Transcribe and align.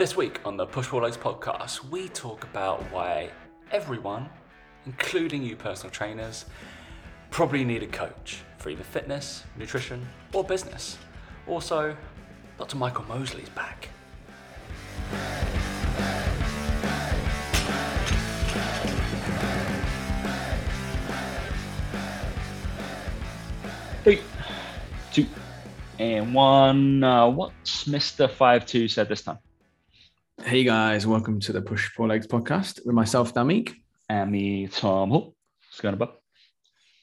This 0.00 0.16
week 0.16 0.40
on 0.46 0.56
the 0.56 0.64
Push 0.64 0.90
Legs 0.94 1.18
podcast, 1.18 1.84
we 1.90 2.08
talk 2.08 2.44
about 2.44 2.80
why 2.90 3.28
everyone, 3.70 4.30
including 4.86 5.42
you 5.42 5.56
personal 5.56 5.90
trainers, 5.90 6.46
probably 7.28 7.66
need 7.66 7.82
a 7.82 7.86
coach 7.86 8.38
for 8.56 8.70
either 8.70 8.82
fitness, 8.82 9.44
nutrition, 9.58 10.08
or 10.32 10.42
business. 10.42 10.96
Also, 11.46 11.94
Dr. 12.56 12.78
Michael 12.78 13.04
Mosley's 13.04 13.50
back. 13.50 13.90
Three, 24.02 24.22
two, 25.12 25.26
and 25.98 26.32
one. 26.32 27.04
Uh, 27.04 27.28
what's 27.28 27.86
Mister 27.86 28.28
Five 28.28 28.64
Two 28.64 28.88
said 28.88 29.06
this 29.06 29.20
time? 29.20 29.36
Hey 30.44 30.64
guys, 30.64 31.06
welcome 31.06 31.38
to 31.40 31.52
the 31.52 31.60
Push 31.62 31.94
Pull 31.94 32.08
Legs 32.08 32.26
podcast 32.26 32.84
with 32.84 32.94
myself, 32.94 33.32
Damik. 33.34 33.74
And 34.08 34.30
me, 34.32 34.66
Tom. 34.66 35.10
Hook. 35.10 35.34
What's 35.68 35.80
going 35.80 35.94
on, 35.94 35.98
bud? 35.98 36.08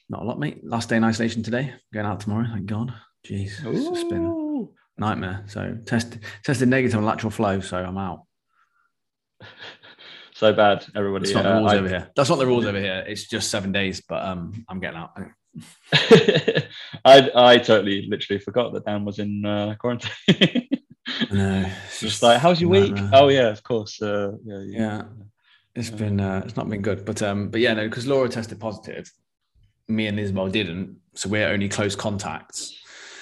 Not 0.08 0.22
a 0.22 0.24
lot, 0.24 0.38
mate. 0.38 0.60
Last 0.64 0.88
day 0.88 0.96
in 0.96 1.04
isolation 1.04 1.42
today. 1.42 1.74
Going 1.92 2.06
out 2.06 2.20
tomorrow. 2.20 2.46
Thank 2.52 2.66
God. 2.66 2.92
Jeez, 3.26 3.64
it's 3.64 3.88
just 3.88 4.08
been 4.08 4.26
Ooh. 4.26 4.72
nightmare. 4.98 5.44
So 5.46 5.78
test 5.86 6.18
tested 6.44 6.68
negative 6.68 6.98
on 6.98 7.04
lateral 7.04 7.30
flow, 7.30 7.60
so 7.60 7.76
I'm 7.78 7.96
out. 7.98 8.22
so 10.34 10.52
bad, 10.52 10.84
everybody. 10.94 11.32
That's 11.32 11.34
not 11.34 11.46
Uh, 11.46 11.54
the 11.54 11.60
rules 11.60 11.72
I- 11.72 11.76
over 11.78 11.88
here. 11.88 12.10
That's 12.16 12.28
not 12.28 12.38
the 12.38 12.46
rules 12.46 12.64
over 12.66 12.78
here. 12.80 13.04
It's 13.06 13.26
just 13.28 13.50
seven 13.50 13.72
days, 13.72 14.02
but 14.06 14.22
um, 14.24 14.64
I'm 14.68 14.80
getting 14.80 14.98
out. 14.98 15.10
I 17.04 17.30
I 17.34 17.58
totally 17.58 18.06
literally 18.08 18.40
forgot 18.40 18.72
that 18.74 18.84
Dan 18.84 19.04
was 19.04 19.18
in 19.18 19.44
uh, 19.44 19.74
quarantine. 19.78 20.68
No, 21.30 21.64
it's 21.86 22.00
Just 22.00 22.22
like, 22.22 22.38
how's 22.40 22.60
your 22.60 22.70
week? 22.70 22.92
nightmare. 22.94 23.10
Oh 23.20 23.28
yeah, 23.28 23.48
of 23.48 23.62
course. 23.62 24.00
Uh, 24.02 24.32
yeah, 24.44 24.60
yeah. 24.66 24.78
Yeah, 24.80 25.02
it's 25.74 25.90
been 25.90 26.20
uh, 26.20 26.42
it's 26.44 26.56
not 26.56 26.68
been 26.68 26.82
good, 26.82 27.04
but 27.04 27.22
um, 27.22 27.48
but 27.50 27.60
yeah, 27.60 27.74
no, 27.74 27.88
because 27.88 28.06
Laura 28.06 28.28
tested 28.28 28.60
positive, 28.60 29.10
me 29.88 30.06
and 30.06 30.18
Isabel 30.18 30.48
didn't, 30.48 30.96
so 31.14 31.28
we're 31.28 31.48
only 31.48 31.68
close 31.68 31.94
contacts. 31.96 32.74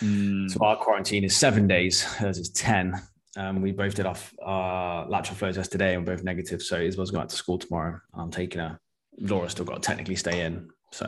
Mm, 0.02 0.50
So 0.50 0.58
our 0.64 0.76
quarantine 0.76 1.24
is 1.24 1.36
seven 1.36 1.66
days. 1.66 2.02
Hers 2.02 2.38
is 2.38 2.50
ten. 2.50 3.00
Um, 3.36 3.60
we 3.60 3.70
both 3.72 3.94
did 3.94 4.06
off 4.06 4.32
our 4.42 5.06
lateral 5.08 5.36
flow 5.36 5.52
test 5.52 5.70
today, 5.72 5.94
and 5.94 6.06
we're 6.06 6.16
both 6.16 6.24
negative. 6.24 6.62
So 6.62 6.76
Isabel's 6.78 7.10
going 7.10 7.22
back 7.22 7.28
to 7.30 7.36
school 7.36 7.58
tomorrow, 7.58 8.00
and 8.12 8.22
I'm 8.22 8.30
taking 8.30 8.60
her. 8.60 8.78
Laura's 9.18 9.52
still 9.52 9.64
got 9.64 9.74
to 9.82 9.86
technically 9.86 10.16
stay 10.16 10.40
in. 10.44 10.68
So 10.92 11.06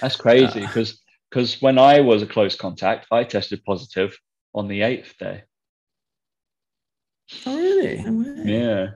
that's 0.00 0.16
crazy 0.16 0.62
Uh, 0.62 0.66
because 0.66 1.00
because 1.30 1.60
when 1.60 1.78
I 1.78 2.00
was 2.00 2.22
a 2.22 2.26
close 2.26 2.54
contact, 2.54 3.06
I 3.10 3.24
tested 3.24 3.64
positive 3.64 4.16
on 4.54 4.68
the 4.68 4.82
eighth 4.82 5.14
day. 5.18 5.42
Oh 7.46 7.56
really? 7.56 8.04
Yeah. 8.44 8.86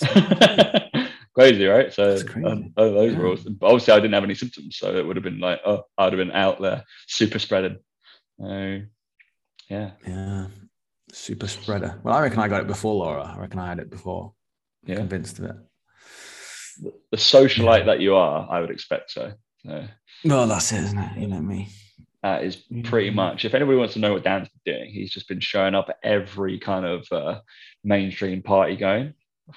crazy, 1.34 1.66
right? 1.66 1.92
So 1.92 2.22
crazy. 2.24 2.46
um, 2.46 2.72
oh, 2.76 2.92
those 2.92 3.12
Yeah. 3.12 3.18
rules. 3.18 3.42
But 3.44 3.66
obviously, 3.66 3.92
I 3.94 3.96
didn't 4.00 4.14
have 4.14 4.24
any 4.24 4.34
symptoms, 4.34 4.76
so 4.78 4.94
it 4.96 5.06
would 5.06 5.16
have 5.16 5.22
been 5.22 5.38
like, 5.40 5.60
oh, 5.64 5.84
I'd 5.98 6.12
have 6.12 6.18
been 6.18 6.32
out 6.32 6.60
there, 6.60 6.82
super 7.06 7.38
spreading. 7.38 7.78
So, 8.40 8.82
yeah, 9.68 9.90
Yeah, 10.06 10.46
super 11.12 11.46
spreader. 11.48 12.00
Well, 12.02 12.14
I 12.14 12.20
reckon 12.22 12.40
I 12.40 12.48
got 12.48 12.60
it 12.62 12.66
before 12.66 12.94
Laura. 12.94 13.34
I 13.36 13.40
reckon 13.40 13.58
I 13.60 13.68
had 13.68 13.78
it 13.78 13.90
before. 13.90 14.34
yeah. 14.84 14.96
Convinced 14.96 15.38
of 15.38 15.46
it. 15.46 15.56
The 17.10 17.16
socialite 17.16 17.86
that 17.86 18.00
you 18.00 18.14
are, 18.16 18.46
I 18.50 18.60
would 18.60 18.70
expect 18.70 19.10
so. 19.10 19.32
so 19.64 19.86
Well, 20.24 20.46
that's 20.46 20.72
it, 20.72 20.84
isn't 20.84 20.98
it? 20.98 21.18
You 21.18 21.26
know 21.28 21.40
me. 21.40 21.68
That 22.26 22.44
is 22.44 22.56
pretty 22.84 23.10
Mhm. 23.10 23.14
much. 23.14 23.44
If 23.44 23.54
anybody 23.54 23.78
wants 23.78 23.94
to 23.94 24.00
know 24.00 24.12
what 24.14 24.24
Dan's 24.24 24.48
been 24.48 24.74
doing, 24.74 24.90
he's 24.92 25.12
just 25.12 25.28
been 25.28 25.40
showing 25.40 25.74
up 25.74 25.88
at 25.88 25.98
every 26.02 26.58
kind 26.58 26.84
of 26.84 27.06
uh, 27.12 27.40
mainstream 27.84 28.42
party 28.42 28.76
going. 28.76 29.14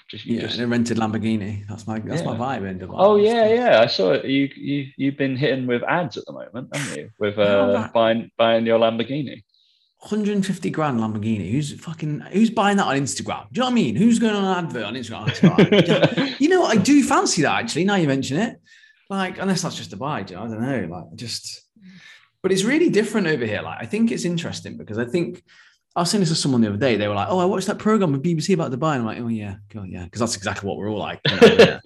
Just, 0.08 0.26
Yeah, 0.26 0.42
just- 0.42 0.58
in 0.60 0.66
a 0.66 0.68
rented 0.68 0.98
Lamborghini. 0.98 1.68
That's 1.68 1.88
my 1.88 1.98
that's 2.00 2.24
my 2.24 2.36
vibe 2.36 2.64
in 2.70 2.78
Dubai. 2.80 2.94
Oh 3.08 3.16
yeah, 3.16 3.46
yeah. 3.60 3.82
I 3.82 3.88
saw 3.88 4.12
it. 4.12 4.24
You 4.26 4.44
you 4.56 4.86
you've 4.98 5.18
been 5.18 5.36
hitting 5.36 5.66
with 5.66 5.82
ads 5.84 6.16
at 6.16 6.26
the 6.28 6.34
moment, 6.34 6.68
haven't 6.76 6.96
you? 6.98 7.10
With 7.20 7.40
uh, 7.40 7.90
buying 7.94 8.30
buying 8.38 8.68
your 8.68 8.78
Lamborghini. 8.80 9.38
150 10.02 10.70
grand 10.70 11.00
Lamborghini. 11.00 11.52
Who's 11.52 11.74
fucking 11.82 12.22
who's 12.32 12.50
buying 12.52 12.78
that 12.78 12.86
on 12.86 12.96
Instagram? 12.98 13.44
Do 13.52 13.58
you 13.58 13.60
know 13.62 13.66
what 13.66 13.72
I 13.72 13.74
mean? 13.74 13.96
Who's 13.96 14.20
going 14.20 14.36
on 14.36 14.46
an 14.46 14.64
advert 14.66 14.84
on 14.86 14.94
Instagram? 14.94 15.28
Yeah. 15.88 16.36
you 16.40 16.50
know 16.50 16.62
what? 16.62 16.78
I 16.78 16.82
do 16.82 17.04
fancy 17.04 17.42
that 17.42 17.60
actually. 17.64 17.84
Now 17.86 17.96
you 17.96 18.08
mention 18.08 18.38
it, 18.38 18.62
like 19.10 19.40
unless 19.40 19.64
that's 19.64 19.76
just 19.76 19.92
a 19.94 19.98
buy. 19.98 20.22
do 20.24 20.34
you 20.36 20.40
know? 20.40 20.46
I 20.46 20.48
don't 20.50 20.62
know. 20.62 20.96
Like 20.96 21.16
just, 21.16 21.64
but 22.42 22.52
it's 22.52 22.64
really 22.64 22.90
different 22.90 23.28
over 23.28 23.46
here. 23.46 23.62
Like 23.62 23.80
I 23.82 23.86
think 23.86 24.12
it's 24.12 24.26
interesting 24.26 24.78
because 24.78 24.98
I 24.98 25.06
think 25.06 25.44
I 25.96 26.02
was 26.02 26.12
saying 26.12 26.22
this 26.22 26.30
to 26.30 26.36
someone 26.36 26.62
the 26.62 26.70
other 26.70 26.78
day. 26.78 26.96
They 26.96 27.08
were 27.08 27.16
like, 27.16 27.28
"Oh, 27.30 27.40
I 27.40 27.46
watched 27.46 27.68
that 27.68 27.80
program 27.80 28.12
with 28.12 28.24
BBC 28.24 28.54
about 28.54 28.72
Dubai." 28.72 28.94
And 28.96 29.02
I'm 29.02 29.06
like, 29.06 29.20
"Oh 29.20 29.28
yeah, 29.28 29.56
cool, 29.70 29.86
yeah," 29.86 30.06
because 30.06 30.20
that's 30.20 30.36
exactly 30.36 30.68
what 30.68 30.78
we're 30.78 30.90
all 30.90 31.00
like. 31.00 31.20
you 31.26 31.58
know. 31.58 31.80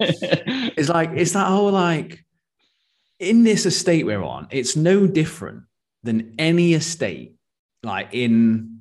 It's 0.76 0.88
like 0.88 1.10
it's 1.14 1.32
that 1.32 1.46
whole 1.46 1.70
like 1.70 2.24
in 3.18 3.44
this 3.44 3.64
estate 3.66 4.04
we're 4.04 4.22
on, 4.22 4.48
it's 4.50 4.76
no 4.76 5.06
different 5.06 5.62
than 6.02 6.34
any 6.38 6.74
estate 6.74 7.34
like 7.82 8.08
in 8.12 8.80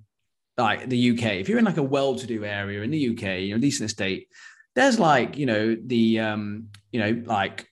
like 0.58 0.90
the 0.90 1.12
UK. 1.12 1.24
If 1.34 1.50
you're 1.50 1.60
in 1.60 1.66
like 1.66 1.78
a 1.78 1.84
well-to-do 1.84 2.44
area 2.44 2.82
in 2.82 2.92
the 2.92 3.10
UK, 3.10 3.42
you 3.42 3.54
know, 3.54 3.60
decent 3.60 3.90
estate, 3.90 4.28
there's 4.76 5.00
like, 5.00 5.38
you 5.38 5.46
know, 5.46 5.76
the 5.76 6.20
um, 6.20 6.70
you 6.92 7.00
know, 7.00 7.24
like 7.26 7.68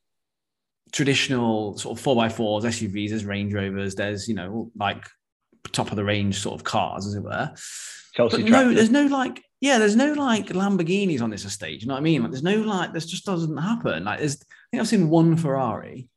traditional 0.92 1.78
sort 1.78 1.98
of 1.98 2.04
four 2.04 2.16
by 2.16 2.30
fours, 2.30 2.64
SUVs, 2.64 3.10
there's 3.10 3.26
Range 3.26 3.54
Rovers, 3.54 3.96
there's, 3.96 4.28
you 4.28 4.36
know, 4.36 4.72
like 4.78 5.06
top 5.72 5.90
of 5.90 5.96
the 5.96 6.04
range 6.04 6.40
sort 6.40 6.60
of 6.60 6.64
cars, 6.64 7.08
as 7.08 7.16
it 7.16 7.24
were. 7.24 7.52
Chelsea 8.14 8.44
no, 8.44 8.74
there's 8.74 8.90
no 8.90 9.06
like, 9.06 9.44
yeah, 9.62 9.78
there's 9.78 9.96
no 9.96 10.14
like 10.14 10.48
Lamborghinis 10.48 11.22
on 11.22 11.30
this 11.30 11.46
estate. 11.46 11.82
You 11.82 11.88
know 11.88 11.94
what 11.94 12.00
I 12.00 12.04
mean? 12.04 12.22
Like, 12.22 12.32
there's 12.32 12.44
no 12.44 12.58
like, 12.58 12.94
this 12.94 13.06
just 13.06 13.26
doesn't 13.26 13.58
happen. 13.58 14.04
Like, 14.04 14.20
there's, 14.20 14.36
I 14.36 14.46
think 14.72 14.82
I've 14.82 14.88
seen 14.88 15.10
one 15.10 15.38
Ferrari. 15.38 16.10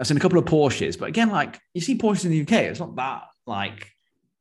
I've 0.00 0.06
seen 0.06 0.16
a 0.16 0.20
couple 0.20 0.38
of 0.38 0.46
Porsches, 0.46 0.98
but 0.98 1.08
again, 1.08 1.30
like 1.30 1.60
you 1.74 1.80
see 1.80 1.96
Porsches 1.96 2.24
in 2.24 2.30
the 2.30 2.42
UK, 2.42 2.52
it's 2.64 2.80
not 2.80 2.96
that 2.96 3.24
like. 3.46 3.88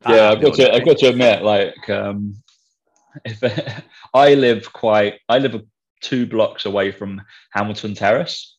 that 0.01 0.15
yeah, 0.15 0.29
I've 0.31 0.41
got 0.41 0.55
to 0.55 0.73
I've 0.73 0.85
got 0.85 0.97
to 0.99 1.09
admit, 1.09 1.43
like, 1.43 1.89
um, 1.89 2.35
if 3.25 3.83
I 4.13 4.33
live 4.33 4.71
quite, 4.71 5.19
I 5.29 5.37
live 5.39 5.61
two 6.01 6.25
blocks 6.25 6.65
away 6.65 6.91
from 6.91 7.21
Hamilton 7.51 7.93
Terrace, 7.93 8.57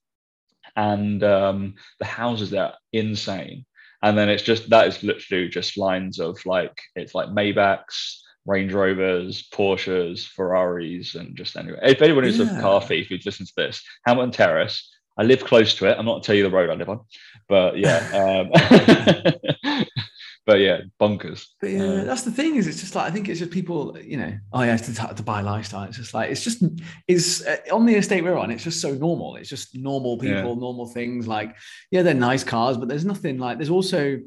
and 0.77 1.23
um, 1.23 1.75
the 1.99 2.05
houses 2.05 2.51
there 2.51 2.65
are 2.65 2.75
insane. 2.93 3.65
And 4.03 4.19
then 4.19 4.29
it's 4.29 4.43
just 4.43 4.71
that 4.71 4.89
is 4.89 5.03
literally 5.03 5.49
just 5.49 5.79
lines 5.79 6.19
of 6.19 6.45
like 6.45 6.77
it's 6.97 7.15
like 7.15 7.29
Maybachs, 7.29 8.17
Range 8.47 8.73
Rovers, 8.73 9.49
Porsches, 9.53 10.27
Ferraris, 10.27 11.15
and 11.15 11.37
just 11.37 11.57
anyway. 11.57 11.79
If 11.83 12.03
anyone 12.03 12.25
is 12.25 12.41
a 12.41 12.61
car 12.61 12.81
thief 12.81 13.09
who's 13.09 13.25
listened 13.25 13.49
to 13.49 13.55
this, 13.57 13.83
Hamilton 14.05 14.33
Terrace. 14.33 14.89
I 15.19 15.25
live 15.25 15.45
close 15.45 15.75
to 15.75 15.91
it. 15.91 15.99
I'm 15.99 16.07
not 16.07 16.23
tell 16.23 16.35
you 16.35 16.43
the 16.43 16.51
road 16.51 16.71
I 16.71 16.75
live 16.75 16.89
on, 16.89 17.01
but 17.47 17.77
yeah, 17.77 18.49
um, 18.49 19.85
but 20.47 20.59
yeah, 20.61 20.81
bonkers. 21.01 21.45
But 21.61 21.71
yeah, 21.71 21.83
Uh, 21.85 22.05
that's 22.05 22.23
the 22.23 22.31
thing. 22.33 22.57
Is 22.57 22.67
it's 22.67 22.81
just 22.81 22.95
like 22.95 23.07
I 23.09 23.11
think 23.15 23.29
it's 23.29 23.39
just 23.39 23.51
people, 23.53 23.97
you 24.03 24.17
know. 24.17 24.33
Oh 24.53 24.63
yeah, 24.63 24.75
it's 24.75 24.87
the 24.89 24.93
Dubai 24.93 25.43
lifestyle. 25.45 25.85
It's 25.85 25.97
just 25.99 26.15
like 26.15 26.31
it's 26.31 26.43
just 26.43 26.63
it's 27.07 27.47
uh, 27.47 27.57
on 27.73 27.87
the 27.87 27.95
estate 27.95 28.25
we're 28.25 28.39
on. 28.39 28.51
It's 28.51 28.65
just 28.65 28.81
so 28.81 28.93
normal. 28.95 29.37
It's 29.37 29.49
just 29.49 29.77
normal 29.77 30.19
people, 30.19 30.37
Yeah. 30.55 30.67
normal 30.67 30.87
things. 30.89 31.27
Like 31.29 31.57
yeah, 31.91 32.03
they're 32.03 32.15
nice 32.15 32.45
cars, 32.45 32.77
but 32.77 32.89
there's 32.89 33.05
nothing 33.05 33.39
like. 33.39 33.59
There's 33.59 33.71
also 33.71 34.19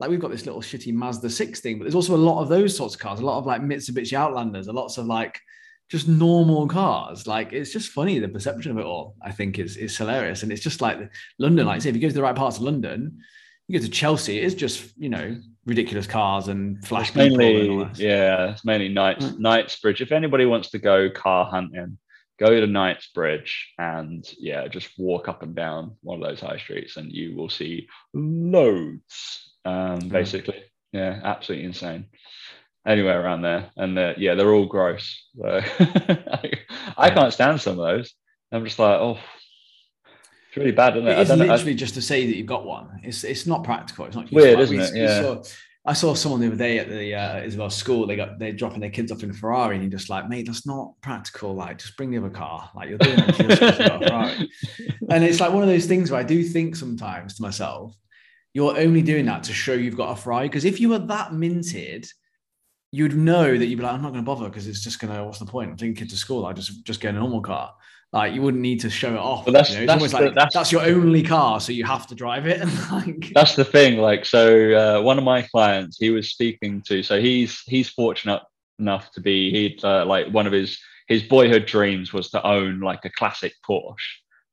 like 0.00 0.10
we've 0.10 0.20
got 0.20 0.30
this 0.30 0.46
little 0.46 0.62
shitty 0.62 0.92
Mazda 0.94 1.28
six 1.30 1.60
thing, 1.60 1.78
but 1.78 1.84
there's 1.84 1.94
also 1.94 2.16
a 2.16 2.26
lot 2.30 2.40
of 2.42 2.48
those 2.48 2.76
sorts 2.76 2.94
of 2.94 3.00
cars. 3.00 3.20
A 3.20 3.24
lot 3.24 3.38
of 3.38 3.46
like 3.46 3.60
Mitsubishi 3.62 4.14
Outlanders. 4.14 4.66
A 4.68 4.72
lots 4.72 4.98
of 4.98 5.06
like 5.06 5.38
just 5.90 6.08
normal 6.08 6.66
cars. 6.68 7.26
Like 7.26 7.52
it's 7.52 7.72
just 7.72 7.90
funny 7.92 8.18
the 8.18 8.28
perception 8.28 8.70
of 8.72 8.78
it 8.78 8.84
all. 8.86 9.14
I 9.22 9.30
think 9.30 9.58
is 9.58 9.76
is 9.76 9.96
hilarious, 9.96 10.42
and 10.42 10.50
it's 10.52 10.62
just 10.62 10.80
like 10.80 10.98
London. 11.38 11.66
Like 11.66 11.82
say 11.82 11.90
if 11.90 11.94
you 11.96 12.00
go 12.02 12.08
to 12.08 12.14
the 12.14 12.22
right 12.22 12.34
parts 12.34 12.56
of 12.56 12.62
London, 12.62 13.18
you 13.68 13.78
go 13.78 13.84
to 13.84 13.90
Chelsea. 13.90 14.38
It's 14.38 14.54
just 14.54 14.92
you 14.96 15.10
know 15.10 15.36
ridiculous 15.70 16.06
cars 16.06 16.48
and 16.48 16.84
flash 16.86 17.08
people 17.14 17.24
and 17.24 17.36
mainly 17.38 17.90
yeah, 17.94 18.50
it's 18.50 18.64
mainly 18.64 18.88
Knights 18.88 19.24
Mm. 19.24 19.38
Knightsbridge. 19.38 20.00
If 20.02 20.12
anybody 20.12 20.44
wants 20.44 20.70
to 20.70 20.78
go 20.78 21.08
car 21.10 21.46
hunting, 21.46 21.96
go 22.38 22.48
to 22.60 22.66
Knightsbridge 22.66 23.72
and 23.78 24.22
yeah, 24.38 24.66
just 24.68 24.88
walk 24.98 25.28
up 25.28 25.42
and 25.42 25.54
down 25.54 25.96
one 26.02 26.20
of 26.20 26.28
those 26.28 26.40
high 26.40 26.58
streets, 26.58 26.96
and 26.96 27.10
you 27.12 27.36
will 27.36 27.48
see 27.48 27.88
loads. 28.12 29.46
Um, 29.64 30.00
Mm. 30.00 30.08
basically, 30.10 30.62
yeah, 30.92 31.20
absolutely 31.22 31.66
insane. 31.66 32.06
Anywhere 32.86 33.22
around 33.22 33.42
there, 33.42 33.70
and 33.76 33.96
they're, 33.96 34.18
yeah, 34.18 34.34
they're 34.34 34.52
all 34.54 34.66
gross. 34.66 35.04
So 35.38 35.60
I, 35.60 36.50
I 36.96 37.10
can't 37.10 37.32
stand 37.32 37.60
some 37.60 37.78
of 37.78 37.86
those. 37.86 38.12
I'm 38.52 38.64
just 38.64 38.78
like, 38.78 38.98
oh, 39.00 39.18
it's 40.50 40.56
really 40.56 40.72
bad, 40.72 40.96
isn't 40.96 41.08
it? 41.08 41.12
It 41.12 41.18
is 41.22 41.28
don't 41.28 41.40
I- 41.42 41.46
literally 41.46 41.74
just 41.74 41.94
to 41.94 42.02
say 42.02 42.26
that 42.26 42.36
you've 42.36 42.46
got 42.46 42.64
one. 42.66 43.00
It's 43.02 43.24
it's 43.24 43.46
not 43.46 43.64
practical. 43.64 44.04
It's 44.06 44.16
not 44.16 44.30
Weird, 44.32 44.60
isn't 44.60 44.76
we- 44.76 44.82
it? 44.82 44.94
Yeah. 44.94 45.22
saw- 45.22 45.42
I 45.86 45.94
saw 45.94 46.12
someone 46.12 46.42
the 46.42 46.48
other 46.48 46.56
day 46.56 46.78
at 46.78 46.90
the 46.90 47.14
uh, 47.14 47.38
Isabel 47.40 47.70
school. 47.70 48.06
They 48.06 48.14
got 48.14 48.38
they're 48.38 48.52
dropping 48.52 48.80
their 48.80 48.90
kids 48.90 49.10
off 49.10 49.22
in 49.22 49.30
a 49.30 49.32
Ferrari, 49.32 49.76
and 49.76 49.82
you're 49.82 49.90
just 49.90 50.10
like, 50.10 50.28
mate, 50.28 50.46
that's 50.46 50.66
not 50.66 50.92
practical. 51.00 51.54
Like, 51.54 51.78
just 51.78 51.96
bring 51.96 52.10
the 52.10 52.18
other 52.18 52.28
car. 52.28 52.70
Like, 52.74 52.90
you're 52.90 52.98
doing 52.98 53.18
it 53.18 53.26
just 53.28 53.38
because 53.38 53.60
you've 53.60 53.88
got 53.88 54.02
a 54.02 54.06
Ferrari. 54.06 54.50
And 55.08 55.24
it's 55.24 55.40
like 55.40 55.52
one 55.54 55.62
of 55.62 55.70
those 55.70 55.86
things 55.86 56.10
where 56.10 56.20
I 56.20 56.22
do 56.22 56.44
think 56.44 56.76
sometimes 56.76 57.34
to 57.36 57.42
myself, 57.42 57.96
you're 58.52 58.78
only 58.78 59.00
doing 59.00 59.24
that 59.24 59.42
to 59.44 59.54
show 59.54 59.72
you've 59.72 59.96
got 59.96 60.10
a 60.18 60.20
Ferrari. 60.20 60.48
Because 60.48 60.66
if 60.66 60.80
you 60.80 60.90
were 60.90 60.98
that 60.98 61.32
minted, 61.32 62.06
you'd 62.92 63.16
know 63.16 63.56
that 63.56 63.64
you'd 63.64 63.76
be 63.78 63.82
like, 63.82 63.94
I'm 63.94 64.02
not 64.02 64.12
going 64.12 64.22
to 64.22 64.26
bother 64.26 64.50
because 64.50 64.66
it's 64.66 64.84
just 64.84 65.00
going 65.00 65.14
to. 65.14 65.24
What's 65.24 65.38
the 65.38 65.46
point? 65.46 65.70
I'm 65.70 65.76
taking 65.78 65.94
kids 65.94 66.12
to 66.12 66.18
school. 66.18 66.44
I 66.44 66.52
just 66.52 66.84
just 66.84 67.00
get 67.00 67.14
a 67.14 67.18
normal 67.18 67.40
car. 67.40 67.72
Like 68.12 68.34
you 68.34 68.42
wouldn't 68.42 68.60
need 68.62 68.80
to 68.80 68.90
show 68.90 69.12
it 69.14 69.18
off. 69.18 69.44
But 69.44 69.52
that's- 69.52 69.72
you 69.74 69.80
know? 69.80 69.86
That's 69.86 70.10
the- 70.12 70.18
like 70.18 70.34
that's- 70.34 70.54
that's, 70.54 70.72
your 70.72 70.82
only 70.82 71.22
car, 71.22 71.60
so 71.60 71.70
you 71.72 71.84
have 71.84 72.06
to 72.08 72.14
drive 72.14 72.46
it. 72.46 72.60
And 72.60 72.90
like, 72.92 73.32
that's 73.34 73.54
the 73.54 73.64
thing 73.64 73.98
like 73.98 74.24
so 74.24 74.72
uh, 74.98 75.02
one 75.02 75.18
of 75.18 75.24
my 75.24 75.42
clients 75.42 75.96
he 75.98 76.10
was 76.10 76.30
speaking 76.30 76.82
to 76.88 77.02
so 77.02 77.20
he's 77.20 77.60
he's 77.66 77.88
fortunate 77.88 78.42
enough 78.78 79.10
to 79.12 79.20
be 79.20 79.50
he'd 79.50 79.84
uh, 79.84 80.04
like 80.06 80.26
one 80.28 80.46
of 80.46 80.52
his 80.52 80.78
his 81.06 81.22
boyhood 81.22 81.66
dreams 81.66 82.12
was 82.12 82.30
to 82.30 82.44
own 82.46 82.80
like 82.80 83.04
a 83.04 83.10
classic 83.10 83.52
porsche 83.68 83.96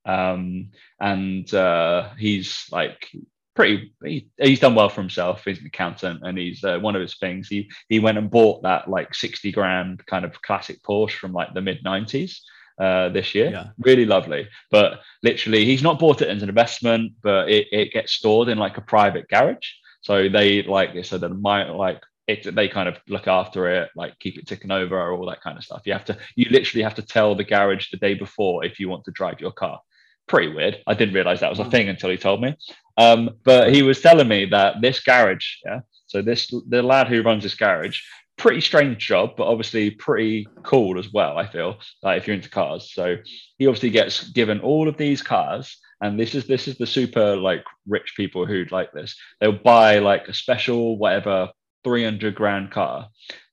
um 0.06 0.70
and 1.00 1.54
uh 1.54 2.10
he's 2.18 2.66
like 2.72 3.08
pretty 3.56 3.94
he, 4.04 4.28
he's 4.38 4.60
done 4.60 4.76
well 4.76 4.90
for 4.90 5.02
himself 5.02 5.44
he's 5.46 5.60
an 5.60 5.66
accountant 5.66 6.20
and 6.24 6.38
he's 6.38 6.64
uh, 6.64 6.78
one 6.80 6.96
of 6.96 7.02
his 7.02 7.18
things 7.18 7.48
he 7.48 7.70
he 7.90 8.00
went 8.00 8.18
and 8.18 8.30
bought 8.30 8.62
that 8.64 8.90
like 8.90 9.14
60 9.16 9.52
grand 9.52 10.06
kind 10.06 10.26
of 10.26 10.42
classic 10.42 10.82
porsche 10.84 11.12
from 11.14 11.34
like 11.34 11.54
the 11.54 11.62
mid 11.62 11.84
90s 11.84 12.40
uh, 12.80 13.10
this 13.10 13.34
year. 13.34 13.50
Yeah. 13.52 13.68
Really 13.80 14.06
lovely. 14.06 14.48
But 14.72 15.02
literally, 15.24 15.66
he's 15.66 15.84
not 15.84 16.00
bought 16.00 16.22
it 16.22 16.30
as 16.30 16.44
an 16.44 16.50
investment, 16.50 17.14
but 17.22 17.50
it, 17.50 17.68
it 17.72 17.92
gets 17.92 18.14
stored 18.14 18.50
in 18.50 18.58
like 18.58 18.78
a 18.78 18.82
private 18.82 19.28
garage. 19.30 19.68
So 20.02 20.30
they 20.30 20.64
like 20.64 20.94
this. 20.94 21.10
so 21.10 21.18
that 21.18 21.30
might 21.30 21.70
like 21.70 22.02
it, 22.28 22.54
they 22.54 22.68
kind 22.68 22.90
of 22.90 22.98
look 23.08 23.28
after 23.28 23.70
it, 23.70 23.90
like 23.96 24.20
keep 24.20 24.38
it 24.38 24.48
ticking 24.48 24.72
over, 24.72 25.12
all 25.12 25.26
that 25.28 25.42
kind 25.42 25.58
of 25.58 25.64
stuff. 25.64 25.82
You 25.86 25.94
have 25.94 26.06
to, 26.06 26.18
you 26.36 26.48
literally 26.50 26.84
have 26.84 26.96
to 26.96 27.02
tell 27.02 27.36
the 27.36 27.44
garage 27.44 27.90
the 27.90 27.98
day 27.98 28.14
before 28.14 28.66
if 28.66 28.80
you 28.80 28.90
want 28.90 29.06
to 29.06 29.12
drive 29.12 29.40
your 29.40 29.52
car. 29.52 29.80
Pretty 30.28 30.54
weird. 30.54 30.84
I 30.86 30.94
didn't 30.94 31.16
realize 31.16 31.40
that 31.40 31.50
was 31.50 31.60
a 31.60 31.70
thing 31.70 31.88
until 31.88 32.10
he 32.10 32.18
told 32.18 32.42
me. 32.42 32.56
Um, 32.98 33.30
but 33.46 33.74
he 33.74 33.82
was 33.82 34.02
telling 34.02 34.28
me 34.28 34.46
that 34.46 34.82
this 34.82 35.00
garage, 35.00 35.46
yeah. 35.66 35.82
So 36.08 36.22
this 36.22 36.54
the 36.70 36.82
lad 36.82 37.08
who 37.08 37.22
runs 37.22 37.44
this 37.44 37.56
garage, 37.56 38.02
pretty 38.48 38.62
strange 38.62 39.06
job, 39.06 39.32
but 39.36 39.46
obviously 39.46 39.92
pretty 39.92 40.48
cool 40.64 40.98
as 40.98 41.12
well. 41.12 41.38
I 41.38 41.46
feel 41.46 41.80
like 42.02 42.18
if 42.18 42.28
you're 42.28 42.36
into 42.38 42.50
cars. 42.50 42.94
So 42.94 43.18
he 43.58 43.68
obviously 43.68 43.90
gets 43.90 44.30
given 44.30 44.62
all 44.62 44.88
of 44.88 44.96
these 44.96 45.22
cars, 45.22 45.78
and 46.00 46.18
this 46.18 46.34
is 46.34 46.48
this 46.48 46.66
is 46.66 46.78
the 46.78 46.88
super 46.88 47.36
like 47.36 47.66
rich 47.88 48.14
people 48.16 48.46
who'd 48.46 48.72
like 48.72 48.94
this. 48.94 49.18
They'll 49.42 49.52
buy 49.52 50.00
like 50.00 50.30
a 50.30 50.34
special 50.34 50.98
whatever 50.98 51.50
300 51.84 52.36
grand 52.36 52.72
car, 52.72 53.10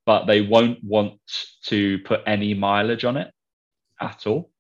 but 0.07 0.27
they 0.27 0.43
won't 0.43 0.79
want 0.85 1.19
to 1.65 1.99
put 2.05 2.21
any 2.25 2.55
mileage 2.55 3.05
on 3.05 3.17
it 3.17 3.33
at 4.01 4.29
all. 4.29 4.53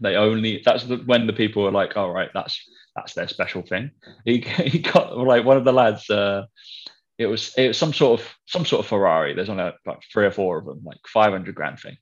They 0.00 0.14
only 0.14 0.62
that's 0.64 0.84
the, 0.84 0.98
when 0.98 1.26
the 1.26 1.32
people 1.32 1.66
are 1.66 1.72
like, 1.72 1.96
all 1.96 2.12
right, 2.12 2.30
that's 2.32 2.56
that's 2.94 3.14
their 3.14 3.26
special 3.26 3.62
thing. 3.62 3.90
He 4.24 4.38
he 4.64 4.78
got 4.78 5.18
like 5.18 5.44
one 5.44 5.56
of 5.56 5.64
the 5.64 5.72
lads. 5.72 6.08
Uh, 6.08 6.46
it 7.18 7.26
was 7.26 7.54
it 7.56 7.68
was 7.68 7.78
some 7.78 7.92
sort 7.92 8.20
of 8.20 8.34
some 8.46 8.64
sort 8.64 8.80
of 8.80 8.86
Ferrari. 8.86 9.34
There's 9.34 9.48
only 9.48 9.70
like 9.86 10.02
three 10.12 10.26
or 10.26 10.30
four 10.30 10.58
of 10.58 10.66
them, 10.66 10.82
like 10.84 10.98
500 11.06 11.54
grand 11.54 11.78
thing. 11.78 11.96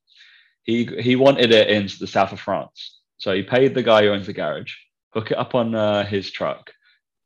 He 0.63 0.87
he 1.01 1.17
wanted 1.17 1.53
it 1.53 1.69
into 1.69 1.99
the 1.99 2.07
south 2.07 2.33
of 2.33 2.41
France, 2.41 3.01
so 3.19 3.35
he 3.35 3.43
paid 3.43 3.75
the 3.75 3.83
guy 3.83 4.03
who 4.03 4.11
owns 4.11 4.27
the 4.27 4.33
garage, 4.33 4.75
hook 5.11 5.31
it 5.31 5.39
up 5.39 5.55
on 5.55 5.75
uh, 5.75 6.05
his 6.05 6.31
truck, 6.31 6.73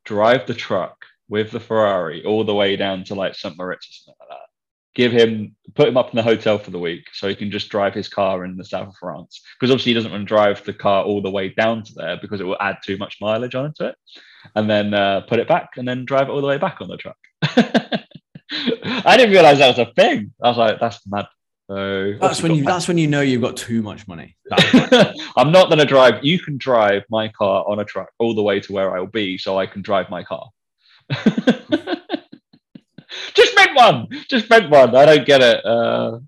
drive 0.05 0.47
the 0.47 0.55
truck 0.55 0.97
with 1.29 1.51
the 1.51 1.61
Ferrari 1.61 2.25
all 2.25 2.45
the 2.45 2.55
way 2.55 2.77
down 2.77 3.05
to 3.05 3.15
like 3.15 3.35
St. 3.35 3.57
Moritz 3.57 3.89
or 3.89 3.93
something 3.93 4.15
like 4.21 4.29
that. 4.31 4.47
Give 4.95 5.13
him 5.13 5.55
put 5.75 5.89
him 5.89 5.97
up 5.97 6.11
in 6.11 6.17
the 6.17 6.23
hotel 6.23 6.59
for 6.59 6.71
the 6.71 6.79
week 6.79 7.07
so 7.13 7.29
he 7.29 7.37
can 7.37 7.51
just 7.51 7.69
drive 7.69 7.95
his 7.95 8.09
car 8.09 8.45
in 8.45 8.57
the 8.57 8.65
south 8.65 8.89
of 8.89 8.97
France 8.97 9.41
because 9.55 9.71
obviously 9.71 9.91
he 9.91 9.95
doesn't 9.95 10.11
want 10.11 10.23
to 10.23 10.27
drive 10.27 10.63
the 10.65 10.73
car 10.75 11.05
all 11.05 11.23
the 11.23 11.31
way 11.31 11.51
down 11.51 11.85
to 11.85 11.95
there 11.95 12.19
because 12.21 12.41
it 12.41 12.45
will 12.45 12.61
add 12.61 12.79
too 12.85 12.99
much 12.99 13.19
mileage 13.21 13.55
onto 13.55 13.85
it, 13.85 13.95
and 14.57 14.69
then 14.69 14.93
uh, 14.93 15.21
put 15.23 15.39
it 15.39 15.49
back 15.49 15.71
and 15.77 15.87
then 15.87 16.05
drive 16.05 16.29
it 16.29 16.33
all 16.33 16.41
the 16.41 16.47
way 16.47 16.59
back 16.59 16.81
on 16.81 16.89
the 16.89 16.97
truck. 16.97 17.17
I 19.05 19.17
didn't 19.17 19.33
realize 19.33 19.59
that 19.59 19.77
was 19.77 19.87
a 19.87 19.93
thing. 19.93 20.33
I 20.43 20.49
was 20.49 20.59
like, 20.59 20.81
that's 20.81 21.07
mad. 21.07 21.27
So 21.69 22.15
that's 22.19 22.43
when 22.43 22.53
you 22.53 22.61
obviously 22.61 22.73
that's 22.73 22.89
when 22.89 22.97
you 22.99 23.09
know 23.09 23.21
you've 23.21 23.43
got 23.43 23.57
too 23.57 23.83
much 23.83 24.09
money. 24.09 24.37
I'm 25.37 25.53
not 25.53 25.69
going 25.69 25.79
to 25.79 25.85
drive. 25.85 26.25
You 26.25 26.39
can 26.39 26.57
drive 26.57 27.03
my 27.11 27.29
car 27.29 27.63
on 27.69 27.79
a 27.81 27.85
truck 27.85 28.09
all 28.19 28.35
the 28.35 28.43
way 28.43 28.59
to 28.61 28.73
where 28.73 28.97
I 28.97 29.01
will 29.01 29.07
be, 29.07 29.37
so 29.37 29.59
I 29.59 29.67
can 29.67 29.83
drive 29.83 30.09
my 30.09 30.23
car. 30.23 30.49
Just 33.35 33.57
rent 33.57 33.75
one. 33.75 34.09
Just 34.29 34.49
rent 34.49 34.71
one. 34.71 34.97
I 34.97 35.05
don't 35.05 35.27
get 35.27 35.43
it. 35.43 35.65
Uh, 35.65 36.21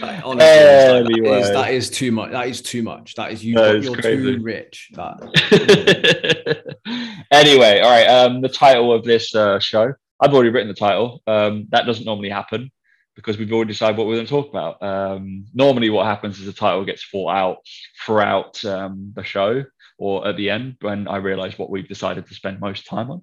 Like, 0.00 0.24
honestly, 0.24 0.32
like, 0.34 0.38
that, 0.38 1.06
Anyway. 1.10 1.40
is, 1.40 1.50
that 1.50 1.70
is 1.72 1.90
too 1.90 2.12
much. 2.12 2.30
That 2.32 2.48
is 2.48 2.62
too 2.62 2.82
much. 2.82 3.14
That 3.14 3.32
is 3.32 3.44
you. 3.44 3.54
That 3.54 3.76
is 3.76 3.84
you're 3.84 3.94
crazy. 3.94 4.36
too 4.36 4.42
rich. 4.42 4.90
That 4.94 6.74
anyway, 7.30 7.80
all 7.80 7.90
right. 7.90 8.06
Um, 8.06 8.40
the 8.40 8.48
title 8.48 8.92
of 8.92 9.04
this 9.04 9.34
uh, 9.34 9.58
show, 9.58 9.92
I've 10.20 10.32
already 10.32 10.50
written 10.50 10.68
the 10.68 10.74
title. 10.74 11.22
Um, 11.26 11.66
that 11.70 11.86
doesn't 11.86 12.04
normally 12.04 12.30
happen 12.30 12.70
because 13.16 13.38
we've 13.38 13.52
already 13.52 13.72
decided 13.72 13.96
what 13.96 14.06
we're 14.06 14.14
going 14.14 14.26
to 14.26 14.30
talk 14.30 14.48
about. 14.48 14.82
Um, 14.82 15.46
normally, 15.54 15.90
what 15.90 16.06
happens 16.06 16.38
is 16.38 16.46
the 16.46 16.52
title 16.52 16.84
gets 16.84 17.04
thought 17.04 17.30
out 17.34 17.58
throughout 18.04 18.64
um, 18.64 19.12
the 19.14 19.24
show 19.24 19.64
or 19.98 20.26
at 20.26 20.36
the 20.36 20.50
end 20.50 20.76
when 20.80 21.06
I 21.08 21.16
realise 21.16 21.58
what 21.58 21.70
we've 21.70 21.88
decided 21.88 22.26
to 22.26 22.34
spend 22.34 22.60
most 22.60 22.86
time 22.86 23.10
on. 23.10 23.22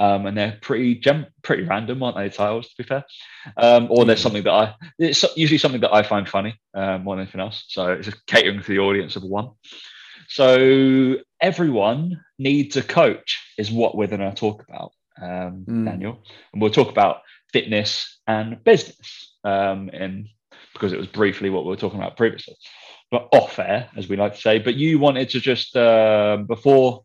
Um, 0.00 0.24
and 0.24 0.34
they're 0.36 0.56
pretty 0.62 0.94
gem- 0.94 1.26
pretty 1.42 1.64
random, 1.64 2.02
aren't 2.02 2.16
they? 2.16 2.28
the 2.28 2.34
Titles, 2.34 2.68
to 2.68 2.74
be 2.78 2.84
fair. 2.84 3.04
Um, 3.58 3.88
or 3.90 4.06
there's 4.06 4.22
something 4.22 4.44
that 4.44 4.52
I 4.52 4.74
it's 4.98 5.24
usually 5.36 5.58
something 5.58 5.82
that 5.82 5.92
I 5.92 6.02
find 6.02 6.26
funny 6.26 6.58
um, 6.74 7.04
more 7.04 7.16
than 7.16 7.24
anything 7.24 7.42
else. 7.42 7.64
So 7.68 7.92
it's 7.92 8.06
just 8.06 8.24
catering 8.26 8.62
to 8.62 8.66
the 8.66 8.78
audience 8.78 9.16
of 9.16 9.22
one. 9.24 9.50
So 10.28 11.16
everyone 11.40 12.24
needs 12.38 12.76
a 12.76 12.82
coach, 12.82 13.44
is 13.58 13.70
what 13.70 13.94
we're 13.96 14.06
going 14.06 14.20
to 14.20 14.32
talk 14.34 14.64
about, 14.66 14.92
um, 15.20 15.64
Mm. 15.68 15.84
Daniel, 15.84 16.24
and 16.52 16.62
we'll 16.62 16.70
talk 16.70 16.88
about 16.88 17.22
fitness 17.52 18.18
and 18.26 18.62
business, 18.64 19.34
um, 19.44 19.90
and 19.92 20.28
because 20.72 20.92
it 20.94 20.98
was 20.98 21.08
briefly 21.08 21.50
what 21.50 21.64
we 21.64 21.70
were 21.70 21.76
talking 21.76 21.98
about 22.00 22.16
previously, 22.16 22.56
but 23.10 23.28
off 23.32 23.58
air, 23.58 23.90
as 23.96 24.08
we 24.08 24.16
like 24.16 24.34
to 24.34 24.40
say. 24.40 24.58
But 24.60 24.76
you 24.76 24.98
wanted 24.98 25.28
to 25.30 25.40
just 25.40 25.76
um 25.76 26.46
before. 26.46 27.04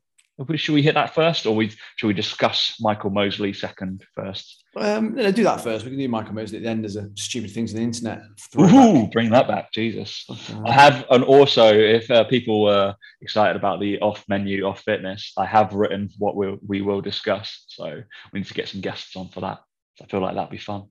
Should 0.56 0.74
we 0.74 0.82
hit 0.82 0.96
that 0.96 1.16
first, 1.16 1.46
or 1.46 1.56
we 1.56 1.70
should 1.96 2.08
we 2.08 2.14
discuss 2.14 2.76
Michael 2.82 3.10
Mosley 3.10 3.54
second 3.54 4.04
first? 4.14 4.66
um, 4.76 5.16
no, 5.16 5.32
do 5.32 5.44
that 5.46 5.62
first. 5.62 5.86
We 5.86 5.92
can 5.92 6.00
do 6.00 6.10
Michael 6.10 6.34
Mosley 6.34 6.58
at 6.58 6.64
the 6.64 6.70
end. 6.70 6.84
There's 6.84 6.98
a 6.98 7.10
stupid 7.16 7.52
things 7.52 7.72
on 7.74 7.78
the 7.78 7.84
internet. 7.84 8.22
Ooh, 8.60 9.08
bring 9.08 9.30
that 9.30 9.48
back, 9.48 9.72
Jesus! 9.72 10.26
I 10.66 10.74
have, 10.74 11.06
and 11.10 11.24
also, 11.24 11.74
if 11.74 12.12
uh, 12.12 12.26
people 12.26 12.64
were 12.64 12.96
excited 13.22 13.56
about 13.56 13.80
the 13.80 13.98
off 14.02 14.26
menu, 14.28 14.66
off 14.66 14.82
fitness, 14.82 15.32
I 15.38 15.46
have 15.46 15.74
written 15.74 16.10
what 16.18 16.36
we 16.36 16.58
we 16.68 16.82
will 16.82 17.00
discuss. 17.00 17.64
So 17.70 18.02
we 18.34 18.40
need 18.40 18.48
to 18.48 18.54
get 18.54 18.68
some 18.68 18.82
guests 18.82 19.16
on 19.16 19.30
for 19.30 19.40
that. 19.40 19.60
I 20.02 20.06
feel 20.08 20.20
like 20.20 20.36
that'd 20.36 20.50
be 20.50 20.58
fun. 20.58 20.90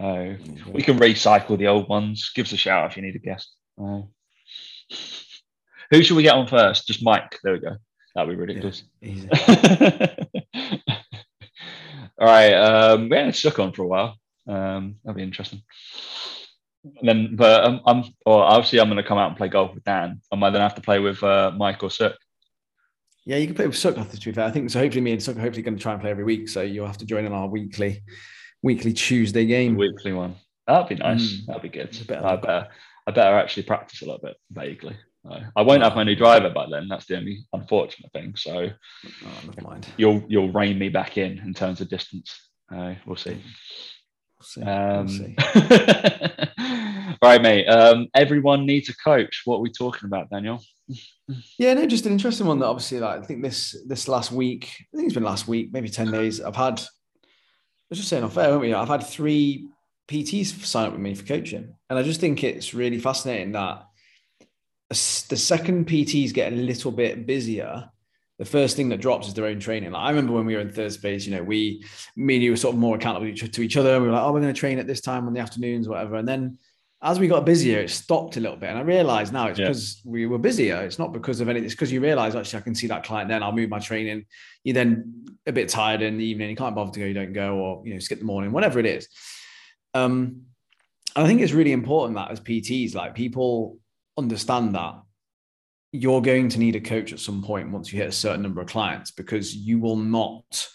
Uh, 0.00 0.34
we 0.72 0.82
can 0.82 0.98
recycle 0.98 1.56
the 1.56 1.68
old 1.68 1.88
ones. 1.88 2.32
Give 2.34 2.46
us 2.46 2.52
a 2.52 2.56
shout 2.56 2.90
if 2.90 2.96
you 2.96 3.04
need 3.04 3.14
a 3.14 3.20
guest. 3.20 3.54
Uh, 3.80 4.02
who 5.90 6.02
should 6.02 6.16
we 6.16 6.24
get 6.24 6.34
on 6.34 6.48
first? 6.48 6.88
Just 6.88 7.04
Mike. 7.04 7.38
There 7.44 7.52
we 7.52 7.60
go. 7.60 7.76
That'd 8.14 8.30
be 8.30 8.36
ridiculous. 8.36 8.84
Easy. 9.00 9.28
All 12.18 12.28
right. 12.28 12.52
Um, 12.52 13.08
we 13.08 13.16
haven't 13.16 13.34
stuck 13.34 13.58
on 13.58 13.72
for 13.72 13.82
a 13.82 13.86
while. 13.86 14.16
Um, 14.46 14.96
that'd 15.02 15.16
be 15.16 15.22
interesting. 15.22 15.62
And 16.84 17.08
then, 17.08 17.36
but 17.36 17.64
um, 17.64 17.80
I'm, 17.86 18.04
or 18.26 18.42
obviously, 18.42 18.80
I'm 18.80 18.88
going 18.88 18.96
to 18.96 19.02
come 19.08 19.18
out 19.18 19.28
and 19.28 19.36
play 19.36 19.48
golf 19.48 19.74
with 19.74 19.84
Dan. 19.84 20.20
Am 20.32 20.42
I 20.42 20.50
then 20.50 20.60
have 20.60 20.74
to 20.74 20.80
play 20.80 20.98
with 20.98 21.22
uh, 21.22 21.52
Mike 21.56 21.82
or 21.82 21.90
Sook? 21.90 22.16
Yeah, 23.24 23.36
you 23.36 23.46
can 23.46 23.54
play 23.54 23.66
with 23.66 23.76
Suck. 23.76 23.94
To 23.94 24.20
be 24.20 24.32
fair, 24.32 24.44
I 24.44 24.50
think 24.50 24.68
so. 24.70 24.80
Hopefully, 24.80 25.00
me 25.00 25.12
and 25.12 25.22
Suck 25.22 25.36
are 25.36 25.40
hopefully 25.40 25.62
going 25.62 25.76
to 25.76 25.82
try 25.82 25.92
and 25.92 26.00
play 26.00 26.10
every 26.10 26.24
week. 26.24 26.48
So 26.48 26.62
you'll 26.62 26.86
have 26.86 26.98
to 26.98 27.06
join 27.06 27.24
in 27.24 27.32
our 27.32 27.46
weekly, 27.46 28.02
weekly 28.62 28.92
Tuesday 28.92 29.46
game. 29.46 29.76
Weekly 29.76 30.12
one. 30.12 30.34
That'd 30.66 30.88
be 30.88 31.02
nice. 31.02 31.22
Mm. 31.22 31.46
That'd 31.46 31.62
be 31.62 31.68
good. 31.68 31.96
I 32.10 32.36
better, 32.36 32.68
I 33.06 33.10
better 33.12 33.36
actually 33.36 33.62
practice 33.64 34.02
a 34.02 34.06
little 34.06 34.20
bit 34.20 34.36
vaguely. 34.50 34.96
Uh, 35.28 35.40
I 35.54 35.62
won't 35.62 35.82
have 35.82 35.94
my 35.94 36.02
new 36.04 36.16
driver 36.16 36.50
by 36.50 36.66
then. 36.70 36.88
That's 36.88 37.06
the 37.06 37.16
only 37.16 37.44
unfortunate 37.52 38.12
thing. 38.12 38.34
So 38.36 38.68
Oh, 39.24 39.40
never 39.46 39.62
mind. 39.62 39.86
you'll 39.96 40.22
you'll 40.28 40.50
rein 40.52 40.78
me 40.78 40.88
back 40.88 41.16
in 41.18 41.38
in 41.38 41.54
terms 41.54 41.80
of 41.80 41.88
distance. 41.88 42.48
Uh, 42.74 42.94
we'll 43.06 43.16
see. 43.16 43.36
We'll 44.38 44.42
see. 44.42 44.62
Um, 44.62 45.06
we'll 45.06 45.08
see. 45.08 45.36
all 46.58 47.14
right, 47.22 47.40
mate. 47.42 47.66
Um, 47.68 48.08
everyone 48.14 48.66
needs 48.66 48.88
a 48.88 48.96
coach. 48.96 49.42
What 49.44 49.56
are 49.58 49.60
we 49.60 49.70
talking 49.70 50.06
about, 50.06 50.30
Daniel? 50.30 50.60
Yeah, 51.58 51.74
no, 51.74 51.86
just 51.86 52.06
an 52.06 52.12
interesting 52.12 52.46
one 52.46 52.58
that 52.58 52.66
obviously, 52.66 52.98
like, 52.98 53.22
I 53.22 53.24
think 53.24 53.42
this 53.42 53.76
this 53.86 54.08
last 54.08 54.32
week, 54.32 54.64
I 54.92 54.96
think 54.96 55.06
it's 55.06 55.14
been 55.14 55.22
last 55.22 55.46
week, 55.46 55.72
maybe 55.72 55.88
10 55.88 56.10
days. 56.10 56.40
I've 56.40 56.56
had, 56.56 56.80
I 56.80 57.88
was 57.90 57.98
just 57.98 58.08
saying 58.10 58.24
off 58.24 58.36
air, 58.36 58.50
weren't 58.50 58.60
we? 58.62 58.74
I've 58.74 58.88
had 58.88 59.06
three 59.06 59.68
PTs 60.08 60.64
sign 60.64 60.86
up 60.86 60.92
with 60.92 61.00
me 61.00 61.14
for 61.14 61.24
coaching. 61.24 61.74
And 61.88 61.98
I 61.98 62.02
just 62.02 62.20
think 62.20 62.42
it's 62.42 62.74
really 62.74 62.98
fascinating 62.98 63.52
that 63.52 63.84
the 65.28 65.36
second 65.36 65.86
PTs 65.86 66.32
get 66.32 66.52
a 66.52 66.56
little 66.56 66.92
bit 66.92 67.26
busier, 67.26 67.88
the 68.38 68.44
first 68.44 68.76
thing 68.76 68.88
that 68.88 69.00
drops 69.00 69.28
is 69.28 69.34
their 69.34 69.46
own 69.46 69.60
training. 69.60 69.92
Like 69.92 70.02
I 70.02 70.10
remember 70.10 70.32
when 70.32 70.46
we 70.46 70.54
were 70.54 70.60
in 70.60 70.70
third 70.70 70.92
space, 70.92 71.26
you 71.26 71.34
know, 71.36 71.42
we, 71.42 71.84
me 72.16 72.34
and 72.36 72.42
you 72.42 72.50
were 72.50 72.56
sort 72.56 72.74
of 72.74 72.80
more 72.80 72.96
accountable 72.96 73.32
to 73.34 73.62
each- 73.62 73.76
other. 73.76 74.00
We 74.00 74.06
were 74.06 74.12
like, 74.12 74.22
oh, 74.22 74.32
we're 74.32 74.40
going 74.40 74.52
to 74.52 74.58
train 74.58 74.78
at 74.78 74.86
this 74.86 75.00
time 75.00 75.26
on 75.26 75.32
the 75.34 75.40
afternoons, 75.40 75.88
whatever. 75.88 76.16
And 76.16 76.26
then 76.26 76.58
as 77.02 77.18
we 77.18 77.28
got 77.28 77.44
busier, 77.44 77.80
it 77.80 77.90
stopped 77.90 78.36
a 78.36 78.40
little 78.40 78.56
bit. 78.56 78.70
And 78.70 78.78
I 78.78 78.82
realized 78.82 79.32
now 79.32 79.48
it's 79.48 79.58
Yeah. 79.58 79.66
because 79.66 80.00
we 80.04 80.26
were 80.26 80.38
busier. 80.38 80.82
It's 80.82 80.98
not 80.98 81.12
because 81.12 81.40
of 81.40 81.48
anything. 81.48 81.66
It's 81.66 81.74
because 81.74 81.92
you 81.92 82.00
realize 82.00 82.34
actually 82.34 82.60
I 82.60 82.62
can 82.62 82.74
see 82.74 82.86
that 82.88 83.04
client 83.04 83.28
then. 83.28 83.42
I'll 83.42 83.52
move 83.52 83.70
my 83.70 83.78
training. 83.80 84.26
You're 84.64 84.74
then 84.74 85.24
a 85.46 85.52
bit 85.52 85.68
tired 85.68 86.02
in 86.02 86.16
the 86.18 86.24
evening. 86.24 86.50
You 86.50 86.56
can't 86.56 86.74
bother 86.74 86.92
to 86.92 87.00
go, 87.00 87.06
you 87.06 87.14
don't 87.14 87.32
go, 87.32 87.56
or 87.56 87.82
you 87.86 87.94
know, 87.94 87.98
skip 88.00 88.18
the 88.18 88.24
morning, 88.24 88.52
whatever 88.52 88.78
it 88.80 88.86
is. 88.86 89.08
Um, 89.94 90.42
and 91.14 91.24
I 91.24 91.26
think 91.26 91.40
it's 91.42 91.52
really 91.52 91.72
important 91.72 92.16
that 92.16 92.30
as 92.30 92.40
PTs, 92.40 92.94
like 92.94 93.14
people 93.14 93.78
understand 94.16 94.74
that 94.74 95.00
you're 95.92 96.22
going 96.22 96.48
to 96.48 96.58
need 96.58 96.76
a 96.76 96.80
coach 96.80 97.12
at 97.12 97.20
some 97.20 97.42
point 97.42 97.70
once 97.70 97.92
you 97.92 97.98
hit 97.98 98.08
a 98.08 98.12
certain 98.12 98.42
number 98.42 98.60
of 98.60 98.66
clients 98.66 99.10
because 99.10 99.54
you 99.54 99.78
will 99.78 99.96
not 99.96 100.68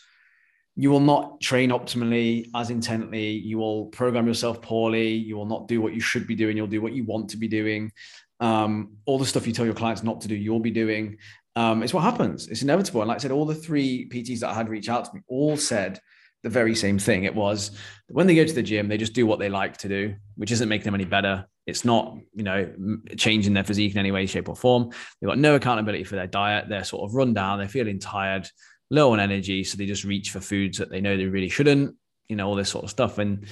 you 0.79 0.91
will 0.91 0.99
not 0.99 1.41
train 1.41 1.71
optimally 1.71 2.51
as 2.53 2.69
intently. 2.69 3.31
You 3.31 3.57
will 3.57 3.87
program 3.87 4.27
yourself 4.27 4.61
poorly. 4.61 5.09
You 5.09 5.35
will 5.35 5.47
not 5.47 5.67
do 5.67 5.81
what 5.81 5.95
you 5.95 5.99
should 5.99 6.27
be 6.27 6.35
doing. 6.35 6.55
You'll 6.55 6.67
do 6.67 6.83
what 6.83 6.93
you 6.93 7.03
want 7.03 7.31
to 7.31 7.37
be 7.37 7.47
doing. 7.47 7.91
Um, 8.39 8.97
all 9.07 9.17
the 9.17 9.25
stuff 9.25 9.47
you 9.47 9.53
tell 9.53 9.65
your 9.65 9.73
clients 9.73 10.03
not 10.03 10.21
to 10.21 10.27
do 10.27 10.35
you'll 10.35 10.59
be 10.59 10.69
doing. 10.69 11.17
Um, 11.55 11.81
it's 11.81 11.95
what 11.95 12.03
happens. 12.03 12.47
It's 12.47 12.61
inevitable. 12.61 13.01
And 13.01 13.07
like 13.07 13.15
i 13.15 13.19
said 13.19 13.31
all 13.31 13.47
the 13.47 13.55
three 13.55 14.07
pts 14.07 14.41
that 14.41 14.49
i 14.49 14.53
had 14.53 14.69
reach 14.69 14.87
out 14.87 15.05
to 15.05 15.15
me 15.15 15.21
all 15.27 15.57
said 15.57 15.99
the 16.43 16.49
very 16.49 16.75
same 16.75 16.99
thing. 16.99 17.23
It 17.23 17.35
was 17.35 17.71
when 18.09 18.27
they 18.27 18.35
go 18.35 18.45
to 18.45 18.53
the 18.53 18.63
gym 18.63 18.87
they 18.87 18.97
just 18.97 19.13
do 19.13 19.25
what 19.25 19.39
they 19.39 19.49
like 19.49 19.77
to 19.77 19.89
do 19.89 20.15
which 20.35 20.51
isn't 20.51 20.69
making 20.69 20.85
them 20.85 20.95
any 20.95 21.05
better. 21.05 21.45
It's 21.65 21.83
not 21.83 22.17
you 22.33 22.43
know 22.43 22.73
changing 23.17 23.53
their 23.53 23.63
physique 23.63 23.93
in 23.93 23.97
any 23.97 24.11
way 24.11 24.25
shape 24.25 24.49
or 24.49 24.55
form. 24.55 24.91
They've 25.19 25.27
got 25.27 25.37
no 25.37 25.55
accountability 25.55 26.03
for 26.03 26.15
their 26.15 26.27
diet. 26.27 26.69
They're 26.69 26.83
sort 26.83 27.09
of 27.09 27.15
run 27.15 27.33
down. 27.33 27.59
They're 27.59 27.67
feeling 27.67 27.99
tired 27.99 28.47
low 28.89 29.11
on 29.11 29.19
energy 29.19 29.65
so 29.65 29.75
they 29.75 29.85
just 29.85 30.05
reach 30.05 30.31
for 30.31 30.39
foods 30.39 30.77
that 30.77 30.89
they 30.89 31.01
know 31.01 31.17
they 31.17 31.25
really 31.25 31.49
shouldn't 31.49 31.93
you 32.29 32.37
know 32.37 32.47
all 32.47 32.55
this 32.55 32.69
sort 32.69 32.85
of 32.85 32.89
stuff. 32.89 33.17
And 33.17 33.47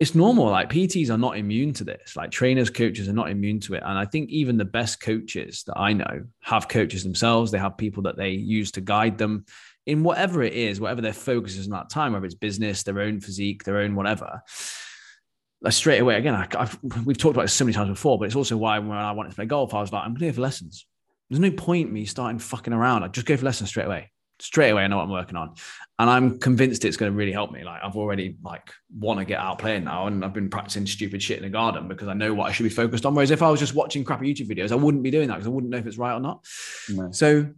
it's 0.00 0.16
normal 0.16 0.46
like 0.46 0.70
pts 0.70 1.10
are 1.10 1.18
not 1.18 1.36
immune 1.36 1.72
to 1.74 1.84
this. 1.84 2.16
Like 2.16 2.30
trainers 2.30 2.70
coaches 2.70 3.08
are 3.08 3.12
not 3.12 3.30
immune 3.30 3.60
to 3.60 3.74
it. 3.74 3.82
And 3.84 3.98
i 3.98 4.04
think 4.04 4.30
even 4.30 4.56
the 4.56 4.64
best 4.64 5.00
coaches 5.00 5.62
that 5.66 5.78
i 5.78 5.92
know 5.92 6.24
have 6.40 6.68
coaches 6.68 7.04
themselves. 7.04 7.50
They 7.50 7.58
have 7.58 7.76
people 7.76 8.02
that 8.04 8.16
they 8.16 8.30
use 8.30 8.72
to 8.72 8.80
guide 8.80 9.18
them 9.18 9.44
in 9.86 10.02
whatever 10.02 10.42
it 10.42 10.52
is 10.52 10.80
whatever 10.80 11.00
their 11.00 11.12
focus 11.12 11.56
is 11.56 11.66
in 11.66 11.72
that 11.72 11.90
time 11.90 12.12
whether 12.12 12.24
it's 12.24 12.34
business 12.34 12.82
their 12.82 13.00
own 13.00 13.20
physique 13.20 13.64
their 13.64 13.78
own 13.78 13.94
whatever 13.94 14.42
like 15.60 15.72
straight 15.72 16.00
away 16.00 16.16
again 16.16 16.34
I, 16.34 16.46
I've, 16.58 16.78
we've 17.04 17.18
talked 17.18 17.36
about 17.36 17.42
this 17.42 17.52
so 17.52 17.64
many 17.64 17.74
times 17.74 17.90
before 17.90 18.18
but 18.18 18.24
it's 18.24 18.36
also 18.36 18.56
why 18.56 18.78
when 18.78 18.96
i 18.96 19.12
wanted 19.12 19.30
to 19.30 19.36
play 19.36 19.46
golf 19.46 19.74
i 19.74 19.80
was 19.80 19.92
like 19.92 20.04
i'm 20.04 20.14
going 20.14 20.20
to 20.20 20.26
go 20.26 20.32
for 20.32 20.40
lessons 20.40 20.86
there's 21.28 21.40
no 21.40 21.50
point 21.50 21.92
me 21.92 22.04
starting 22.04 22.38
fucking 22.38 22.72
around 22.72 23.02
i 23.02 23.08
just 23.08 23.26
go 23.26 23.36
for 23.36 23.44
lessons 23.44 23.70
straight 23.70 23.86
away 23.86 24.10
straight 24.40 24.70
away 24.70 24.82
I 24.82 24.86
know 24.86 24.96
what 24.96 25.04
I'm 25.04 25.10
working 25.10 25.36
on. 25.36 25.54
And 25.98 26.10
I'm 26.10 26.38
convinced 26.38 26.84
it's 26.84 26.96
going 26.96 27.12
to 27.12 27.16
really 27.16 27.32
help 27.32 27.52
me. 27.52 27.62
Like 27.62 27.80
I've 27.82 27.96
already 27.96 28.36
like 28.42 28.72
want 28.96 29.20
to 29.20 29.24
get 29.24 29.38
out 29.38 29.58
playing 29.58 29.84
now 29.84 30.06
and 30.06 30.24
I've 30.24 30.32
been 30.32 30.50
practicing 30.50 30.86
stupid 30.86 31.22
shit 31.22 31.38
in 31.38 31.44
the 31.44 31.50
garden 31.50 31.88
because 31.88 32.08
I 32.08 32.14
know 32.14 32.34
what 32.34 32.48
I 32.48 32.52
should 32.52 32.64
be 32.64 32.68
focused 32.68 33.06
on. 33.06 33.14
Whereas 33.14 33.30
if 33.30 33.42
I 33.42 33.50
was 33.50 33.60
just 33.60 33.74
watching 33.74 34.04
crappy 34.04 34.32
YouTube 34.32 34.48
videos, 34.48 34.72
I 34.72 34.76
wouldn't 34.76 35.02
be 35.02 35.10
doing 35.10 35.28
that 35.28 35.34
because 35.34 35.46
I 35.46 35.50
wouldn't 35.50 35.70
know 35.70 35.78
if 35.78 35.86
it's 35.86 35.98
right 35.98 36.14
or 36.14 36.20
not. 36.20 36.44
No. 36.88 37.12
So 37.12 37.48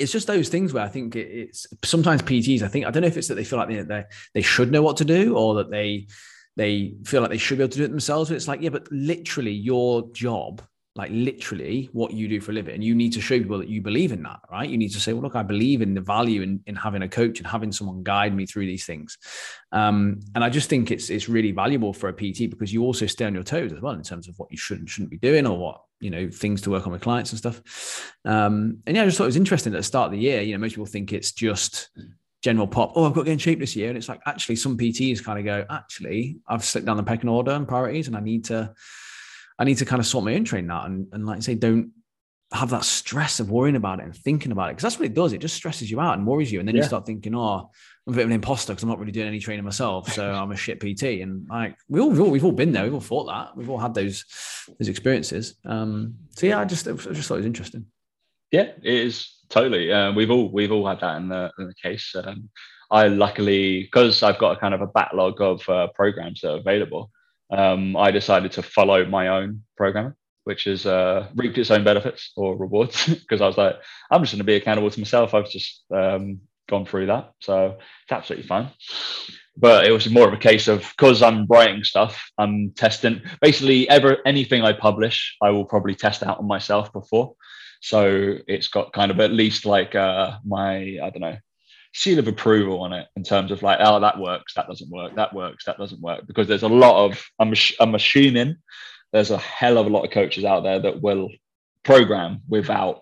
it's 0.00 0.12
just 0.12 0.26
those 0.26 0.48
things 0.48 0.72
where 0.72 0.82
I 0.82 0.88
think 0.88 1.14
it's 1.14 1.66
sometimes 1.84 2.22
PTs, 2.22 2.62
I 2.62 2.68
think, 2.68 2.86
I 2.86 2.90
don't 2.90 3.02
know 3.02 3.08
if 3.08 3.16
it's 3.18 3.28
that 3.28 3.34
they 3.34 3.44
feel 3.44 3.58
like 3.58 3.68
they, 3.68 4.04
they, 4.34 4.42
should 4.42 4.72
know 4.72 4.82
what 4.82 4.96
to 4.96 5.04
do 5.04 5.36
or 5.36 5.56
that 5.56 5.70
they, 5.70 6.06
they 6.56 6.94
feel 7.04 7.20
like 7.20 7.30
they 7.30 7.38
should 7.38 7.58
be 7.58 7.64
able 7.64 7.72
to 7.72 7.78
do 7.78 7.84
it 7.84 7.90
themselves. 7.90 8.30
But 8.30 8.36
it's 8.36 8.48
like, 8.48 8.62
yeah, 8.62 8.70
but 8.70 8.90
literally 8.90 9.52
your 9.52 10.10
job 10.12 10.62
like 11.00 11.10
literally 11.14 11.88
what 11.94 12.12
you 12.12 12.28
do 12.28 12.42
for 12.42 12.50
a 12.50 12.54
living 12.54 12.74
and 12.74 12.84
you 12.84 12.94
need 12.94 13.10
to 13.10 13.22
show 13.22 13.38
people 13.38 13.56
that 13.56 13.68
you 13.68 13.80
believe 13.80 14.12
in 14.12 14.22
that 14.22 14.38
right? 14.52 14.68
You 14.68 14.76
need 14.76 14.90
to 14.90 15.00
say 15.00 15.14
well 15.14 15.22
look 15.22 15.34
i 15.34 15.42
believe 15.42 15.80
in 15.80 15.94
the 15.94 16.02
value 16.02 16.42
in, 16.42 16.60
in 16.66 16.76
having 16.76 17.00
a 17.00 17.08
coach 17.08 17.38
and 17.38 17.46
having 17.46 17.72
someone 17.72 18.02
guide 18.02 18.34
me 18.34 18.44
through 18.44 18.66
these 18.66 18.84
things. 18.84 19.16
Um, 19.72 20.20
and 20.34 20.44
i 20.44 20.50
just 20.50 20.68
think 20.68 20.90
it's 20.90 21.08
it's 21.08 21.26
really 21.26 21.52
valuable 21.52 21.94
for 21.94 22.10
a 22.10 22.12
pt 22.12 22.50
because 22.50 22.70
you 22.70 22.82
also 22.82 23.06
stay 23.06 23.24
on 23.24 23.32
your 23.32 23.42
toes 23.42 23.72
as 23.72 23.80
well 23.80 23.94
in 23.94 24.02
terms 24.02 24.28
of 24.28 24.38
what 24.38 24.50
you 24.50 24.58
should 24.58 24.78
and 24.78 24.90
shouldn't 24.90 25.10
be 25.10 25.16
doing 25.16 25.46
or 25.46 25.56
what 25.56 25.80
you 26.00 26.10
know 26.10 26.28
things 26.28 26.60
to 26.62 26.70
work 26.70 26.86
on 26.86 26.92
with 26.92 27.00
clients 27.00 27.30
and 27.32 27.38
stuff. 27.38 28.12
Um, 28.26 28.82
and 28.86 28.94
yeah 28.94 29.02
i 29.02 29.06
just 29.06 29.16
thought 29.16 29.24
it 29.24 29.34
was 29.34 29.44
interesting 29.44 29.72
at 29.72 29.78
the 29.78 29.82
start 29.82 30.06
of 30.06 30.12
the 30.12 30.18
year 30.18 30.42
you 30.42 30.52
know 30.52 30.58
most 30.58 30.72
people 30.72 30.84
think 30.84 31.14
it's 31.14 31.32
just 31.32 31.88
general 32.42 32.66
pop 32.66 32.92
oh 32.94 33.06
i've 33.06 33.14
got 33.14 33.22
to 33.22 33.26
get 33.26 33.32
in 33.32 33.38
shape 33.38 33.60
this 33.60 33.74
year. 33.74 33.88
And 33.88 33.96
it's 33.96 34.10
like 34.10 34.20
actually 34.26 34.56
some 34.56 34.76
pts 34.76 35.24
kind 35.24 35.38
of 35.38 35.46
go 35.46 35.64
actually 35.70 36.40
i've 36.46 36.64
slipped 36.64 36.86
down 36.86 36.98
the 36.98 37.02
pecking 37.02 37.30
order 37.30 37.52
and 37.52 37.66
priorities 37.66 38.06
and 38.06 38.16
i 38.16 38.20
need 38.20 38.44
to 38.46 38.74
I 39.60 39.64
need 39.64 39.76
to 39.78 39.84
kind 39.84 40.00
of 40.00 40.06
sort 40.06 40.24
my 40.24 40.34
own 40.34 40.44
training 40.44 40.70
out 40.70 40.86
and, 40.86 41.06
and 41.12 41.26
like 41.26 41.36
I 41.36 41.40
say, 41.40 41.54
don't 41.54 41.92
have 42.52 42.70
that 42.70 42.84
stress 42.84 43.38
of 43.38 43.50
worrying 43.50 43.76
about 43.76 44.00
it 44.00 44.06
and 44.06 44.16
thinking 44.16 44.50
about 44.50 44.70
it. 44.70 44.74
Cause 44.74 44.82
that's 44.82 44.98
what 44.98 45.06
it 45.06 45.14
does. 45.14 45.32
It 45.32 45.38
just 45.40 45.54
stresses 45.54 45.88
you 45.90 46.00
out 46.00 46.18
and 46.18 46.26
worries 46.26 46.50
you. 46.50 46.58
And 46.58 46.66
then 46.66 46.74
Yeah. 46.74 46.82
you 46.82 46.88
start 46.88 47.06
thinking, 47.06 47.34
oh, 47.36 47.70
I'm 48.06 48.12
a 48.12 48.16
bit 48.16 48.22
of 48.22 48.30
an 48.30 48.34
imposter 48.34 48.72
because 48.72 48.82
I'm 48.82 48.88
not 48.88 48.98
really 48.98 49.12
doing 49.12 49.28
any 49.28 49.38
training 49.38 49.64
myself. 49.64 50.12
So 50.12 50.28
I'm 50.32 50.50
a 50.50 50.56
shit 50.56 50.80
PT. 50.80 51.20
And 51.22 51.46
like 51.48 51.76
we 51.88 52.00
all, 52.00 52.10
we've 52.10 52.20
all, 52.20 52.30
we've 52.30 52.44
all 52.44 52.50
been 52.52 52.72
there. 52.72 52.82
We've 52.84 52.94
all 52.94 53.00
thought 53.00 53.26
that. 53.26 53.56
We've 53.56 53.70
all 53.70 53.78
had 53.78 53.94
those, 53.94 54.24
those 54.80 54.88
experiences. 54.88 55.54
Um, 55.64 56.14
so 56.30 56.46
yeah, 56.46 56.58
I 56.58 56.64
just, 56.64 56.88
I 56.88 56.92
just 56.92 57.28
thought 57.28 57.34
it 57.34 57.38
was 57.38 57.46
interesting. 57.46 57.86
Yeah, 58.50 58.72
it 58.82 58.94
is 58.94 59.28
totally. 59.48 59.92
Uh, 59.92 60.12
we've 60.12 60.30
all 60.30 60.50
we've 60.50 60.72
all 60.72 60.86
had 60.88 61.00
that 61.00 61.18
in 61.18 61.28
the 61.28 61.52
in 61.58 61.68
the 61.68 61.74
case. 61.74 62.16
Um, 62.16 62.48
I 62.90 63.06
luckily 63.06 63.82
because 63.82 64.24
I've 64.24 64.38
got 64.38 64.56
a 64.56 64.60
kind 64.60 64.74
of 64.74 64.80
a 64.80 64.88
backlog 64.88 65.40
of 65.40 65.68
uh, 65.68 65.86
programs 65.94 66.40
that 66.40 66.54
are 66.54 66.58
available. 66.58 67.12
Um, 67.50 67.96
I 67.96 68.10
decided 68.10 68.52
to 68.52 68.62
follow 68.62 69.04
my 69.04 69.28
own 69.28 69.62
programming, 69.76 70.14
which 70.44 70.64
has 70.64 70.86
uh, 70.86 71.28
reaped 71.34 71.58
its 71.58 71.70
own 71.70 71.84
benefits 71.84 72.32
or 72.36 72.56
rewards. 72.56 73.06
Because 73.08 73.40
I 73.40 73.46
was 73.46 73.56
like, 73.56 73.76
I'm 74.10 74.22
just 74.22 74.32
going 74.32 74.38
to 74.38 74.44
be 74.44 74.54
accountable 74.54 74.90
to 74.90 75.00
myself. 75.00 75.34
I've 75.34 75.50
just 75.50 75.84
um, 75.94 76.40
gone 76.68 76.86
through 76.86 77.06
that, 77.06 77.32
so 77.40 77.76
it's 78.02 78.12
absolutely 78.12 78.46
fine. 78.46 78.68
But 79.56 79.86
it 79.86 79.90
was 79.90 80.08
more 80.08 80.28
of 80.28 80.32
a 80.32 80.38
case 80.38 80.68
of 80.68 80.92
because 80.96 81.22
I'm 81.22 81.46
writing 81.46 81.84
stuff, 81.84 82.30
I'm 82.38 82.72
testing. 82.76 83.22
Basically, 83.40 83.88
ever 83.88 84.18
anything 84.24 84.62
I 84.62 84.72
publish, 84.72 85.36
I 85.42 85.50
will 85.50 85.64
probably 85.64 85.94
test 85.94 86.22
out 86.22 86.38
on 86.38 86.46
myself 86.46 86.92
before. 86.92 87.34
So 87.82 88.36
it's 88.46 88.68
got 88.68 88.92
kind 88.92 89.10
of 89.10 89.20
at 89.20 89.32
least 89.32 89.66
like 89.66 89.94
uh, 89.94 90.38
my 90.44 90.98
I 91.02 91.10
don't 91.10 91.20
know 91.20 91.36
seal 91.92 92.18
of 92.18 92.28
approval 92.28 92.80
on 92.82 92.92
it 92.92 93.06
in 93.16 93.24
terms 93.24 93.50
of 93.50 93.62
like 93.62 93.78
oh 93.80 93.98
that 94.00 94.18
works 94.18 94.54
that 94.54 94.66
doesn't 94.68 94.90
work 94.90 95.14
that 95.16 95.34
works 95.34 95.64
that 95.64 95.76
doesn't 95.78 96.00
work 96.00 96.26
because 96.26 96.46
there's 96.46 96.62
a 96.62 96.68
lot 96.68 97.04
of 97.04 97.22
I'm 97.38 97.52
I'm 97.80 97.94
assuming 97.94 98.56
there's 99.12 99.30
a 99.32 99.38
hell 99.38 99.76
of 99.76 99.86
a 99.86 99.90
lot 99.90 100.04
of 100.04 100.12
coaches 100.12 100.44
out 100.44 100.62
there 100.62 100.78
that 100.80 101.02
will 101.02 101.28
program 101.82 102.42
without 102.48 103.00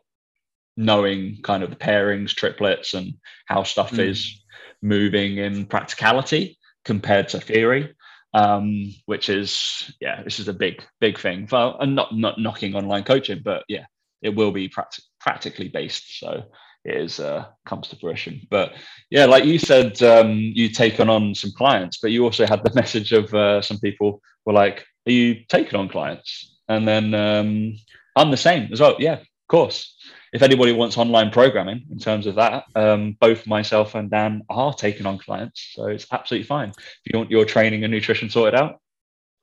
knowing 0.77 1.39
kind 1.43 1.63
of 1.63 1.71
the 1.71 1.77
pairings 1.77 2.35
triplets 2.35 2.95
and 2.95 3.15
how 3.47 3.63
stuff 3.63 3.91
Mm. 3.93 4.09
is 4.11 4.43
moving 4.81 5.39
in 5.39 5.67
practicality 5.67 6.57
compared 6.85 7.29
to 7.29 7.41
theory 7.41 7.95
um, 8.35 8.95
which 9.07 9.29
is 9.29 9.93
yeah 10.01 10.23
this 10.23 10.39
is 10.39 10.49
a 10.49 10.53
big 10.53 10.83
big 11.01 11.19
thing 11.19 11.47
for 11.47 11.77
and 11.81 11.95
not 11.95 12.17
not 12.17 12.39
knocking 12.39 12.75
online 12.75 13.03
coaching 13.05 13.41
but 13.45 13.65
yeah 13.69 13.87
it 14.23 14.35
will 14.35 14.53
be 14.53 14.69
practi- 14.69 15.01
practically 15.21 15.69
based 15.69 16.21
so 16.21 16.45
is 16.89 17.21
uh, 17.21 17.47
comes 17.67 17.89
to 17.89 17.97
fruition. 17.97 18.41
But 18.51 18.73
yeah 19.11 19.27
like 19.27 19.45
you 19.45 19.59
said 19.59 20.03
um, 20.03 20.31
you 20.31 20.69
taken 20.69 21.09
on 21.09 21.35
some 21.35 21.53
clients 21.53 21.99
but 21.99 22.11
you 22.11 22.25
also 22.25 22.47
had 22.47 22.63
the 22.65 22.75
message 22.81 23.13
of 23.13 23.33
uh, 23.35 23.63
some 23.63 23.79
people 23.79 24.23
were 24.45 24.53
like 24.53 24.85
are 25.07 25.13
you 25.13 25.45
taking 25.49 25.79
on 25.79 25.89
clients? 25.89 26.57
And 26.69 26.87
then 26.87 27.15
um, 27.15 27.75
i'm 28.17 28.31
the 28.31 28.37
same 28.37 28.73
as 28.73 28.81
well. 28.81 28.97
Yeah 28.99 29.15
of 29.15 29.49
course. 29.49 29.95
If 30.31 30.43
anybody 30.43 30.73
wants 30.73 30.99
online 30.99 31.31
programming 31.31 31.87
in 31.91 31.99
terms 31.99 32.27
of 32.27 32.35
that 32.35 32.65
um, 32.75 33.17
both 33.19 33.47
myself 33.47 33.95
and 33.95 34.11
dan 34.11 34.43
are 34.51 34.75
taking 34.75 35.07
on 35.07 35.19
clients 35.19 35.73
so 35.75 35.87
it's 35.87 36.07
absolutely 36.13 36.47
fine. 36.47 36.71
If 36.71 37.13
you 37.13 37.19
want 37.19 37.31
your 37.31 37.45
training 37.45 37.85
and 37.85 37.93
nutrition 37.93 38.29
sorted 38.29 38.55
out 38.55 38.81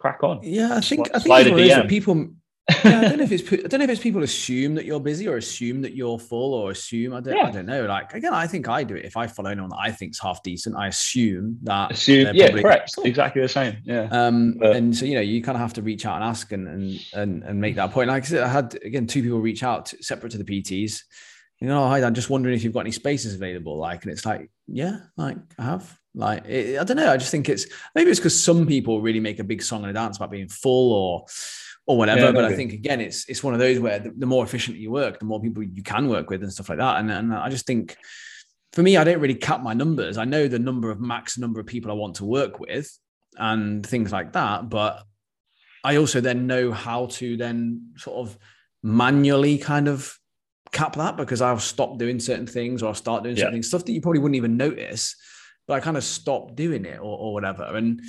crack 0.06 0.24
on. 0.24 0.40
Yeah, 0.44 0.76
I 0.76 0.82
think 0.82 1.10
I 1.10 1.20
think 1.20 1.26
Slide 1.26 1.48
a 1.48 1.52
one 1.52 1.60
of 1.60 1.66
those 1.66 1.76
that 1.76 1.86
DM. 1.86 1.90
people. 1.90 2.30
Yeah, 2.70 3.00
I 3.02 3.02
don't 3.10 3.18
know 3.18 3.24
if 3.24 3.32
it's 3.32 3.52
I 3.54 3.68
don't 3.68 3.80
know 3.80 3.84
if 3.84 3.90
it's 3.92 4.02
people 4.02 4.24
assume 4.24 4.76
that 4.76 4.86
you're 4.86 5.00
busy 5.00 5.28
or 5.28 5.38
assume 5.38 5.82
that 5.84 5.96
you're 5.96 6.18
full 6.18 6.54
or 6.56 6.72
assume 6.72 7.14
I 7.14 7.20
don't 7.22 7.36
Yeah. 7.36 7.44
I 7.48 7.52
don't 7.52 7.66
know. 7.68 7.86
Like 7.86 8.14
again, 8.14 8.34
I 8.34 8.48
think 8.48 8.68
I 8.68 8.84
do 8.84 8.96
it. 8.96 9.06
If 9.06 9.18
I 9.18 9.28
follow 9.28 9.50
anyone 9.52 9.70
that 9.70 9.80
I 9.80 9.92
think's 9.92 10.20
half 10.20 10.42
decent, 10.42 10.76
I 10.76 10.88
assume 10.88 11.60
that 11.64 11.92
assume 11.92 12.36
yeah 12.36 12.46
probably- 12.48 12.62
correct 12.64 12.96
exactly 13.04 13.42
the 13.42 13.50
same 13.50 13.78
yeah 13.84 14.08
Um, 14.12 14.56
But- 14.60 14.76
and 14.76 14.96
so 14.96 15.06
you 15.06 15.16
know, 15.16 15.22
you 15.22 15.44
kind 15.44 15.56
of 15.56 15.62
have 15.62 15.74
to 15.74 15.82
reach 15.82 16.06
out 16.06 16.16
and 16.16 16.24
ask 16.24 16.52
and 16.52 16.68
and 16.68 17.00
and, 17.14 17.44
and 17.44 17.62
make 17.62 17.76
that 17.76 17.92
point. 17.92 18.08
Like 18.10 18.24
I 18.24 18.28
said, 18.28 18.44
I 18.44 18.48
had 18.48 18.78
again 18.84 19.06
two 19.08 19.22
people 19.22 19.40
reach 19.40 19.62
out 19.64 19.88
to, 19.88 20.04
separate 20.04 20.32
to 20.32 20.38
the 20.38 20.44
PTs. 20.44 21.02
You 21.62 21.68
know, 21.70 21.88
hi, 21.88 22.04
I'm 22.04 22.14
just 22.14 22.30
wondering 22.30 22.54
if 22.56 22.64
you've 22.64 22.74
got 22.74 22.82
any 22.82 22.92
spaces 22.92 23.34
available. 23.34 23.78
Like, 23.78 24.04
and 24.04 24.12
it's 24.12 24.26
like, 24.26 24.50
yeah, 24.68 24.98
like 25.16 25.38
I 25.58 25.64
have. 25.64 25.98
Like, 26.14 26.46
it, 26.48 26.80
I 26.80 26.84
don't 26.84 26.98
know. 26.98 27.12
I 27.12 27.18
just 27.18 27.32
think 27.32 27.48
it's 27.50 27.66
maybe 27.94 28.10
it's 28.12 28.20
because 28.20 28.38
some 28.40 28.66
people 28.68 29.02
really 29.02 29.20
make 29.22 29.40
a 29.40 29.44
big 29.44 29.62
song 29.62 29.82
and 29.84 29.90
a 29.92 29.94
dance 29.94 30.18
about 30.18 30.32
being 30.32 30.48
full 30.50 30.92
or 30.94 31.26
or 31.88 31.98
whatever. 31.98 32.22
Yeah, 32.22 32.32
but 32.32 32.46
I 32.46 32.56
think 32.56 32.74
again, 32.74 33.00
it's 33.02 33.28
it's 33.30 33.44
one 33.44 33.54
of 33.54 33.60
those 33.60 33.80
where 33.80 34.00
the, 34.00 34.12
the 34.12 34.26
more 34.26 34.44
efficiently 34.44 34.82
you 34.82 34.92
work, 34.92 35.20
the 35.20 35.26
more 35.26 35.42
people 35.42 35.64
you 35.64 35.84
can 35.84 36.08
work 36.08 36.30
with 36.30 36.44
and 36.44 36.52
stuff 36.52 36.70
like 36.70 36.80
that. 36.80 37.00
And 37.00 37.12
and 37.12 37.34
I 37.34 37.50
just 37.50 37.66
think 37.66 37.98
for 38.74 38.82
me, 38.84 38.98
I 38.98 39.04
don't 39.04 39.20
really 39.20 39.36
cap 39.36 39.62
my 39.62 39.74
numbers. 39.74 40.18
I 40.18 40.26
know 40.26 40.48
the 40.48 40.60
number 40.60 40.92
of 40.92 41.00
max 41.00 41.38
number 41.38 41.60
of 41.60 41.66
people 41.66 41.92
I 41.92 41.96
want 41.96 42.16
to 42.16 42.26
work 42.26 42.60
with 42.60 42.92
and 43.38 43.86
things 43.86 44.12
like 44.12 44.34
that. 44.34 44.70
But 44.70 45.04
I 45.84 45.98
also 45.98 46.20
then 46.22 46.48
know 46.48 46.72
how 46.72 47.06
to 47.08 47.38
then 47.38 47.92
sort 47.98 48.18
of 48.28 48.38
manually 48.84 49.58
kind 49.58 49.88
of 49.88 50.18
cap 50.72 50.96
that 50.96 51.16
because 51.16 51.42
I'll 51.42 51.60
stop 51.60 51.98
doing 51.98 52.20
certain 52.20 52.48
things 52.48 52.84
or 52.84 52.88
I'll 52.88 52.94
start 52.96 53.24
doing 53.24 53.36
certain 53.36 53.52
Yeah. 53.52 53.56
things, 53.56 53.68
stuff 53.68 53.86
that 53.86 53.94
you 53.94 54.02
probably 54.02 54.20
wouldn't 54.20 54.36
even 54.36 54.58
notice, 54.58 55.16
but 55.68 55.76
I 55.76 55.80
kind 55.80 55.96
of 55.96 56.04
stop 56.04 56.56
doing 56.56 56.86
it 56.86 57.00
or, 57.00 57.18
or 57.18 57.34
whatever. 57.34 57.64
And 57.64 58.02